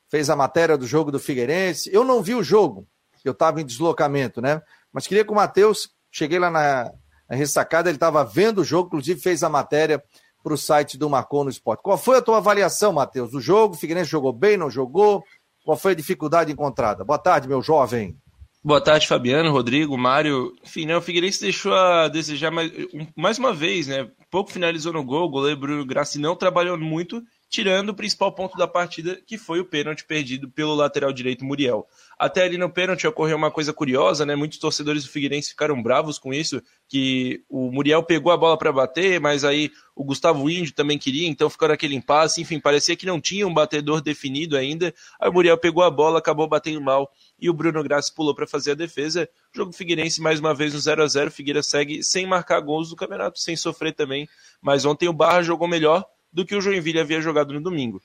fez 0.09 0.31
a 0.31 0.35
matéria 0.35 0.75
do 0.75 0.87
jogo 0.87 1.11
do 1.11 1.19
Figueirense. 1.19 1.93
Eu 1.93 2.03
não 2.03 2.23
vi 2.23 2.33
o 2.33 2.41
jogo, 2.41 2.87
eu 3.23 3.33
estava 3.33 3.61
em 3.61 3.65
deslocamento, 3.65 4.41
né? 4.41 4.63
Mas 4.91 5.05
queria 5.05 5.23
que 5.23 5.31
o 5.31 5.35
Matheus, 5.35 5.91
cheguei 6.09 6.39
lá 6.39 6.49
na, 6.49 6.91
ressacada, 7.35 7.89
ele 7.89 7.97
estava 7.97 8.23
vendo 8.23 8.61
o 8.61 8.63
jogo, 8.63 8.87
inclusive 8.87 9.19
fez 9.19 9.43
a 9.43 9.49
matéria 9.49 10.01
para 10.43 10.53
o 10.53 10.57
site 10.57 10.97
do 10.97 11.09
Marcon 11.09 11.43
no 11.43 11.49
Esporte. 11.49 11.83
Qual 11.83 11.97
foi 11.97 12.17
a 12.17 12.21
tua 12.21 12.37
avaliação, 12.37 12.93
Matheus, 12.93 13.31
do 13.31 13.41
jogo? 13.41 13.75
O 13.75 13.77
Figueirense 13.77 14.09
jogou 14.09 14.31
bem, 14.31 14.55
não 14.55 14.69
jogou? 14.69 15.23
Qual 15.65 15.75
foi 15.75 15.91
a 15.91 15.95
dificuldade 15.95 16.51
encontrada? 16.51 17.03
Boa 17.03 17.19
tarde, 17.19 17.47
meu 17.47 17.61
jovem. 17.61 18.15
Boa 18.63 18.81
tarde, 18.81 19.07
Fabiano, 19.07 19.51
Rodrigo, 19.51 19.97
Mário. 19.97 20.53
Enfim, 20.63 20.85
né, 20.85 20.95
o 20.95 21.01
Figueirense 21.01 21.41
deixou 21.41 21.73
a 21.73 22.07
desejar 22.07 22.51
mais, 22.51 22.71
mais 23.15 23.37
uma 23.37 23.53
vez, 23.53 23.87
né? 23.87 24.09
Pouco 24.31 24.51
finalizou 24.51 24.93
no 24.93 25.03
gol, 25.03 25.25
o 25.25 25.29
goleiro 25.29 25.59
Bruno 25.59 25.85
Grassi 25.85 26.19
não 26.19 26.35
trabalhou 26.35 26.77
muito 26.77 27.21
tirando 27.49 27.89
o 27.89 27.95
principal 27.95 28.31
ponto 28.31 28.57
da 28.57 28.67
partida, 28.67 29.21
que 29.25 29.37
foi 29.37 29.59
o 29.59 29.65
pênalti 29.65 30.03
perdido 30.03 30.49
pelo 30.49 30.75
lateral 30.75 31.13
direito 31.13 31.45
Muriel. 31.45 31.87
Até 32.19 32.43
ali 32.43 32.57
no 32.57 32.69
pênalti 32.69 33.07
ocorreu 33.07 33.37
uma 33.37 33.51
coisa 33.51 33.71
curiosa, 33.71 34.25
né? 34.25 34.35
Muitos 34.35 34.57
torcedores 34.57 35.03
do 35.03 35.09
Figueirense 35.09 35.49
ficaram 35.49 35.81
bravos 35.81 36.19
com 36.19 36.33
isso, 36.33 36.61
que 36.89 37.43
o 37.49 37.71
Muriel 37.71 38.03
pegou 38.03 38.31
a 38.31 38.37
bola 38.37 38.57
para 38.57 38.71
bater, 38.71 39.19
mas 39.21 39.45
aí 39.45 39.71
o 39.95 40.03
Gustavo 40.03 40.49
Índio 40.49 40.73
também 40.73 40.97
queria, 40.97 41.27
então 41.27 41.49
ficou 41.49 41.67
naquele 41.67 41.95
impasse, 41.95 42.41
enfim, 42.41 42.59
parecia 42.59 42.95
que 42.95 43.05
não 43.05 43.19
tinha 43.19 43.47
um 43.47 43.53
batedor 43.53 44.01
definido 44.01 44.57
ainda. 44.57 44.93
Aí 45.19 45.29
o 45.29 45.33
Muriel 45.33 45.57
pegou 45.57 45.83
a 45.83 45.89
bola, 45.89 46.19
acabou 46.19 46.47
batendo 46.47 46.81
mal 46.81 47.09
e 47.39 47.49
o 47.49 47.53
Bruno 47.53 47.81
Grassi 47.83 48.13
pulou 48.13 48.35
para 48.35 48.45
fazer 48.45 48.71
a 48.71 48.75
defesa. 48.75 49.29
Jogo 49.55 49.71
Figueirense 49.71 50.21
mais 50.21 50.39
uma 50.39 50.53
vez 50.53 50.73
no 50.73 50.79
0 50.79 51.03
a 51.03 51.07
0 51.07 51.31
Figueira 51.31 51.63
segue 51.63 52.03
sem 52.03 52.27
marcar 52.27 52.59
gols 52.59 52.89
do 52.89 52.95
campeonato, 52.95 53.39
sem 53.39 53.55
sofrer 53.55 53.93
também, 53.93 54.27
mas 54.61 54.83
ontem 54.83 55.07
o 55.07 55.13
Barra 55.13 55.41
jogou 55.41 55.67
melhor 55.67 56.05
do 56.31 56.45
que 56.45 56.55
o 56.55 56.61
Joinville 56.61 56.99
havia 56.99 57.21
jogado 57.21 57.53
no 57.53 57.61
domingo. 57.61 58.01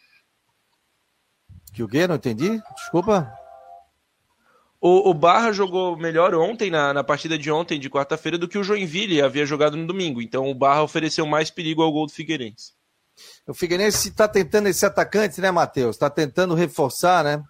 Que 1.73 1.83
o 1.83 1.89
quê? 1.89 2.07
Não 2.07 2.17
entendi? 2.17 2.61
Desculpa. 2.77 3.33
O, 4.81 5.11
o 5.11 5.15
Barra 5.15 5.53
jogou 5.53 5.97
melhor 5.97 6.35
ontem, 6.35 6.71
na, 6.71 6.93
na 6.93 7.05
partida 7.05 7.39
de 7.39 7.51
ontem, 7.51 7.79
de 7.79 7.89
quarta-feira, 7.89 8.37
do 8.37 8.49
que 8.49 8.59
o 8.59 8.65
Joinville 8.65 9.23
havia 9.23 9.47
jogado 9.47 9.77
no 9.77 9.87
domingo. 9.87 10.21
Então 10.21 10.51
o 10.51 10.55
Barra 10.55 10.83
ofereceu 10.83 11.25
mais 11.25 11.51
perigo 11.51 11.83
ao 11.83 11.93
gol 11.93 12.07
do 12.07 12.13
Figueirense. 12.13 12.73
O 13.47 13.55
Figueirense 13.55 14.09
está 14.09 14.27
tentando 14.27 14.69
esse 14.69 14.85
atacante, 14.85 15.41
né, 15.41 15.51
Matheus? 15.51 15.97
Está 15.97 16.11
tentando 16.11 16.55
reforçar, 16.55 17.23
né? 17.23 17.43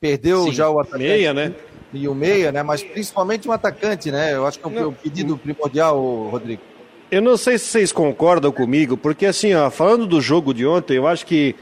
Perdeu 0.00 0.44
Sim. 0.44 0.52
já 0.52 0.70
o 0.70 0.80
atacante. 0.80 1.04
Meia, 1.04 1.34
né? 1.34 1.54
E 1.92 2.08
o 2.08 2.14
meia, 2.14 2.50
né? 2.50 2.62
Mas 2.62 2.82
principalmente 2.82 3.46
um 3.46 3.52
atacante, 3.52 4.10
né? 4.10 4.34
Eu 4.34 4.46
acho 4.46 4.58
que 4.58 4.78
é 4.78 4.86
o 4.86 4.92
pedido 4.92 5.36
primordial, 5.36 6.00
Rodrigo. 6.28 6.62
Eu 7.10 7.20
não 7.20 7.36
sei 7.36 7.58
se 7.58 7.64
vocês 7.64 7.90
concordam 7.90 8.52
comigo, 8.52 8.96
porque 8.96 9.26
assim, 9.26 9.52
ó, 9.52 9.68
falando 9.68 10.06
do 10.06 10.20
jogo 10.20 10.54
de 10.54 10.64
ontem, 10.64 10.94
eu 10.94 11.08
acho 11.08 11.26
que. 11.26 11.56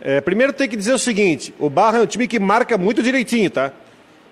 É, 0.00 0.20
primeiro 0.20 0.52
tem 0.52 0.68
que 0.68 0.76
dizer 0.76 0.92
o 0.92 0.98
seguinte: 0.98 1.52
o 1.58 1.68
Barra 1.68 1.98
é 1.98 2.02
um 2.02 2.06
time 2.06 2.28
que 2.28 2.38
marca 2.38 2.78
muito 2.78 3.02
direitinho, 3.02 3.50
tá? 3.50 3.72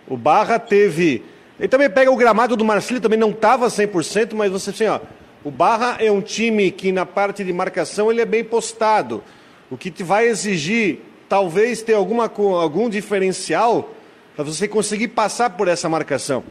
O 0.06 0.16
Barra 0.16 0.60
teve. 0.60 1.24
Ele 1.58 1.66
também 1.66 1.90
pega 1.90 2.08
o 2.08 2.16
gramado 2.16 2.56
do 2.56 2.64
Marcílio, 2.64 3.02
também 3.02 3.18
não 3.18 3.30
estava 3.30 3.66
100%, 3.66 4.34
mas 4.34 4.52
você 4.52 4.70
assim, 4.70 4.86
ó. 4.86 5.00
O 5.42 5.50
Barra 5.50 5.96
é 5.98 6.10
um 6.12 6.20
time 6.20 6.70
que 6.70 6.92
na 6.92 7.04
parte 7.04 7.42
de 7.42 7.52
marcação 7.52 8.08
ele 8.08 8.20
é 8.20 8.26
bem 8.26 8.44
postado. 8.44 9.24
O 9.68 9.76
que 9.76 9.90
te 9.90 10.04
vai 10.04 10.28
exigir, 10.28 11.00
talvez, 11.28 11.82
ter 11.82 11.94
alguma, 11.94 12.30
algum 12.62 12.88
diferencial 12.88 13.92
para 14.36 14.44
você 14.44 14.68
conseguir 14.68 15.08
passar 15.08 15.50
por 15.50 15.66
essa 15.66 15.88
marcação. 15.88 16.44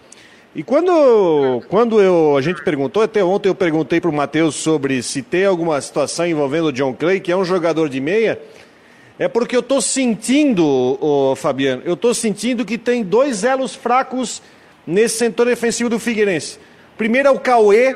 E 0.55 0.63
quando, 0.63 1.61
quando 1.69 2.01
eu, 2.01 2.35
a 2.35 2.41
gente 2.41 2.63
perguntou, 2.63 3.03
até 3.03 3.23
ontem 3.23 3.49
eu 3.49 3.55
perguntei 3.55 4.01
para 4.01 4.09
o 4.09 4.13
Matheus 4.13 4.55
sobre 4.55 5.03
se 5.03 5.21
tem 5.21 5.45
alguma 5.45 5.79
situação 5.79 6.25
envolvendo 6.25 6.65
o 6.67 6.73
John 6.73 6.91
Clay, 6.91 7.19
que 7.19 7.31
é 7.31 7.37
um 7.37 7.45
jogador 7.45 7.87
de 7.87 8.01
meia, 8.01 8.41
é 9.19 9.27
porque 9.27 9.55
eu 9.55 9.59
estou 9.59 9.79
sentindo, 9.79 10.65
oh, 10.99 11.35
Fabiano, 11.35 11.83
eu 11.85 11.93
estou 11.93 12.15
sentindo 12.15 12.65
que 12.65 12.79
tem 12.79 13.03
dois 13.03 13.43
elos 13.43 13.75
fracos 13.75 14.41
nesse 14.87 15.19
setor 15.19 15.45
defensivo 15.45 15.87
do 15.87 15.99
Figueirense. 15.99 16.57
Primeiro 16.97 17.27
é 17.27 17.31
o 17.31 17.39
Cauê, 17.39 17.95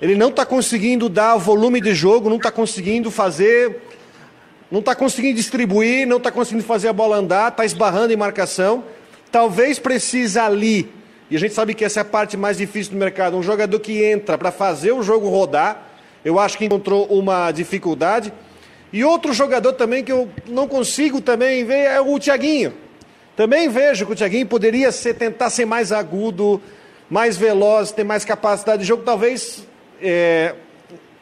ele 0.00 0.14
não 0.14 0.28
está 0.28 0.46
conseguindo 0.46 1.08
dar 1.08 1.36
volume 1.38 1.80
de 1.80 1.92
jogo, 1.92 2.30
não 2.30 2.36
está 2.36 2.52
conseguindo 2.52 3.10
fazer, 3.10 3.82
não 4.70 4.78
está 4.78 4.94
conseguindo 4.94 5.34
distribuir, 5.34 6.06
não 6.06 6.18
está 6.18 6.30
conseguindo 6.30 6.64
fazer 6.64 6.86
a 6.86 6.92
bola 6.92 7.16
andar, 7.16 7.48
está 7.48 7.64
esbarrando 7.64 8.12
em 8.12 8.16
marcação. 8.16 8.84
Talvez 9.32 9.80
precise 9.80 10.38
ali 10.38 10.99
e 11.30 11.36
a 11.36 11.38
gente 11.38 11.54
sabe 11.54 11.74
que 11.74 11.84
essa 11.84 12.00
é 12.00 12.02
a 12.02 12.04
parte 12.04 12.36
mais 12.36 12.58
difícil 12.58 12.92
do 12.92 12.98
mercado. 12.98 13.36
Um 13.36 13.42
jogador 13.42 13.78
que 13.78 14.02
entra 14.02 14.36
para 14.36 14.50
fazer 14.50 14.90
o 14.90 15.02
jogo 15.02 15.28
rodar, 15.28 15.86
eu 16.24 16.40
acho 16.40 16.58
que 16.58 16.64
encontrou 16.64 17.06
uma 17.06 17.52
dificuldade. 17.52 18.32
E 18.92 19.04
outro 19.04 19.32
jogador 19.32 19.74
também 19.74 20.02
que 20.02 20.10
eu 20.10 20.28
não 20.48 20.66
consigo 20.66 21.20
também 21.20 21.64
ver 21.64 21.84
é 21.86 22.00
o 22.00 22.18
Thiaguinho. 22.18 22.74
Também 23.36 23.68
vejo 23.68 24.04
que 24.06 24.12
o 24.12 24.16
Thiaguinho 24.16 24.46
poderia 24.46 24.90
ser, 24.90 25.14
tentar 25.14 25.50
ser 25.50 25.64
mais 25.64 25.92
agudo, 25.92 26.60
mais 27.08 27.36
veloz, 27.36 27.92
ter 27.92 28.02
mais 28.02 28.24
capacidade 28.24 28.82
de 28.82 28.88
jogo. 28.88 29.04
Talvez 29.04 29.64
é, 30.02 30.56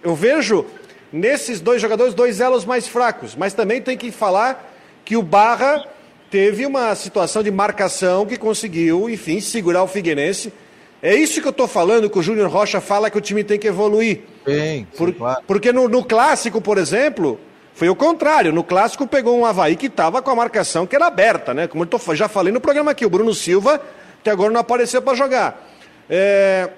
eu 0.02 0.14
vejo 0.14 0.64
nesses 1.12 1.60
dois 1.60 1.82
jogadores 1.82 2.14
dois 2.14 2.40
elos 2.40 2.64
mais 2.64 2.88
fracos. 2.88 3.36
Mas 3.36 3.52
também 3.52 3.82
tem 3.82 3.96
que 3.96 4.10
falar 4.10 4.74
que 5.04 5.18
o 5.18 5.22
Barra 5.22 5.84
teve 6.30 6.66
uma 6.66 6.94
situação 6.94 7.42
de 7.42 7.50
marcação 7.50 8.26
que 8.26 8.36
conseguiu, 8.36 9.08
enfim, 9.08 9.40
segurar 9.40 9.82
o 9.82 9.86
Figueirense. 9.86 10.52
É 11.02 11.14
isso 11.14 11.40
que 11.40 11.46
eu 11.46 11.52
estou 11.52 11.68
falando, 11.68 12.10
que 12.10 12.18
o 12.18 12.22
Júnior 12.22 12.50
Rocha 12.50 12.80
fala 12.80 13.10
que 13.10 13.16
o 13.18 13.20
time 13.20 13.44
tem 13.44 13.58
que 13.58 13.68
evoluir. 13.68 14.20
Sim, 14.46 14.86
Por, 14.96 15.12
claro. 15.14 15.42
Porque 15.46 15.72
no, 15.72 15.88
no, 15.88 16.04
clássico, 16.04 16.60
por 16.60 16.76
exemplo, 16.76 17.38
foi 17.72 17.88
o 17.88 17.94
contrário. 17.94 18.52
No 18.52 18.64
clássico 18.64 19.06
pegou 19.06 19.38
um 19.38 19.46
Havaí 19.46 19.76
que 19.76 19.86
estava 19.86 20.20
com 20.20 20.30
a 20.30 20.34
marcação 20.34 20.86
que 20.86 20.96
era 20.96 21.06
aberta, 21.06 21.54
né? 21.54 21.68
Como 21.68 21.84
eu 21.84 21.86
tô, 21.86 21.98
já 22.14 22.28
falei 22.28 22.52
no 22.52 22.60
programa 22.60 22.90
aqui, 22.90 23.06
o 23.06 23.10
Bruno 23.10 23.32
Silva, 23.32 23.80
que 24.24 24.28
agora 24.28 24.52
não 24.52 24.60
apareceu 24.60 25.00
para 25.00 25.16
jogar. 25.16 25.68
É, 26.10 26.68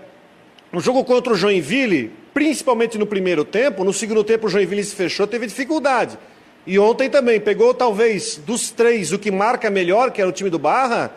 no 0.71 0.81
jogo 0.81 1.03
contra 1.03 1.33
o 1.33 1.37
Joinville, 1.37 2.13
principalmente 2.35 2.99
no 2.99 3.07
primeiro 3.07 3.45
tempo, 3.45 3.85
no 3.85 3.93
segundo 3.93 4.23
tempo 4.23 4.47
o 4.47 4.51
Joinville 4.51 4.85
se 4.85 4.95
fechou, 4.95 5.27
teve 5.27 5.47
dificuldade. 5.47 6.19
E 6.67 6.79
ontem 6.79 7.09
também 7.09 7.41
pegou 7.41 7.73
talvez 7.73 8.37
dos 8.37 8.71
três 8.71 9.13
o 9.13 9.19
que 9.19 9.31
marca 9.31 9.71
melhor, 9.71 10.11
que 10.11 10.21
era 10.21 10.29
o 10.29 10.33
time 10.33 10.51
do 10.51 10.59
Barra, 10.59 11.11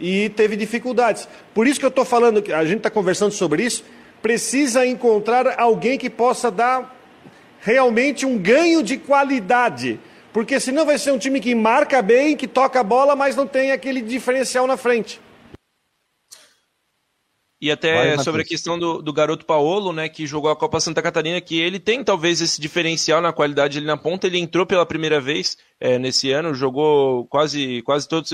e 0.00 0.28
teve 0.30 0.56
dificuldades. 0.56 1.28
Por 1.54 1.66
isso 1.66 1.78
que 1.78 1.86
eu 1.86 1.90
estou 1.90 2.04
falando, 2.04 2.42
a 2.52 2.64
gente 2.64 2.78
está 2.78 2.90
conversando 2.90 3.32
sobre 3.32 3.62
isso, 3.62 3.84
precisa 4.22 4.86
encontrar 4.86 5.54
alguém 5.58 5.98
que 5.98 6.10
possa 6.10 6.50
dar 6.50 6.94
realmente 7.60 8.24
um 8.24 8.38
ganho 8.38 8.82
de 8.82 8.96
qualidade. 8.96 10.00
Porque 10.32 10.60
senão 10.60 10.84
vai 10.84 10.98
ser 10.98 11.12
um 11.12 11.18
time 11.18 11.40
que 11.40 11.54
marca 11.54 12.02
bem, 12.02 12.36
que 12.36 12.46
toca 12.46 12.80
a 12.80 12.82
bola, 12.82 13.16
mas 13.16 13.36
não 13.36 13.46
tem 13.46 13.72
aquele 13.72 14.00
diferencial 14.00 14.66
na 14.66 14.76
frente. 14.76 15.20
E 17.58 17.70
até 17.70 18.16
Vai, 18.16 18.24
sobre 18.24 18.42
a 18.42 18.44
questão 18.44 18.78
do, 18.78 19.00
do 19.00 19.12
garoto 19.14 19.46
Paolo, 19.46 19.90
né, 19.90 20.10
que 20.10 20.26
jogou 20.26 20.50
a 20.50 20.56
Copa 20.56 20.78
Santa 20.78 21.00
Catarina, 21.00 21.40
que 21.40 21.58
ele 21.58 21.80
tem 21.80 22.04
talvez 22.04 22.42
esse 22.42 22.60
diferencial 22.60 23.22
na 23.22 23.32
qualidade 23.32 23.78
ali 23.78 23.86
na 23.86 23.96
ponta. 23.96 24.26
Ele 24.26 24.38
entrou 24.38 24.66
pela 24.66 24.84
primeira 24.84 25.22
vez 25.22 25.56
é, 25.80 25.98
nesse 25.98 26.30
ano, 26.30 26.52
jogou 26.52 27.26
quase 27.26 27.80
quase 27.82 28.06
todo 28.06 28.26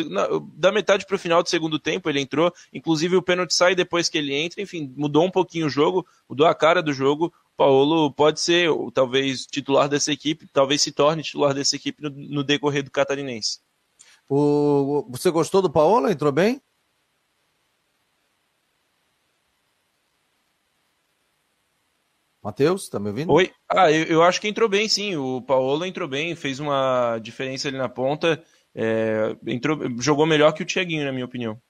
da 0.54 0.72
metade 0.72 1.06
para 1.06 1.14
o 1.14 1.18
final 1.18 1.40
do 1.40 1.48
segundo 1.48 1.78
tempo 1.78 2.10
ele 2.10 2.20
entrou. 2.20 2.52
Inclusive 2.72 3.14
o 3.16 3.22
pênalti 3.22 3.54
sai 3.54 3.76
depois 3.76 4.08
que 4.08 4.18
ele 4.18 4.34
entra. 4.34 4.60
Enfim, 4.60 4.92
mudou 4.96 5.24
um 5.24 5.30
pouquinho 5.30 5.66
o 5.66 5.70
jogo, 5.70 6.04
mudou 6.28 6.46
a 6.46 6.54
cara 6.54 6.82
do 6.82 6.92
jogo. 6.92 7.32
Paulo 7.56 8.10
pode 8.12 8.40
ser 8.40 8.70
talvez 8.92 9.46
titular 9.46 9.88
dessa 9.88 10.10
equipe, 10.10 10.48
talvez 10.52 10.82
se 10.82 10.90
torne 10.90 11.22
titular 11.22 11.54
dessa 11.54 11.76
equipe 11.76 12.02
no, 12.02 12.10
no 12.10 12.42
decorrer 12.42 12.82
do 12.82 12.90
catarinense. 12.90 13.60
O, 14.28 15.06
você 15.08 15.30
gostou 15.30 15.62
do 15.62 15.70
Paulo? 15.70 16.08
Entrou 16.08 16.32
bem? 16.32 16.60
Matheus, 22.42 22.88
tá 22.88 22.98
me 22.98 23.08
ouvindo? 23.08 23.32
Oi. 23.32 23.52
Ah, 23.70 23.90
eu, 23.92 24.04
eu, 24.04 24.22
acho 24.22 24.40
que 24.40 24.48
entrou 24.48 24.68
bem, 24.68 24.88
sim. 24.88 25.16
O 25.16 25.40
Paulo 25.40 25.84
entrou 25.86 26.08
bem, 26.08 26.34
fez 26.34 26.58
uma 26.58 27.18
diferença 27.18 27.68
ali 27.68 27.78
na 27.78 27.88
ponta. 27.88 28.42
É, 28.74 29.36
entrou, 29.46 29.78
jogou 30.00 30.26
melhor 30.26 30.52
que 30.52 30.62
o 30.62 30.66
Thiaguinho, 30.66 31.04
na 31.04 31.12
minha 31.12 31.24
opinião. 31.24 31.60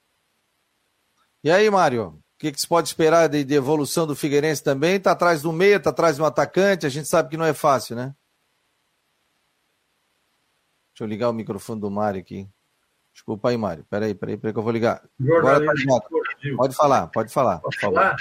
E 1.43 1.51
aí, 1.51 1.69
Mário? 1.69 2.07
O 2.07 2.21
que, 2.39 2.51
que 2.51 2.59
se 2.59 2.67
pode 2.67 2.87
esperar 2.87 3.29
de, 3.29 3.43
de, 3.43 3.53
evolução 3.53 4.07
do 4.07 4.15
Figueirense 4.15 4.63
também? 4.63 4.99
Tá 4.99 5.11
atrás 5.11 5.43
do 5.43 5.53
meia, 5.53 5.79
tá 5.79 5.91
atrás 5.91 6.17
do 6.17 6.25
atacante. 6.25 6.87
A 6.87 6.89
gente 6.89 7.07
sabe 7.07 7.29
que 7.29 7.37
não 7.37 7.45
é 7.45 7.53
fácil, 7.53 7.95
né? 7.95 8.15
Deixa 10.93 11.03
eu 11.03 11.07
ligar 11.07 11.29
o 11.29 11.33
microfone 11.33 11.79
do 11.79 11.91
Mário 11.91 12.19
aqui. 12.19 12.49
Desculpa 13.13 13.49
aí, 13.49 13.57
Mário. 13.57 13.85
Peraí, 13.89 14.15
peraí, 14.15 14.37
peraí 14.37 14.53
que 14.53 14.59
eu 14.59 14.63
vou 14.63 14.71
ligar. 14.71 15.03
Agora 15.21 15.63
tá 15.63 15.73
Pode 16.57 16.75
falar, 16.75 17.07
pode 17.07 17.31
falar. 17.31 17.59
Pode 17.59 17.79
falar? 17.79 18.15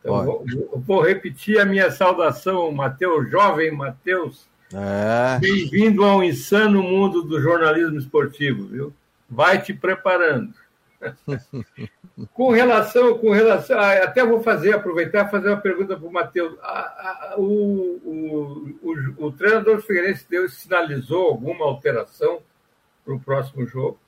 Então, 0.00 0.24
vou, 0.24 0.44
vou, 0.74 1.02
repetir 1.02 1.60
a 1.60 1.64
minha 1.64 1.90
saudação, 1.90 2.72
Matheus, 2.72 3.30
jovem 3.30 3.70
Matheus. 3.70 4.48
É. 4.72 5.38
Bem-vindo 5.38 6.04
ao 6.04 6.24
insano 6.24 6.82
mundo 6.82 7.22
do 7.22 7.40
jornalismo 7.40 7.98
esportivo, 7.98 8.66
viu? 8.66 8.94
Vai 9.28 9.60
te 9.60 9.74
preparando. 9.74 10.54
com 12.32 12.50
relação, 12.50 13.18
com 13.18 13.30
relação, 13.30 13.78
até 13.78 14.24
vou 14.24 14.42
fazer, 14.42 14.74
aproveitar 14.74 15.26
e 15.26 15.30
fazer 15.30 15.48
uma 15.48 15.60
pergunta 15.60 15.96
para 15.96 16.06
o 16.06 16.12
Matheus. 16.12 16.56
O, 17.36 18.00
o, 18.04 19.26
o, 19.26 19.32
treinador 19.32 19.76
do 19.76 19.82
Figueirense 19.82 20.26
deu, 20.28 20.48
sinalizou 20.48 21.28
alguma 21.28 21.64
alteração 21.64 22.40
para 23.04 23.14
o 23.14 23.20
próximo 23.20 23.66
jogo? 23.66 23.98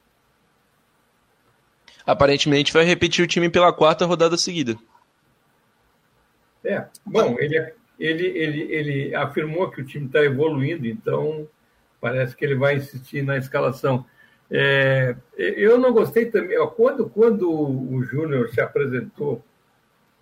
Aparentemente 2.06 2.72
vai 2.72 2.84
repetir 2.84 3.24
o 3.24 3.28
time 3.28 3.48
pela 3.48 3.72
quarta 3.72 4.04
rodada 4.04 4.36
seguida. 4.36 4.76
É, 6.64 6.84
bom, 7.04 7.36
ele, 7.38 7.72
ele, 7.98 8.26
ele, 8.26 8.60
ele 8.72 9.14
afirmou 9.14 9.70
que 9.70 9.80
o 9.80 9.84
time 9.84 10.06
está 10.06 10.22
evoluindo, 10.24 10.86
então 10.86 11.48
parece 12.00 12.36
que 12.36 12.44
ele 12.44 12.54
vai 12.54 12.76
insistir 12.76 13.22
na 13.22 13.36
escalação. 13.36 14.04
É, 14.50 15.16
eu 15.36 15.78
não 15.78 15.92
gostei 15.92 16.26
também, 16.26 16.58
ó, 16.58 16.66
quando, 16.66 17.08
quando 17.08 17.50
o 17.50 18.02
Júnior 18.04 18.50
se 18.50 18.60
apresentou 18.60 19.42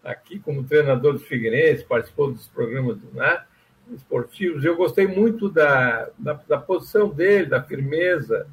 aqui 0.05 0.39
como 0.39 0.65
treinador 0.65 1.15
do 1.15 1.19
Figueirense, 1.19 1.85
participou 1.85 2.33
dos 2.33 2.47
programas 2.49 2.97
do 2.99 3.15
NAR, 3.15 3.49
esportivos, 3.95 4.65
eu 4.65 4.77
gostei 4.77 5.07
muito 5.07 5.49
da, 5.49 6.11
da, 6.17 6.35
da 6.47 6.59
posição 6.59 7.09
dele, 7.09 7.47
da 7.47 7.63
firmeza 7.63 8.47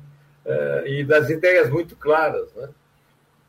uh, 0.45 0.87
e 0.87 1.03
das 1.03 1.29
ideias 1.29 1.69
muito 1.69 1.95
claras, 1.95 2.51
né? 2.55 2.69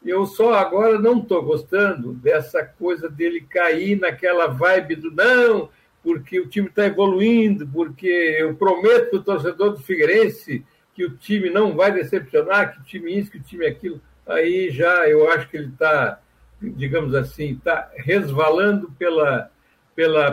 Eu 0.05 0.26
só 0.26 0.55
agora 0.55 0.99
não 0.99 1.18
estou 1.18 1.42
gostando 1.42 2.12
dessa 2.12 2.64
coisa 2.64 3.09
dele 3.09 3.40
cair 3.40 3.99
naquela 3.99 4.46
vibe 4.46 4.96
do 4.96 5.11
não, 5.11 5.68
porque 6.03 6.40
o 6.40 6.49
time 6.49 6.68
está 6.68 6.86
evoluindo, 6.86 7.66
porque 7.66 8.07
eu 8.07 8.55
prometo 8.55 9.11
para 9.11 9.18
o 9.18 9.22
torcedor 9.22 9.70
do 9.72 9.80
Figueirense 9.80 10.64
que 10.94 11.05
o 11.05 11.16
time 11.16 11.51
não 11.51 11.76
vai 11.76 11.92
decepcionar, 11.92 12.72
que 12.72 12.80
o 12.80 12.84
time 12.84 13.18
isso, 13.18 13.30
que 13.30 13.38
o 13.38 13.42
time 13.42 13.66
aquilo. 13.66 14.01
Aí 14.26 14.70
já 14.70 15.09
eu 15.09 15.30
acho 15.30 15.49
que 15.49 15.57
ele 15.57 15.68
está, 15.68 16.20
digamos 16.61 17.14
assim, 17.14 17.53
está 17.53 17.90
resvalando 17.96 18.90
pela, 18.99 19.51
pela 19.94 20.32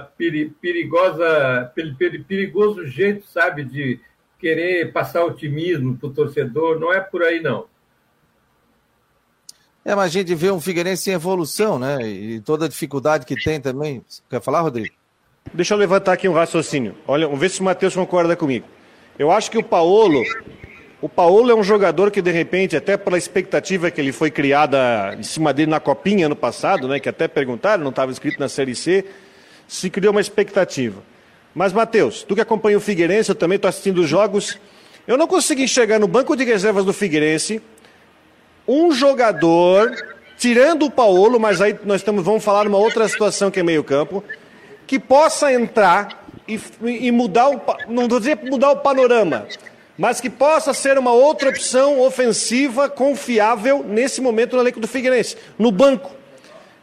perigosa, 0.60 1.72
pelo 1.76 1.96
perigoso 1.96 2.86
jeito, 2.86 3.28
sabe, 3.28 3.64
de 3.64 4.00
querer 4.40 4.92
passar 4.92 5.24
otimismo 5.24 5.98
para 5.98 6.08
o 6.08 6.14
torcedor. 6.14 6.80
Não 6.80 6.94
é 6.94 7.00
por 7.00 7.24
aí, 7.24 7.42
não. 7.42 7.68
É, 9.88 9.94
mas 9.94 10.06
a 10.06 10.08
gente 10.08 10.34
vê 10.34 10.50
um 10.50 10.60
Figueirense 10.60 11.12
em 11.12 11.14
evolução, 11.14 11.78
né? 11.78 12.02
E 12.02 12.42
toda 12.42 12.66
a 12.66 12.68
dificuldade 12.68 13.24
que 13.24 13.36
tem 13.36 13.62
também. 13.62 14.02
Quer 14.28 14.42
falar, 14.42 14.62
Rodrigo? 14.62 14.96
Deixa 15.54 15.76
eu 15.76 15.78
levantar 15.78 16.14
aqui 16.14 16.28
um 16.28 16.34
raciocínio. 16.34 16.96
Olha, 17.08 17.28
vamos 17.28 17.40
ver 17.40 17.52
se 17.52 17.62
o 17.62 17.64
Matheus 17.64 17.94
concorda 17.94 18.36
comigo. 18.36 18.66
Eu 19.20 19.32
acho 19.32 19.52
que 19.52 19.60
o 19.60 19.64
Paulo, 19.64 20.24
o 21.00 21.08
Paulo 21.08 21.52
é 21.52 21.56
um 21.56 21.64
jogador 21.64 22.10
que 22.10 22.20
de 22.20 22.32
repente, 22.32 22.76
até 22.76 22.98
pela 22.98 23.16
expectativa 23.16 23.92
que 23.92 24.02
ele 24.02 24.12
foi 24.12 24.32
criada 24.32 25.16
em 25.20 25.22
cima 25.22 25.54
dele 25.54 25.70
na 25.70 25.80
copinha 25.80 26.26
ano 26.26 26.36
passado, 26.36 26.88
né? 26.88 27.00
Que 27.00 27.08
até 27.08 27.28
perguntaram, 27.28 27.84
não 27.84 27.92
estava 27.92 28.12
escrito 28.12 28.40
na 28.40 28.50
Série 28.50 28.74
C, 28.74 29.06
se 29.68 29.92
criou 29.92 30.12
uma 30.12 30.22
expectativa. 30.22 31.04
Mas 31.54 31.72
Matheus, 31.72 32.24
tu 32.24 32.34
que 32.34 32.42
acompanha 32.42 32.76
o 32.76 32.82
Figueirense, 32.82 33.30
eu 33.30 33.36
também 33.36 33.58
estou 33.58 33.70
assistindo 33.70 34.00
os 34.00 34.10
jogos. 34.10 34.58
Eu 35.08 35.16
não 35.16 35.28
consigo 35.28 35.62
enxergar 35.62 36.00
no 36.00 36.08
banco 36.08 36.36
de 36.36 36.44
reservas 36.44 36.84
do 36.84 36.92
Figueirense 36.92 37.62
um 38.68 38.92
jogador, 38.92 39.92
tirando 40.38 40.86
o 40.86 40.92
Paulo, 40.92 41.40
mas 41.40 41.62
aí 41.62 41.78
nós 41.84 42.02
estamos, 42.02 42.24
vamos 42.24 42.44
falar 42.44 42.68
uma 42.68 42.78
outra 42.78 43.08
situação 43.08 43.52
que 43.52 43.60
é 43.60 43.64
meio 43.64 43.84
campo, 43.84 44.24
que 44.88 45.00
possa 45.00 45.52
entrar 45.52 46.26
e, 46.48 46.60
e 46.84 47.12
mudar 47.12 47.50
o, 47.50 47.62
não 47.88 48.08
vou 48.08 48.20
dizer 48.20 48.40
mudar 48.44 48.72
o 48.72 48.78
panorama, 48.78 49.48
mas 49.98 50.20
que 50.20 50.30
possa 50.30 50.74
ser 50.74 50.98
uma 50.98 51.12
outra 51.12 51.50
opção 51.50 52.02
ofensiva 52.02 52.90
confiável 52.90 53.84
nesse 53.88 54.22
momento 54.22 54.56
no 54.56 54.62
elenco 54.62 54.80
do 54.80 54.88
Figueirense, 54.88 55.38
no 55.58 55.72
banco. 55.72 56.12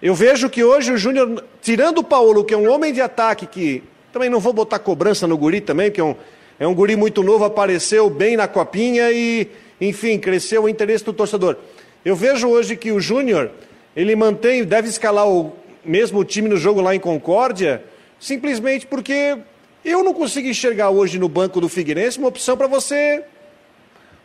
Eu 0.00 0.14
vejo 0.14 0.50
que 0.50 0.64
hoje 0.64 0.92
o 0.92 0.96
Júnior, 0.96 1.44
tirando 1.60 1.98
o 1.98 2.04
Paulo, 2.04 2.44
que 2.44 2.54
é 2.54 2.56
um 2.56 2.68
homem 2.68 2.92
de 2.92 3.00
ataque, 3.00 3.46
que 3.46 3.84
também 4.12 4.28
não 4.28 4.40
vou 4.40 4.52
botar 4.52 4.78
cobrança 4.78 5.26
no 5.26 5.36
guri 5.36 5.60
também, 5.60 5.90
que 5.90 6.00
é 6.00 6.04
um, 6.04 6.16
é 6.58 6.66
um 6.66 6.74
guri 6.74 6.96
muito 6.96 7.22
novo, 7.22 7.44
apareceu 7.44 8.10
bem 8.10 8.36
na 8.36 8.48
copinha 8.48 9.12
e, 9.12 9.48
enfim, 9.80 10.18
cresceu 10.18 10.64
o 10.64 10.68
interesse 10.68 11.04
do 11.04 11.12
torcedor. 11.12 11.56
Eu 12.04 12.16
vejo 12.16 12.48
hoje 12.48 12.76
que 12.76 12.90
o 12.90 13.00
Júnior, 13.00 13.50
ele 13.94 14.16
mantém, 14.16 14.64
deve 14.64 14.88
escalar 14.88 15.28
o 15.28 15.52
mesmo 15.84 16.24
time 16.24 16.48
no 16.48 16.56
jogo 16.56 16.80
lá 16.80 16.94
em 16.94 17.00
Concórdia, 17.00 17.84
simplesmente 18.18 18.86
porque 18.86 19.38
eu 19.84 20.02
não 20.02 20.12
consigo 20.12 20.48
enxergar 20.48 20.90
hoje 20.90 21.18
no 21.18 21.28
banco 21.28 21.60
do 21.60 21.68
Figueirense 21.68 22.18
uma 22.18 22.28
opção 22.28 22.56
para 22.56 22.66
você 22.66 23.24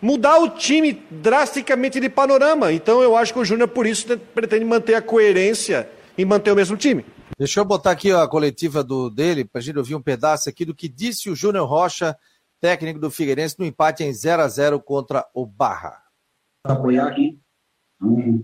mudar 0.02 0.40
o 0.40 0.50
time 0.50 1.04
drasticamente 1.10 2.00
de 2.00 2.10
panorama. 2.10 2.72
Então 2.72 3.02
eu 3.02 3.16
acho 3.16 3.34
que 3.34 3.40
o 3.40 3.46
Júnior, 3.46 3.68
por 3.68 3.86
isso, 3.86 4.18
pretende 4.34 4.66
manter 4.66 4.96
a 4.96 5.02
coerência 5.02 5.90
e 6.18 6.26
manter 6.26 6.52
o 6.52 6.56
mesmo 6.56 6.76
time. 6.78 7.06
Deixa 7.38 7.60
eu 7.60 7.66
botar 7.66 7.92
aqui 7.92 8.12
a 8.12 8.28
coletiva 8.28 8.84
do, 8.84 9.10
dele, 9.10 9.46
para 9.46 9.60
a 9.60 9.64
gente 9.64 9.78
ouvir 9.78 9.94
um 9.94 10.02
pedaço 10.02 10.50
aqui 10.50 10.66
do 10.66 10.74
que 10.74 10.90
disse 10.90 11.30
o 11.30 11.36
Júnior 11.36 11.68
Rocha 11.68 12.18
técnico 12.60 13.00
do 13.00 13.12
Figueirense, 13.12 13.56
no 13.60 13.66
empate 13.66 14.04
em 14.04 14.12
0 14.12 14.42
a 14.42 14.48
0 14.48 14.80
contra 14.80 15.24
o 15.32 15.46
Barra. 15.46 16.02
Apoiar 16.64 17.08
aqui. 17.08 17.40
Então, 17.98 18.44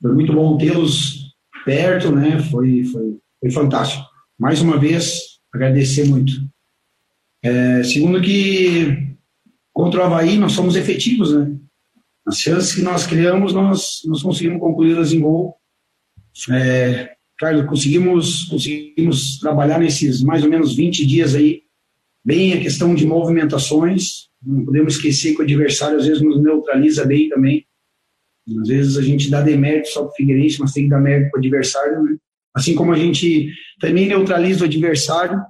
foi 0.00 0.12
muito 0.12 0.32
bom 0.32 0.58
tê-los 0.58 1.34
perto, 1.64 2.10
né? 2.10 2.40
Foi, 2.50 2.84
foi, 2.84 3.18
foi 3.40 3.50
fantástico. 3.50 4.04
Mais 4.38 4.60
uma 4.60 4.78
vez, 4.78 5.38
agradecer 5.52 6.08
muito. 6.08 6.32
É, 7.42 7.82
segundo 7.82 8.20
que 8.20 9.14
contra 9.72 10.00
o 10.00 10.04
Havaí 10.04 10.38
nós 10.38 10.52
somos 10.52 10.76
efetivos, 10.76 11.34
né? 11.34 11.54
As 12.26 12.38
chances 12.38 12.74
que 12.74 12.82
nós 12.82 13.06
criamos, 13.06 13.52
nós, 13.52 14.00
nós 14.06 14.22
conseguimos 14.22 14.60
concluí-las 14.60 15.12
em 15.12 15.20
gol. 15.20 15.56
É, 16.50 17.14
Carlos, 17.38 17.66
conseguimos, 17.66 18.44
conseguimos 18.44 19.38
trabalhar 19.38 19.78
nesses 19.78 20.22
mais 20.22 20.42
ou 20.42 20.48
menos 20.48 20.74
20 20.74 21.06
dias 21.06 21.34
aí, 21.34 21.62
bem 22.24 22.54
a 22.54 22.60
questão 22.60 22.94
de 22.94 23.06
movimentações. 23.06 24.28
Não 24.42 24.64
podemos 24.64 24.96
esquecer 24.96 25.34
que 25.34 25.40
o 25.40 25.44
adversário 25.44 25.98
às 25.98 26.06
vezes 26.06 26.22
nos 26.22 26.42
neutraliza 26.42 27.04
bem 27.04 27.28
também. 27.28 27.66
Às 28.60 28.68
vezes 28.68 28.98
a 28.98 29.02
gente 29.02 29.30
dá 29.30 29.40
demérito 29.40 29.88
só 29.88 30.02
para 30.02 30.10
o 30.10 30.14
Figueirense, 30.14 30.60
mas 30.60 30.72
tem 30.72 30.84
que 30.84 30.90
dar 30.90 31.00
mérito 31.00 31.30
para 31.30 31.38
o 31.38 31.40
adversário. 31.40 32.02
Né? 32.02 32.16
Assim 32.54 32.74
como 32.74 32.92
a 32.92 32.96
gente 32.96 33.50
também 33.80 34.06
neutraliza 34.06 34.62
o 34.62 34.66
adversário, 34.66 35.40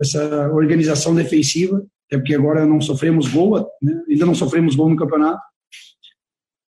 essa 0.00 0.50
organização 0.52 1.14
defensiva, 1.14 1.84
até 2.06 2.18
porque 2.18 2.34
agora 2.34 2.64
não 2.64 2.80
sofremos 2.80 3.28
gol, 3.28 3.68
né? 3.82 4.02
ainda 4.08 4.24
não 4.24 4.34
sofremos 4.34 4.74
gol 4.74 4.88
no 4.88 4.96
campeonato. 4.96 5.40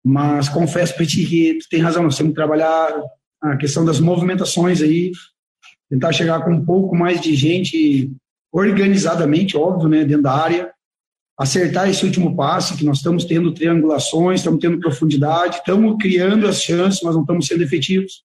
Mas 0.03 0.49
confesso 0.49 0.95
para 0.95 1.05
ti 1.05 1.25
que 1.25 1.59
tu 1.59 1.69
tem 1.69 1.81
razão, 1.81 2.03
nós 2.03 2.17
temos 2.17 2.31
que 2.31 2.35
trabalhar 2.35 2.93
a 3.41 3.55
questão 3.57 3.85
das 3.85 3.99
movimentações 3.99 4.81
aí, 4.81 5.11
tentar 5.89 6.11
chegar 6.11 6.43
com 6.43 6.51
um 6.51 6.65
pouco 6.65 6.95
mais 6.95 7.21
de 7.21 7.35
gente 7.35 8.11
organizadamente, 8.51 9.55
óbvio, 9.55 9.89
né, 9.89 10.03
dentro 10.03 10.23
da 10.23 10.33
área, 10.33 10.71
acertar 11.39 11.89
esse 11.89 12.05
último 12.05 12.35
passe, 12.35 12.75
que 12.75 12.83
nós 12.83 12.97
estamos 12.97 13.23
tendo 13.23 13.53
triangulações, 13.53 14.41
estamos 14.41 14.59
tendo 14.59 14.77
profundidade, 14.77 15.57
estamos 15.57 15.95
criando 15.97 16.45
as 16.45 16.61
chances, 16.61 17.01
mas 17.01 17.15
não 17.15 17.21
estamos 17.21 17.47
sendo 17.47 17.63
efetivos. 17.63 18.23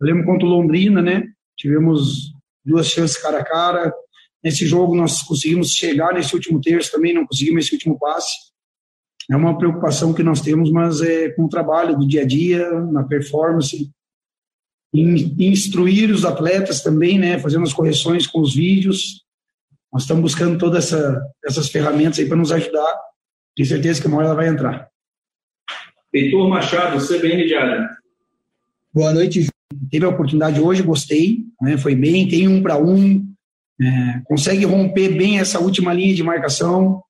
Eu 0.00 0.06
lembro 0.06 0.24
contra 0.24 0.46
o 0.46 0.50
Londrina, 0.50 1.02
né, 1.02 1.24
tivemos 1.56 2.32
duas 2.64 2.86
chances 2.86 3.20
cara 3.20 3.40
a 3.40 3.44
cara, 3.44 3.92
nesse 4.42 4.64
jogo 4.66 4.94
nós 4.94 5.20
conseguimos 5.22 5.72
chegar 5.72 6.14
nesse 6.14 6.32
último 6.32 6.60
terço 6.60 6.92
também, 6.92 7.12
não 7.12 7.26
conseguimos 7.26 7.64
esse 7.64 7.74
último 7.74 7.98
passe. 7.98 8.32
É 9.28 9.36
uma 9.36 9.58
preocupação 9.58 10.14
que 10.14 10.22
nós 10.22 10.40
temos, 10.40 10.70
mas 10.70 11.00
é 11.00 11.30
com 11.30 11.44
o 11.44 11.48
trabalho 11.48 11.98
do 11.98 12.06
dia 12.06 12.22
a 12.22 12.24
dia, 12.24 12.70
na 12.82 13.02
performance, 13.02 13.90
instruir 14.94 16.10
os 16.12 16.24
atletas 16.24 16.82
também, 16.82 17.18
né, 17.18 17.36
fazendo 17.40 17.64
as 17.64 17.72
correções 17.72 18.28
com 18.28 18.40
os 18.40 18.54
vídeos. 18.54 19.26
Nós 19.92 20.02
estamos 20.02 20.22
buscando 20.22 20.58
todas 20.58 20.86
essa, 20.86 21.22
essas 21.44 21.68
ferramentas 21.68 22.18
aí 22.18 22.26
para 22.26 22.36
nos 22.36 22.52
ajudar. 22.52 22.94
Tenho 23.56 23.68
certeza 23.68 24.00
que 24.00 24.06
uma 24.06 24.18
hora 24.18 24.26
ela 24.26 24.34
vai 24.34 24.48
entrar. 24.48 24.88
Heitor 26.12 26.48
Machado, 26.48 26.98
CBN 27.04 27.46
Diário. 27.46 27.88
Boa 28.92 29.12
noite. 29.12 29.48
Teve 29.90 30.04
a 30.04 30.08
oportunidade 30.08 30.60
hoje, 30.60 30.82
gostei, 30.82 31.44
né, 31.60 31.76
foi 31.76 31.94
bem, 31.94 32.26
tem 32.26 32.48
um 32.48 32.62
para 32.62 32.78
um, 32.78 33.28
é, 33.80 34.20
consegue 34.24 34.64
romper 34.64 35.10
bem 35.10 35.38
essa 35.38 35.60
última 35.60 35.92
linha 35.92 36.14
de 36.14 36.22
marcação, 36.22 37.02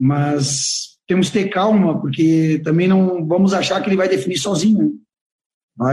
mas 0.00 0.98
temos 1.06 1.28
que 1.28 1.38
ter 1.38 1.48
calma, 1.50 2.00
porque 2.00 2.60
também 2.64 2.88
não 2.88 3.26
vamos 3.26 3.52
achar 3.52 3.80
que 3.80 3.88
ele 3.88 3.96
vai 3.96 4.08
definir 4.08 4.38
sozinho. 4.38 4.94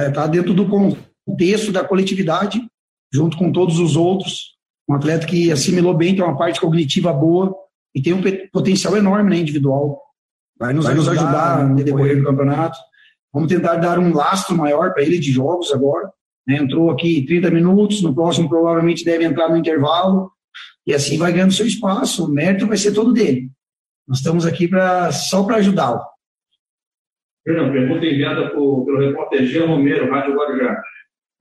Está 0.07 0.27
dentro 0.27 0.53
do 0.53 0.67
contexto 0.67 1.71
da 1.71 1.83
coletividade, 1.83 2.65
junto 3.13 3.37
com 3.37 3.51
todos 3.51 3.79
os 3.79 3.95
outros. 3.95 4.55
Um 4.91 4.95
atleta 4.95 5.25
que 5.25 5.49
assimilou 5.49 5.93
bem, 5.93 6.13
tem 6.13 6.23
uma 6.23 6.37
parte 6.37 6.59
cognitiva 6.59 7.13
boa 7.13 7.55
e 7.95 8.01
tem 8.01 8.11
um 8.11 8.21
potencial 8.51 8.97
enorme 8.97 9.29
né, 9.29 9.37
individual. 9.37 10.01
Vai 10.59 10.73
nos, 10.73 10.83
vai 10.83 10.93
nos 10.93 11.07
ajudar, 11.07 11.65
no 11.65 11.81
decorrer 11.81 12.17
do 12.17 12.25
campeonato. 12.25 12.77
Vamos 13.33 13.47
tentar 13.47 13.75
dar 13.75 13.97
um 13.97 14.13
lastro 14.13 14.57
maior 14.57 14.93
para 14.93 15.01
ele 15.01 15.17
de 15.17 15.31
jogos 15.31 15.71
agora. 15.71 16.11
Né? 16.45 16.57
Entrou 16.57 16.91
aqui 16.91 17.25
30 17.25 17.49
minutos, 17.51 18.01
no 18.01 18.13
próximo 18.13 18.49
provavelmente 18.49 19.05
deve 19.05 19.23
entrar 19.23 19.47
no 19.47 19.55
intervalo, 19.55 20.29
e 20.85 20.93
assim 20.93 21.17
vai 21.17 21.31
ganhando 21.31 21.53
seu 21.53 21.65
espaço. 21.65 22.25
O 22.25 22.29
mérito 22.29 22.67
vai 22.67 22.75
ser 22.75 22.91
todo 22.91 23.13
dele. 23.13 23.49
Nós 24.05 24.17
estamos 24.17 24.45
aqui 24.45 24.67
pra, 24.67 25.09
só 25.13 25.41
para 25.43 25.55
ajudá-lo. 25.55 26.01
Perdão, 27.45 27.71
pergunta 27.71 28.05
enviada 28.05 28.49
por, 28.49 28.83
pelo 28.83 28.99
repórter 28.99 29.45
Jean 29.45 29.67
Romero, 29.67 30.11
Rádio 30.11 30.35
Guarujá. 30.35 30.83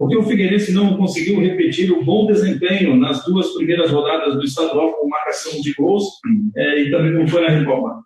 Por 0.00 0.08
que 0.08 0.16
o 0.16 0.22
Figueirense 0.22 0.72
não 0.72 0.96
conseguiu 0.96 1.38
repetir 1.42 1.92
o 1.92 2.02
bom 2.02 2.26
desempenho 2.26 2.96
nas 2.96 3.22
duas 3.22 3.52
primeiras 3.52 3.90
rodadas 3.90 4.34
do 4.34 4.42
estadual 4.42 4.94
com 4.94 5.06
marcação 5.06 5.60
de 5.60 5.74
gols 5.74 6.04
é, 6.56 6.80
e 6.80 6.90
também 6.90 7.12
não 7.12 7.28
foi 7.28 7.42
na 7.42 7.50
Recopa? 7.50 8.00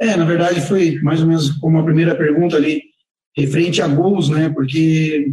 É, 0.00 0.16
na 0.16 0.24
verdade 0.24 0.60
foi 0.62 0.98
mais 1.00 1.20
ou 1.20 1.28
menos 1.28 1.52
como 1.58 1.78
a 1.78 1.84
primeira 1.84 2.16
pergunta 2.16 2.56
ali, 2.56 2.82
referente 3.36 3.80
a 3.80 3.86
gols, 3.86 4.30
né? 4.30 4.48
Porque 4.48 5.32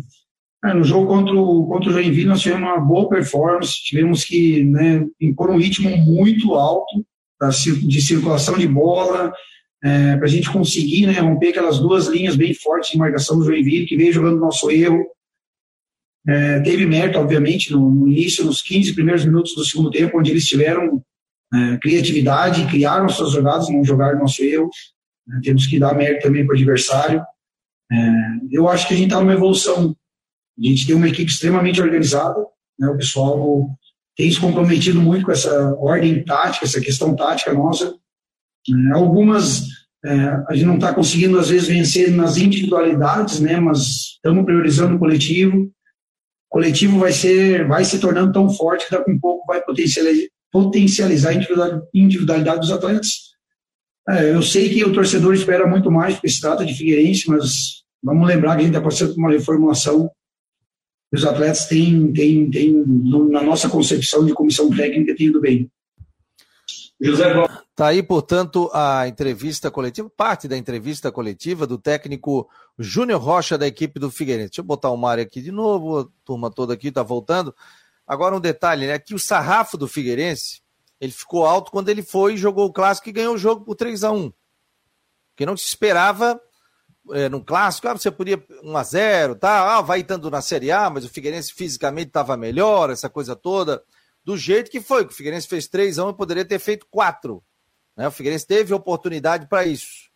é, 0.63 0.75
no 0.75 0.83
jogo 0.83 1.07
contra 1.07 1.33
o, 1.33 1.65
contra 1.65 1.89
o 1.89 1.93
Joinville 1.93 2.27
nós 2.27 2.41
tivemos 2.41 2.69
uma 2.69 2.79
boa 2.79 3.09
performance, 3.09 3.83
tivemos 3.83 4.23
que 4.23 4.63
né, 4.65 5.03
impor 5.19 5.49
um 5.49 5.57
ritmo 5.57 5.89
muito 5.97 6.53
alto 6.53 7.03
de 7.87 7.99
circulação 7.99 8.59
de 8.59 8.67
bola, 8.67 9.33
é, 9.83 10.17
para 10.17 10.25
a 10.25 10.29
gente 10.29 10.51
conseguir 10.51 11.07
né, 11.07 11.13
romper 11.13 11.47
aquelas 11.47 11.79
duas 11.79 12.05
linhas 12.05 12.35
bem 12.35 12.53
fortes 12.53 12.91
de 12.91 12.97
marcação 12.99 13.39
do 13.39 13.45
Joinville, 13.45 13.87
que 13.87 13.97
veio 13.97 14.13
jogando 14.13 14.39
nosso 14.39 14.69
erro. 14.69 15.03
É, 16.29 16.59
teve 16.59 16.85
mérito, 16.85 17.17
obviamente, 17.17 17.71
no, 17.71 17.89
no, 17.89 18.07
início, 18.07 18.45
nos 18.45 18.61
15 18.61 18.93
primeiros 18.93 19.25
minutos 19.25 19.55
do 19.55 19.65
segundo 19.65 19.89
tempo, 19.89 20.19
onde 20.19 20.29
eles 20.29 20.45
tiveram 20.45 21.03
é, 21.51 21.77
criatividade, 21.77 22.67
criaram 22.67 23.09
suas 23.09 23.31
jogadas, 23.31 23.67
não 23.67 23.83
jogaram 23.83 24.19
nosso 24.19 24.43
erro. 24.43 24.69
É, 25.31 25.41
temos 25.41 25.65
que 25.65 25.79
dar 25.79 25.95
mérito 25.95 26.21
também 26.21 26.45
para 26.45 26.53
o 26.53 26.55
adversário. 26.55 27.23
É, 27.91 27.97
eu 28.51 28.69
acho 28.69 28.87
que 28.87 28.93
a 28.93 28.97
gente 28.97 29.07
está 29.07 29.19
numa 29.19 29.33
evolução. 29.33 29.95
A 30.59 30.67
gente 30.67 30.85
tem 30.85 30.95
uma 30.95 31.07
equipe 31.07 31.31
extremamente 31.31 31.81
organizada, 31.81 32.39
né, 32.77 32.87
o 32.87 32.97
pessoal 32.97 33.67
tem 34.15 34.29
se 34.29 34.39
comprometido 34.39 35.01
muito 35.01 35.25
com 35.25 35.31
essa 35.31 35.73
ordem 35.75 36.23
tática, 36.23 36.65
essa 36.65 36.81
questão 36.81 37.15
tática 37.15 37.53
nossa. 37.53 37.95
É, 38.69 38.91
algumas 38.93 39.63
é, 40.05 40.11
a 40.47 40.53
gente 40.53 40.65
não 40.65 40.75
está 40.75 40.93
conseguindo, 40.93 41.39
às 41.39 41.49
vezes, 41.49 41.67
vencer 41.67 42.11
nas 42.11 42.37
individualidades, 42.37 43.39
né, 43.39 43.59
mas 43.59 44.13
estamos 44.15 44.45
priorizando 44.45 44.95
o 44.95 44.99
coletivo. 44.99 45.71
Coletivo 46.49 46.97
vai, 46.97 47.11
ser, 47.11 47.67
vai 47.67 47.85
se 47.85 47.99
tornando 47.99 48.33
tão 48.33 48.49
forte 48.49 48.85
que 48.85 48.91
daqui 48.91 49.11
a 49.11 49.13
um 49.13 49.19
pouco 49.19 49.45
vai 49.45 49.61
potencializar, 49.61 50.27
potencializar 50.51 51.31
a 51.31 51.81
individualidade 51.93 52.61
dos 52.61 52.71
atletas. 52.71 53.29
É, 54.09 54.33
eu 54.33 54.41
sei 54.41 54.69
que 54.69 54.83
o 54.83 54.91
torcedor 54.91 55.35
espera 55.35 55.67
muito 55.67 55.91
mais, 55.91 56.15
porque 56.15 56.29
se 56.29 56.41
trata 56.41 56.65
de 56.65 56.73
Figueirense, 56.73 57.29
mas 57.29 57.83
vamos 58.01 58.27
lembrar 58.27 58.55
que 58.55 58.61
a 58.61 58.65
gente 58.65 58.75
está 58.75 58.81
passando 58.81 59.13
por 59.13 59.19
uma 59.19 59.31
reformulação. 59.31 60.09
Os 61.13 61.23
atletas 61.23 61.67
têm, 61.67 62.11
têm, 62.11 62.49
têm, 62.49 62.83
na 63.29 63.43
nossa 63.43 63.69
concepção 63.69 64.25
de 64.25 64.33
comissão 64.33 64.69
técnica, 64.75 65.15
têm 65.15 65.27
ido 65.27 65.39
bem. 65.39 65.69
José 66.99 67.31
Tá 67.75 67.87
aí, 67.87 68.03
portanto, 68.03 68.69
a 68.73 69.07
entrevista 69.07 69.71
coletiva, 69.71 70.09
parte 70.09 70.49
da 70.49 70.57
entrevista 70.57 71.09
coletiva 71.11 71.65
do 71.65 71.77
técnico 71.77 72.49
Júnior 72.81 73.21
Rocha 73.21 73.57
da 73.57 73.67
equipe 73.67 73.99
do 73.99 74.09
Figueirense. 74.09 74.49
Deixa 74.49 74.61
eu 74.61 74.65
botar 74.65 74.89
o 74.89 74.97
Mário 74.97 75.23
aqui 75.23 75.41
de 75.41 75.51
novo, 75.51 75.99
a 75.99 76.07
turma 76.23 76.49
toda 76.49 76.73
aqui 76.73 76.87
está 76.87 77.03
voltando. 77.03 77.53
Agora 78.07 78.35
um 78.35 78.39
detalhe, 78.39 78.87
né? 78.87 78.97
Que 78.97 79.13
o 79.13 79.19
sarrafo 79.19 79.77
do 79.77 79.87
Figueirense, 79.87 80.61
ele 80.99 81.11
ficou 81.11 81.45
alto 81.45 81.71
quando 81.71 81.89
ele 81.89 82.01
foi, 82.01 82.37
jogou 82.37 82.67
o 82.67 82.73
clássico 82.73 83.09
e 83.09 83.11
ganhou 83.11 83.35
o 83.35 83.37
jogo 83.37 83.65
por 83.65 83.75
3 83.75 84.03
a 84.03 84.11
1 84.11 84.33
Porque 85.31 85.45
não 85.45 85.57
se 85.57 85.65
esperava 85.65 86.39
é, 87.11 87.27
no 87.27 87.43
clássico, 87.43 87.87
ah, 87.87 87.93
você 87.93 88.09
podia 88.09 88.43
1 88.63 88.77
a 88.77 88.83
0 88.83 89.35
tá? 89.35 89.77
Ah, 89.77 89.81
vai 89.81 89.99
estando 89.99 90.31
na 90.31 90.41
Série 90.41 90.71
A, 90.71 90.89
mas 90.89 91.05
o 91.05 91.09
Figueirense 91.09 91.53
fisicamente 91.53 92.07
estava 92.07 92.37
melhor, 92.37 92.89
essa 92.89 93.09
coisa 93.09 93.35
toda. 93.35 93.83
Do 94.23 94.37
jeito 94.37 94.71
que 94.71 94.81
foi, 94.81 95.05
que 95.05 95.13
o 95.13 95.15
Figueirense 95.15 95.47
fez 95.47 95.67
3 95.67 95.99
a 95.99 96.05
1 96.05 96.09
e 96.09 96.13
poderia 96.13 96.45
ter 96.45 96.59
feito 96.59 96.87
4 96.89 97.43
né? 97.99 98.07
O 98.07 98.11
Figueirense 98.11 98.47
teve 98.47 98.73
oportunidade 98.73 99.45
para 99.47 99.65
isso. 99.65 100.08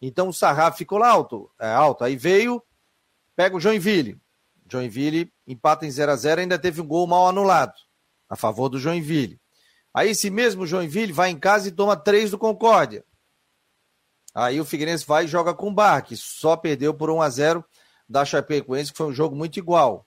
Então 0.00 0.28
o 0.28 0.32
sarrafo 0.32 0.78
ficou 0.78 0.98
lá 0.98 1.10
alto, 1.10 1.50
é, 1.60 1.68
alto. 1.70 2.04
Aí 2.04 2.16
veio, 2.16 2.62
pega 3.36 3.56
o 3.56 3.60
Joinville. 3.60 4.20
Joinville 4.70 5.32
empata 5.46 5.84
em 5.84 5.90
0 5.90 6.12
a 6.12 6.16
0 6.16 6.40
ainda 6.40 6.58
teve 6.58 6.80
um 6.80 6.86
gol 6.86 7.06
mal 7.06 7.28
anulado 7.28 7.74
a 8.28 8.36
favor 8.36 8.68
do 8.68 8.78
Joinville. 8.78 9.40
Aí 9.92 10.10
esse 10.10 10.30
mesmo 10.30 10.66
Joinville 10.66 11.12
vai 11.12 11.30
em 11.30 11.38
casa 11.38 11.68
e 11.68 11.72
toma 11.72 11.96
três 11.96 12.30
do 12.30 12.38
Concórdia. 12.38 13.04
Aí 14.32 14.60
o 14.60 14.64
Figueirense 14.64 15.04
vai 15.04 15.24
e 15.24 15.28
joga 15.28 15.52
com 15.52 15.68
o 15.68 15.74
Bar, 15.74 16.02
que 16.02 16.16
só 16.16 16.56
perdeu 16.56 16.94
por 16.94 17.10
1 17.10 17.20
a 17.20 17.28
0 17.28 17.64
da 18.08 18.24
Chapecoense, 18.24 18.92
que 18.92 18.98
foi 18.98 19.08
um 19.08 19.12
jogo 19.12 19.34
muito 19.34 19.58
igual. 19.58 20.06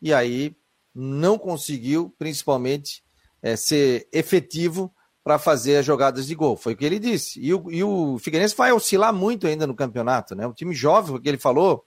E 0.00 0.12
aí 0.12 0.54
não 0.94 1.38
conseguiu, 1.38 2.14
principalmente, 2.18 3.02
é, 3.42 3.56
ser 3.56 4.06
efetivo 4.12 4.94
para 5.26 5.40
fazer 5.40 5.78
as 5.78 5.84
jogadas 5.84 6.28
de 6.28 6.36
gol. 6.36 6.56
Foi 6.56 6.74
o 6.74 6.76
que 6.76 6.84
ele 6.84 7.00
disse. 7.00 7.40
E 7.40 7.52
o, 7.52 7.68
e 7.68 7.82
o 7.82 8.16
Figueirense 8.16 8.54
vai 8.54 8.70
oscilar 8.70 9.12
muito 9.12 9.48
ainda 9.48 9.66
no 9.66 9.74
campeonato, 9.74 10.36
né? 10.36 10.46
Um 10.46 10.52
time 10.52 10.72
jovem, 10.72 11.16
o 11.16 11.20
que 11.20 11.28
ele 11.28 11.36
falou. 11.36 11.84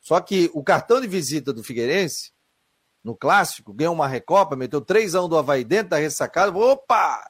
Só 0.00 0.18
que 0.20 0.50
o 0.54 0.64
cartão 0.64 0.98
de 0.98 1.06
visita 1.06 1.52
do 1.52 1.62
Figueirense, 1.62 2.32
no 3.04 3.14
clássico, 3.14 3.74
ganhou 3.74 3.92
uma 3.92 4.08
recopa, 4.08 4.56
meteu 4.56 4.80
3 4.80 5.14
a 5.14 5.22
1 5.22 5.28
do 5.28 5.36
Havaí 5.36 5.64
dentro 5.64 5.90
da 5.90 5.98
ressacada. 5.98 6.56
Opa! 6.56 7.20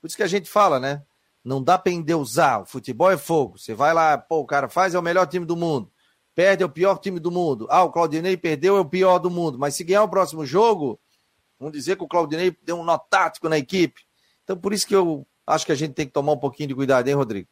Por 0.00 0.08
isso 0.08 0.16
que 0.16 0.22
a 0.24 0.26
gente 0.26 0.50
fala, 0.50 0.80
né? 0.80 1.04
Não 1.44 1.62
dá 1.62 1.78
para 1.78 1.92
endeusar. 1.92 2.62
O 2.62 2.66
futebol 2.66 3.12
é 3.12 3.16
fogo. 3.16 3.60
Você 3.60 3.74
vai 3.74 3.94
lá, 3.94 4.18
pô, 4.18 4.40
o 4.40 4.46
cara 4.46 4.68
faz, 4.68 4.96
é 4.96 4.98
o 4.98 5.02
melhor 5.02 5.28
time 5.28 5.46
do 5.46 5.56
mundo. 5.56 5.92
Perde, 6.34 6.64
é 6.64 6.66
o 6.66 6.68
pior 6.68 6.98
time 6.98 7.20
do 7.20 7.30
mundo. 7.30 7.68
Ah, 7.70 7.84
o 7.84 7.92
Claudinei 7.92 8.36
perdeu, 8.36 8.76
é 8.76 8.80
o 8.80 8.84
pior 8.84 9.20
do 9.20 9.30
mundo. 9.30 9.60
Mas 9.60 9.76
se 9.76 9.84
ganhar 9.84 10.02
o 10.02 10.08
próximo 10.08 10.44
jogo, 10.44 10.98
vamos 11.56 11.72
dizer 11.72 11.94
que 11.94 12.02
o 12.02 12.08
Claudinei 12.08 12.50
deu 12.64 12.80
um 12.80 12.82
nó 12.82 12.98
tático 12.98 13.48
na 13.48 13.56
equipe. 13.56 14.10
Então, 14.52 14.60
por 14.60 14.74
isso 14.74 14.86
que 14.86 14.94
eu 14.94 15.26
acho 15.46 15.64
que 15.64 15.72
a 15.72 15.74
gente 15.74 15.94
tem 15.94 16.06
que 16.06 16.12
tomar 16.12 16.32
um 16.32 16.36
pouquinho 16.36 16.68
de 16.68 16.74
cuidado, 16.74 17.08
hein, 17.08 17.14
Rodrigo? 17.14 17.48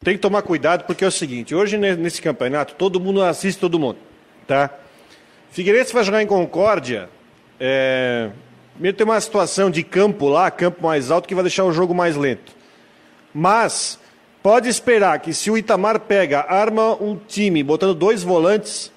Tem 0.00 0.14
que 0.14 0.20
tomar 0.20 0.42
cuidado 0.42 0.84
porque 0.84 1.04
é 1.04 1.06
o 1.06 1.12
seguinte, 1.12 1.54
hoje 1.54 1.78
nesse 1.78 2.20
campeonato 2.20 2.74
todo 2.74 2.98
mundo 2.98 3.22
assiste 3.22 3.60
todo 3.60 3.78
mundo, 3.78 3.98
tá? 4.44 4.70
Figueirense 5.50 5.92
vai 5.92 6.02
jogar 6.02 6.20
em 6.20 6.26
Concórdia, 6.26 7.08
é... 7.60 8.30
Primeiro 8.72 8.96
tem 8.96 9.04
uma 9.04 9.20
situação 9.20 9.70
de 9.70 9.84
campo 9.84 10.26
lá, 10.26 10.50
campo 10.50 10.82
mais 10.82 11.12
alto, 11.12 11.28
que 11.28 11.34
vai 11.34 11.44
deixar 11.44 11.64
o 11.64 11.72
jogo 11.72 11.94
mais 11.94 12.16
lento. 12.16 12.52
Mas 13.32 14.00
pode 14.42 14.68
esperar 14.68 15.20
que 15.20 15.32
se 15.32 15.50
o 15.50 15.56
Itamar 15.58 16.00
pega, 16.00 16.40
arma 16.48 16.94
um 16.94 17.14
time, 17.14 17.62
botando 17.62 17.94
dois 17.94 18.22
volantes 18.22 18.90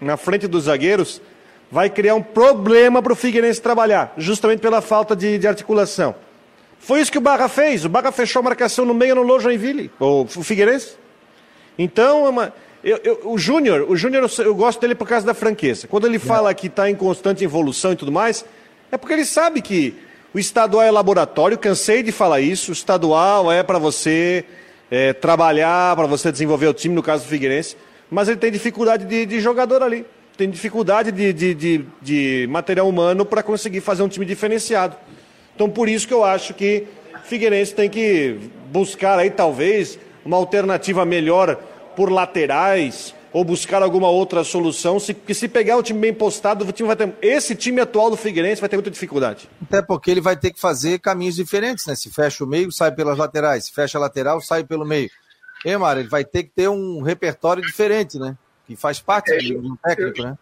na 0.00 0.16
frente 0.16 0.46
dos 0.46 0.64
zagueiros, 0.64 1.22
vai 1.70 1.88
criar 1.88 2.14
um 2.14 2.22
problema 2.22 3.02
para 3.02 3.12
o 3.12 3.16
Figueirense 3.16 3.60
trabalhar, 3.60 4.12
justamente 4.16 4.60
pela 4.60 4.80
falta 4.80 5.14
de, 5.14 5.38
de, 5.38 5.46
articulação. 5.46 6.14
Foi 6.78 7.00
isso 7.00 7.12
que 7.12 7.18
o 7.18 7.20
Barra 7.20 7.48
fez. 7.48 7.84
O 7.84 7.88
Barra 7.88 8.10
fechou 8.10 8.40
a 8.40 8.42
marcação 8.42 8.84
no 8.84 8.94
meio 8.94 9.14
no 9.14 9.22
Lô 9.22 9.38
Joinville, 9.38 9.90
o, 10.00 10.26
Figueirense. 10.26 10.96
Então, 11.78 12.26
é 12.26 12.28
uma, 12.28 12.54
eu, 12.82 12.98
eu, 13.04 13.20
o 13.24 13.38
Júnior, 13.38 13.86
o 13.88 13.96
Júnior 13.96 14.24
eu, 14.24 14.44
eu, 14.44 14.54
gosto 14.54 14.80
dele 14.80 14.94
por 14.94 15.06
causa 15.06 15.24
da 15.24 15.34
franqueza. 15.34 15.86
Quando 15.86 16.06
ele 16.06 16.18
fala 16.18 16.52
que 16.54 16.66
está 16.66 16.90
em 16.90 16.94
constante 16.94 17.44
evolução 17.44 17.92
e 17.92 17.96
tudo 17.96 18.10
mais, 18.10 18.44
é 18.90 18.96
porque 18.96 19.12
ele 19.12 19.24
sabe 19.24 19.62
que 19.62 19.94
o 20.34 20.38
estadual 20.38 20.82
é 20.82 20.90
laboratório, 20.90 21.58
cansei 21.58 22.02
de 22.02 22.10
falar 22.10 22.40
isso. 22.40 22.70
O 22.70 22.72
estadual 22.72 23.52
é 23.52 23.62
para 23.62 23.78
você 23.78 24.44
é, 24.90 25.12
trabalhar, 25.12 25.94
para 25.94 26.06
você 26.06 26.32
desenvolver 26.32 26.66
o 26.66 26.74
time, 26.74 26.94
no 26.94 27.02
caso 27.02 27.24
do 27.24 27.28
Figueirense. 27.28 27.76
Mas 28.10 28.28
ele 28.28 28.38
tem 28.38 28.50
dificuldade 28.50 29.04
de, 29.04 29.26
de 29.26 29.40
jogador 29.40 29.82
ali. 29.82 30.04
Tem 30.40 30.48
dificuldade 30.48 31.12
de, 31.12 31.34
de, 31.34 31.54
de, 31.54 31.84
de 32.00 32.46
material 32.48 32.88
humano 32.88 33.26
para 33.26 33.42
conseguir 33.42 33.82
fazer 33.82 34.02
um 34.02 34.08
time 34.08 34.24
diferenciado. 34.24 34.96
Então, 35.54 35.68
por 35.68 35.86
isso 35.86 36.08
que 36.08 36.14
eu 36.14 36.24
acho 36.24 36.54
que 36.54 36.86
Figueirense 37.24 37.74
tem 37.74 37.90
que 37.90 38.50
buscar 38.72 39.18
aí, 39.18 39.30
talvez, 39.30 39.98
uma 40.24 40.38
alternativa 40.38 41.04
melhor 41.04 41.56
por 41.94 42.10
laterais, 42.10 43.14
ou 43.34 43.44
buscar 43.44 43.82
alguma 43.82 44.08
outra 44.08 44.42
solução, 44.42 44.98
se, 44.98 45.12
porque 45.12 45.34
se 45.34 45.46
pegar 45.46 45.76
o 45.76 45.82
time 45.82 46.00
bem 46.00 46.14
postado, 46.14 46.64
o 46.66 46.72
time 46.72 46.86
vai 46.86 46.96
ter, 46.96 47.12
esse 47.20 47.54
time 47.54 47.82
atual 47.82 48.08
do 48.08 48.16
Figueirense 48.16 48.62
vai 48.62 48.70
ter 48.70 48.76
muita 48.76 48.90
dificuldade. 48.90 49.46
Até 49.60 49.82
porque 49.82 50.10
ele 50.10 50.22
vai 50.22 50.38
ter 50.38 50.52
que 50.54 50.58
fazer 50.58 51.00
caminhos 51.00 51.36
diferentes, 51.36 51.84
né? 51.84 51.94
Se 51.94 52.08
fecha 52.08 52.42
o 52.44 52.46
meio, 52.46 52.72
sai 52.72 52.90
pelas 52.90 53.18
laterais, 53.18 53.66
se 53.66 53.72
fecha 53.74 53.98
a 53.98 54.00
lateral, 54.00 54.40
sai 54.40 54.64
pelo 54.64 54.86
meio. 54.86 55.10
E, 55.66 55.76
Mário, 55.76 56.00
ele 56.00 56.08
vai 56.08 56.24
ter 56.24 56.44
que 56.44 56.50
ter 56.56 56.70
um 56.70 57.02
repertório 57.02 57.62
diferente, 57.62 58.18
né? 58.18 58.38
Que 58.70 58.76
faz 58.76 59.00
parte 59.00 59.32
é, 59.32 59.38
do 59.38 59.76
técnico, 59.76 60.20
eu, 60.20 60.24
né? 60.24 60.38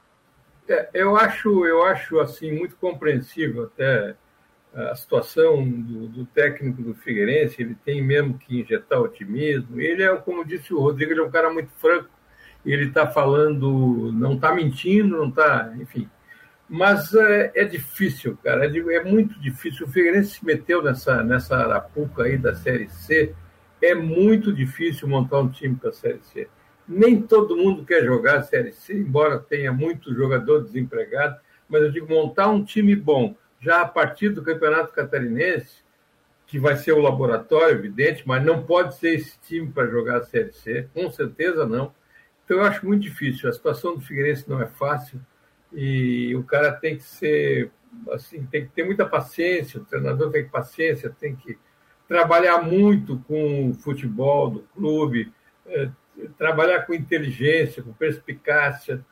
É, 0.69 0.89
eu 0.93 1.17
acho, 1.17 1.65
eu 1.65 1.83
acho 1.85 2.21
assim 2.21 2.53
muito 2.53 2.77
compreensível 2.77 3.65
até 3.65 4.15
a 4.75 4.95
situação 4.95 5.67
do, 5.67 6.09
do, 6.09 6.27
técnico 6.27 6.83
do 6.83 6.95
Figueirense, 6.95 7.63
ele 7.63 7.75
tem 7.85 8.03
mesmo 8.03 8.39
que 8.39 8.61
injetar 8.61 9.01
otimismo. 9.01 9.81
Ele 9.81 10.03
é, 10.03 10.15
como 10.17 10.45
disse 10.45 10.75
o 10.75 10.79
Rodrigo, 10.79 11.13
ele 11.13 11.21
é 11.21 11.25
um 11.25 11.31
cara 11.31 11.51
muito 11.51 11.71
franco 11.79 12.11
ele 12.65 12.89
está 12.89 13.07
falando, 13.07 14.13
não 14.13 14.35
está 14.35 14.55
mentindo, 14.55 15.17
não 15.17 15.29
está, 15.29 15.73
enfim. 15.81 16.09
Mas 16.69 17.15
é, 17.15 17.53
é, 17.55 17.65
difícil, 17.65 18.37
cara, 18.43 18.67
é, 18.67 18.97
é, 18.97 19.05
muito 19.05 19.41
difícil. 19.41 19.87
O 19.87 19.91
Figueirense 19.91 20.33
se 20.33 20.45
meteu 20.45 20.83
nessa, 20.83 21.23
nessa 21.23 21.57
arapuca 21.57 22.25
aí 22.25 22.37
da 22.37 22.55
Série 22.55 22.89
C, 22.91 23.35
é 23.81 23.95
muito 23.95 24.53
difícil 24.53 25.09
montar 25.09 25.41
um 25.41 25.49
time 25.49 25.77
para 25.77 25.91
a 25.91 25.93
Série 25.93 26.21
C. 26.23 26.49
Nem 26.89 27.21
todo 27.21 27.57
mundo 27.57 27.85
quer 27.85 28.05
jogar 28.05 28.39
a 28.39 28.43
Série 28.43 28.73
C, 28.73 28.95
embora 28.95 29.39
tenha 29.39 29.73
muito 29.73 30.15
jogador 30.15 30.65
desempregado, 30.65 31.39
mas 31.69 31.83
eu 31.83 31.93
digo, 31.93 32.09
montar 32.09 32.49
um 32.49 32.65
time 32.65 32.97
bom, 32.97 33.37
já 33.61 33.83
a 33.83 33.89
partir 33.89 34.31
do 34.31 34.43
Campeonato 34.43 34.93
Catarinense, 34.93 35.83
que 36.47 36.59
vai 36.59 36.77
ser 36.77 36.93
o 36.93 37.01
laboratório, 37.01 37.77
evidente, 37.77 38.23
mas 38.27 38.43
não 38.43 38.63
pode 38.63 38.97
ser 38.97 39.17
esse 39.17 39.39
time 39.41 39.71
para 39.71 39.87
jogar 39.87 40.19
a 40.19 40.25
Série 40.25 40.53
C, 40.53 40.89
com 40.95 41.11
certeza 41.11 41.67
não. 41.67 41.93
Então, 42.45 42.57
eu 42.57 42.65
acho 42.65 42.87
muito 42.87 43.03
difícil. 43.03 43.51
A 43.51 43.53
situação 43.53 43.95
do 43.95 44.01
Figueirense 44.01 44.49
não 44.49 44.63
é 44.63 44.67
fácil 44.67 45.21
e 45.71 46.35
o 46.35 46.43
cara 46.43 46.73
tem 46.73 46.97
que 46.97 47.03
ser, 47.03 47.71
assim, 48.13 48.47
tem 48.47 48.65
que 48.65 48.71
ter 48.71 48.85
muita 48.85 49.05
paciência, 49.05 49.79
o 49.79 49.85
treinador 49.85 50.31
tem 50.31 50.43
que 50.43 50.49
ter 50.49 50.53
paciência, 50.53 51.15
tem 51.21 51.37
que 51.37 51.59
trabalhar 52.09 52.63
muito 52.63 53.19
com 53.29 53.69
o 53.69 53.75
futebol 53.75 54.49
do 54.49 54.61
clube, 54.75 55.31
é, 55.67 55.91
trabalhar 56.37 56.87
com 56.87 56.95
inteligência, 56.95 57.83
com 57.83 57.93
perspicácia. 57.93 59.05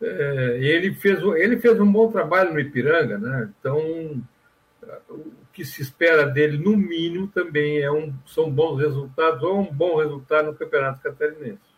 É, 0.00 0.58
ele, 0.60 0.94
fez, 0.94 1.22
ele 1.22 1.56
fez 1.56 1.80
um 1.80 1.90
bom 1.90 2.10
trabalho 2.10 2.52
no 2.52 2.60
Ipiranga, 2.60 3.18
né? 3.18 3.50
Então, 3.58 4.22
o 5.08 5.32
que 5.52 5.64
se 5.64 5.82
espera 5.82 6.26
dele, 6.26 6.58
no 6.58 6.76
mínimo, 6.76 7.28
também 7.28 7.80
é 7.80 7.90
um, 7.90 8.12
são 8.26 8.50
bons 8.50 8.78
resultados 8.78 9.42
ou 9.42 9.60
um 9.60 9.72
bom 9.72 9.96
resultado 9.96 10.46
no 10.46 10.54
Campeonato 10.54 11.00
Catarinense. 11.00 11.76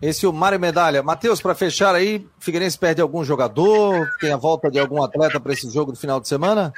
Esse 0.00 0.26
é 0.26 0.28
o 0.28 0.32
Mário 0.32 0.58
Medalha. 0.58 1.00
Matheus, 1.00 1.40
para 1.40 1.54
fechar 1.54 1.94
aí, 1.94 2.26
Figueirense 2.40 2.76
perde 2.76 3.00
algum 3.00 3.22
jogador? 3.22 4.10
Tem 4.18 4.32
a 4.32 4.36
volta 4.36 4.68
de 4.68 4.80
algum 4.80 5.00
atleta 5.00 5.38
para 5.38 5.52
esse 5.52 5.70
jogo 5.70 5.92
do 5.92 5.98
final 5.98 6.18
de 6.18 6.26
semana? 6.26 6.72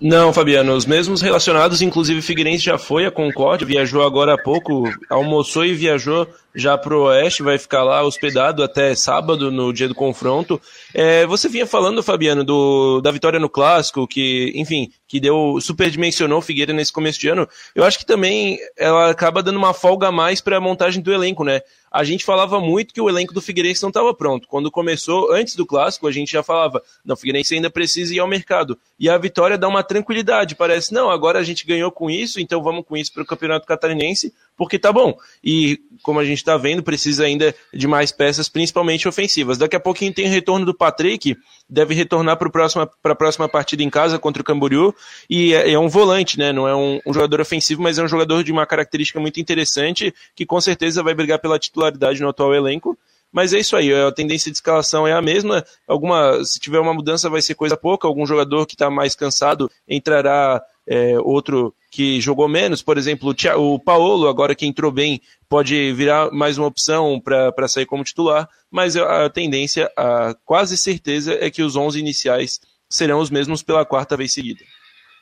Não, 0.00 0.32
Fabiano, 0.32 0.74
os 0.74 0.86
mesmos 0.86 1.20
relacionados, 1.20 1.82
inclusive 1.82 2.22
Figueirense 2.22 2.64
já 2.64 2.78
foi 2.78 3.04
a 3.04 3.10
Concórdia, 3.10 3.66
viajou 3.66 4.02
agora 4.02 4.34
há 4.34 4.38
pouco, 4.38 4.84
almoçou 5.10 5.64
e 5.64 5.74
viajou 5.74 6.28
já 6.58 6.76
para 6.76 6.96
o 6.96 7.02
Oeste, 7.04 7.42
vai 7.42 7.56
ficar 7.56 7.84
lá 7.84 8.02
hospedado 8.02 8.62
até 8.64 8.94
sábado, 8.94 9.50
no 9.50 9.72
dia 9.72 9.86
do 9.86 9.94
confronto. 9.94 10.60
É, 10.92 11.24
você 11.26 11.48
vinha 11.48 11.66
falando, 11.66 12.02
Fabiano, 12.02 12.42
do, 12.42 13.00
da 13.00 13.12
vitória 13.12 13.38
no 13.38 13.48
Clássico, 13.48 14.08
que, 14.08 14.52
enfim, 14.56 14.90
que 15.06 15.20
deu, 15.20 15.58
superdimensionou 15.60 16.38
o 16.38 16.42
Figueira 16.42 16.72
nesse 16.72 16.92
começo 16.92 17.20
de 17.20 17.28
ano. 17.28 17.48
Eu 17.74 17.84
acho 17.84 17.98
que 17.98 18.04
também 18.04 18.58
ela 18.76 19.10
acaba 19.10 19.42
dando 19.42 19.56
uma 19.56 19.72
folga 19.72 20.08
a 20.08 20.12
mais 20.12 20.40
para 20.40 20.56
a 20.56 20.60
montagem 20.60 21.00
do 21.00 21.12
elenco, 21.12 21.44
né? 21.44 21.62
a 21.90 22.04
gente 22.04 22.24
falava 22.24 22.60
muito 22.60 22.92
que 22.92 23.00
o 23.00 23.08
elenco 23.08 23.32
do 23.32 23.40
Figueirense 23.40 23.82
não 23.82 23.88
estava 23.88 24.12
pronto. 24.14 24.46
Quando 24.46 24.70
começou, 24.70 25.32
antes 25.32 25.56
do 25.56 25.66
clássico, 25.66 26.06
a 26.06 26.12
gente 26.12 26.32
já 26.32 26.42
falava, 26.42 26.82
não, 27.04 27.14
o 27.14 27.16
Figueirense 27.16 27.54
ainda 27.54 27.70
precisa 27.70 28.14
ir 28.14 28.20
ao 28.20 28.28
mercado. 28.28 28.78
E 28.98 29.08
a 29.08 29.16
vitória 29.16 29.56
dá 29.56 29.68
uma 29.68 29.82
tranquilidade, 29.82 30.54
parece, 30.54 30.92
não, 30.92 31.10
agora 31.10 31.38
a 31.38 31.42
gente 31.42 31.66
ganhou 31.66 31.90
com 31.90 32.10
isso, 32.10 32.40
então 32.40 32.62
vamos 32.62 32.84
com 32.86 32.96
isso 32.96 33.12
para 33.12 33.22
o 33.22 33.26
Campeonato 33.26 33.66
Catarinense, 33.66 34.34
porque 34.58 34.76
tá 34.76 34.92
bom. 34.92 35.16
E 35.42 35.80
como 36.02 36.18
a 36.18 36.24
gente 36.24 36.38
está 36.38 36.56
vendo, 36.56 36.82
precisa 36.82 37.24
ainda 37.24 37.54
de 37.72 37.86
mais 37.86 38.10
peças, 38.10 38.48
principalmente 38.48 39.06
ofensivas. 39.06 39.56
Daqui 39.56 39.76
a 39.76 39.80
pouquinho 39.80 40.12
tem 40.12 40.26
o 40.26 40.30
retorno 40.30 40.66
do 40.66 40.74
Patrick, 40.74 41.36
deve 41.70 41.94
retornar 41.94 42.36
para 42.36 43.12
a 43.12 43.14
próxima 43.14 43.48
partida 43.48 43.84
em 43.84 43.88
casa 43.88 44.18
contra 44.18 44.42
o 44.42 44.44
Camboriú, 44.44 44.92
e 45.30 45.54
é, 45.54 45.72
é 45.72 45.78
um 45.78 45.88
volante, 45.88 46.36
né? 46.36 46.52
Não 46.52 46.66
é 46.66 46.74
um, 46.74 47.00
um, 47.06 47.14
jogador 47.14 47.40
ofensivo, 47.40 47.80
mas 47.80 47.98
é 47.98 48.02
um 48.02 48.08
jogador 48.08 48.42
de 48.42 48.50
uma 48.50 48.66
característica 48.66 49.20
muito 49.20 49.40
interessante, 49.40 50.12
que 50.34 50.44
com 50.44 50.60
certeza 50.60 51.02
vai 51.04 51.14
brigar 51.14 51.38
pela 51.38 51.58
titularidade 51.58 52.20
no 52.20 52.28
atual 52.28 52.52
elenco. 52.52 52.98
Mas 53.30 53.52
é 53.52 53.58
isso 53.58 53.76
aí, 53.76 53.92
a 53.92 54.10
tendência 54.10 54.50
de 54.50 54.56
escalação 54.56 55.06
é 55.06 55.12
a 55.12 55.20
mesma. 55.20 55.64
Alguma, 55.86 56.42
se 56.44 56.58
tiver 56.58 56.80
uma 56.80 56.94
mudança, 56.94 57.28
vai 57.28 57.42
ser 57.42 57.54
coisa 57.54 57.76
pouca. 57.76 58.08
Algum 58.08 58.26
jogador 58.26 58.66
que 58.66 58.74
está 58.74 58.90
mais 58.90 59.14
cansado 59.14 59.70
entrará 59.86 60.62
é, 60.88 61.18
outro 61.20 61.74
que 61.90 62.20
jogou 62.20 62.48
menos, 62.48 62.82
por 62.82 62.96
exemplo, 62.96 63.34
o 63.56 63.78
Paulo, 63.78 64.26
agora 64.26 64.54
que 64.54 64.66
entrou 64.66 64.90
bem, 64.90 65.20
pode 65.48 65.92
virar 65.92 66.30
mais 66.32 66.56
uma 66.56 66.66
opção 66.66 67.20
para 67.20 67.68
sair 67.68 67.86
como 67.86 68.04
titular, 68.04 68.48
mas 68.70 68.96
a 68.96 69.28
tendência, 69.28 69.90
a 69.96 70.34
quase 70.44 70.76
certeza, 70.76 71.36
é 71.38 71.50
que 71.50 71.62
os 71.62 71.76
11 71.76 71.98
iniciais 71.98 72.60
serão 72.88 73.20
os 73.20 73.30
mesmos 73.30 73.62
pela 73.62 73.84
quarta 73.84 74.16
vez 74.16 74.32
seguida. 74.32 74.60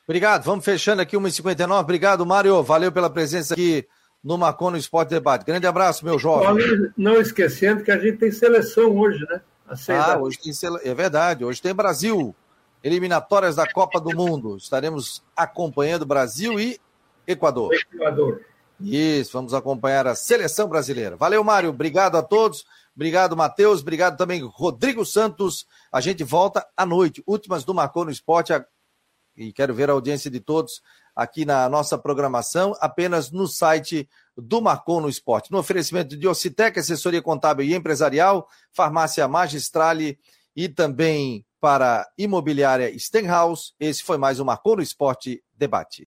Obrigado, 0.09 0.45
vamos 0.45 0.65
fechando 0.65 1.03
aqui 1.03 1.17
1h59. 1.17 1.81
Obrigado, 1.81 2.25
Mário, 2.25 2.63
valeu 2.63 2.93
pela 2.93 3.11
presença 3.11 3.55
aqui 3.55 3.85
no 4.23 4.39
Macon 4.39 4.71
no 4.71 4.77
Esporte 4.77 5.11
Debate. 5.11 5.45
Grande 5.45 5.67
abraço, 5.67 6.05
meu 6.05 6.19
jovem. 6.19 6.65
Não 6.97 7.21
esquecendo 7.21 7.83
que 7.83 7.91
a 7.91 7.99
gente 7.99 8.19
tem 8.19 8.31
seleção 8.31 8.97
hoje, 8.97 9.25
né? 9.29 9.41
Ah, 9.89 10.19
hoje 10.19 10.39
tem 10.39 10.53
sele... 10.53 10.79
é 10.85 10.95
verdade, 10.95 11.45
hoje 11.45 11.61
tem 11.61 11.75
Brasil 11.75 12.35
eliminatórias 12.87 13.57
da 13.57 13.71
Copa 13.71 14.01
do 14.01 14.15
Mundo. 14.15 14.57
Estaremos 14.57 15.21
acompanhando 15.35 16.07
Brasil 16.07 16.61
e 16.61 16.81
Equador. 17.27 17.75
Equador. 17.93 18.43
Isso, 18.81 19.33
vamos 19.33 19.53
acompanhar 19.53 20.07
a 20.07 20.15
seleção 20.15 20.69
brasileira. 20.69 21.17
Valeu, 21.17 21.43
Mário. 21.43 21.71
Obrigado 21.71 22.17
a 22.17 22.23
todos. 22.23 22.65
Obrigado, 22.95 23.37
Matheus. 23.37 23.81
Obrigado 23.81 24.17
também, 24.17 24.41
Rodrigo 24.45 25.05
Santos. 25.05 25.67
A 25.91 26.01
gente 26.01 26.23
volta 26.23 26.65
à 26.77 26.87
noite. 26.87 27.25
Últimas 27.27 27.65
do 27.65 27.75
Marcou 27.75 28.05
no 28.05 28.11
Esporte. 28.11 28.53
E 29.37 29.53
quero 29.53 29.75
ver 29.75 29.91
a 29.91 29.93
audiência 29.93 30.31
de 30.31 30.39
todos 30.39 30.81
aqui 31.15 31.45
na 31.45 31.69
nossa 31.69 31.99
programação, 31.99 32.77
apenas 32.79 33.33
no 33.33 33.49
site 33.49 34.09
do 34.37 34.61
Marcou 34.61 35.01
no 35.01 35.09
Esporte. 35.09 35.51
No 35.51 35.59
oferecimento 35.59 36.17
de 36.17 36.29
Ocitec, 36.29 36.79
assessoria 36.79 37.23
contábil 37.23 37.67
e 37.67 37.75
empresarial, 37.75 38.49
farmácia 38.71 39.27
Magistrale 39.27 40.19
e 40.57 40.69
também 40.69 41.45
para 41.61 42.01
a 42.01 42.09
imobiliária 42.19 42.93
Stenhouse. 42.99 43.73
Esse 43.79 44.03
foi 44.03 44.17
mais 44.17 44.41
um 44.41 44.45
Marcou 44.45 44.77
no 44.77 44.83
Esporte 44.83 45.43
Debate. 45.55 46.05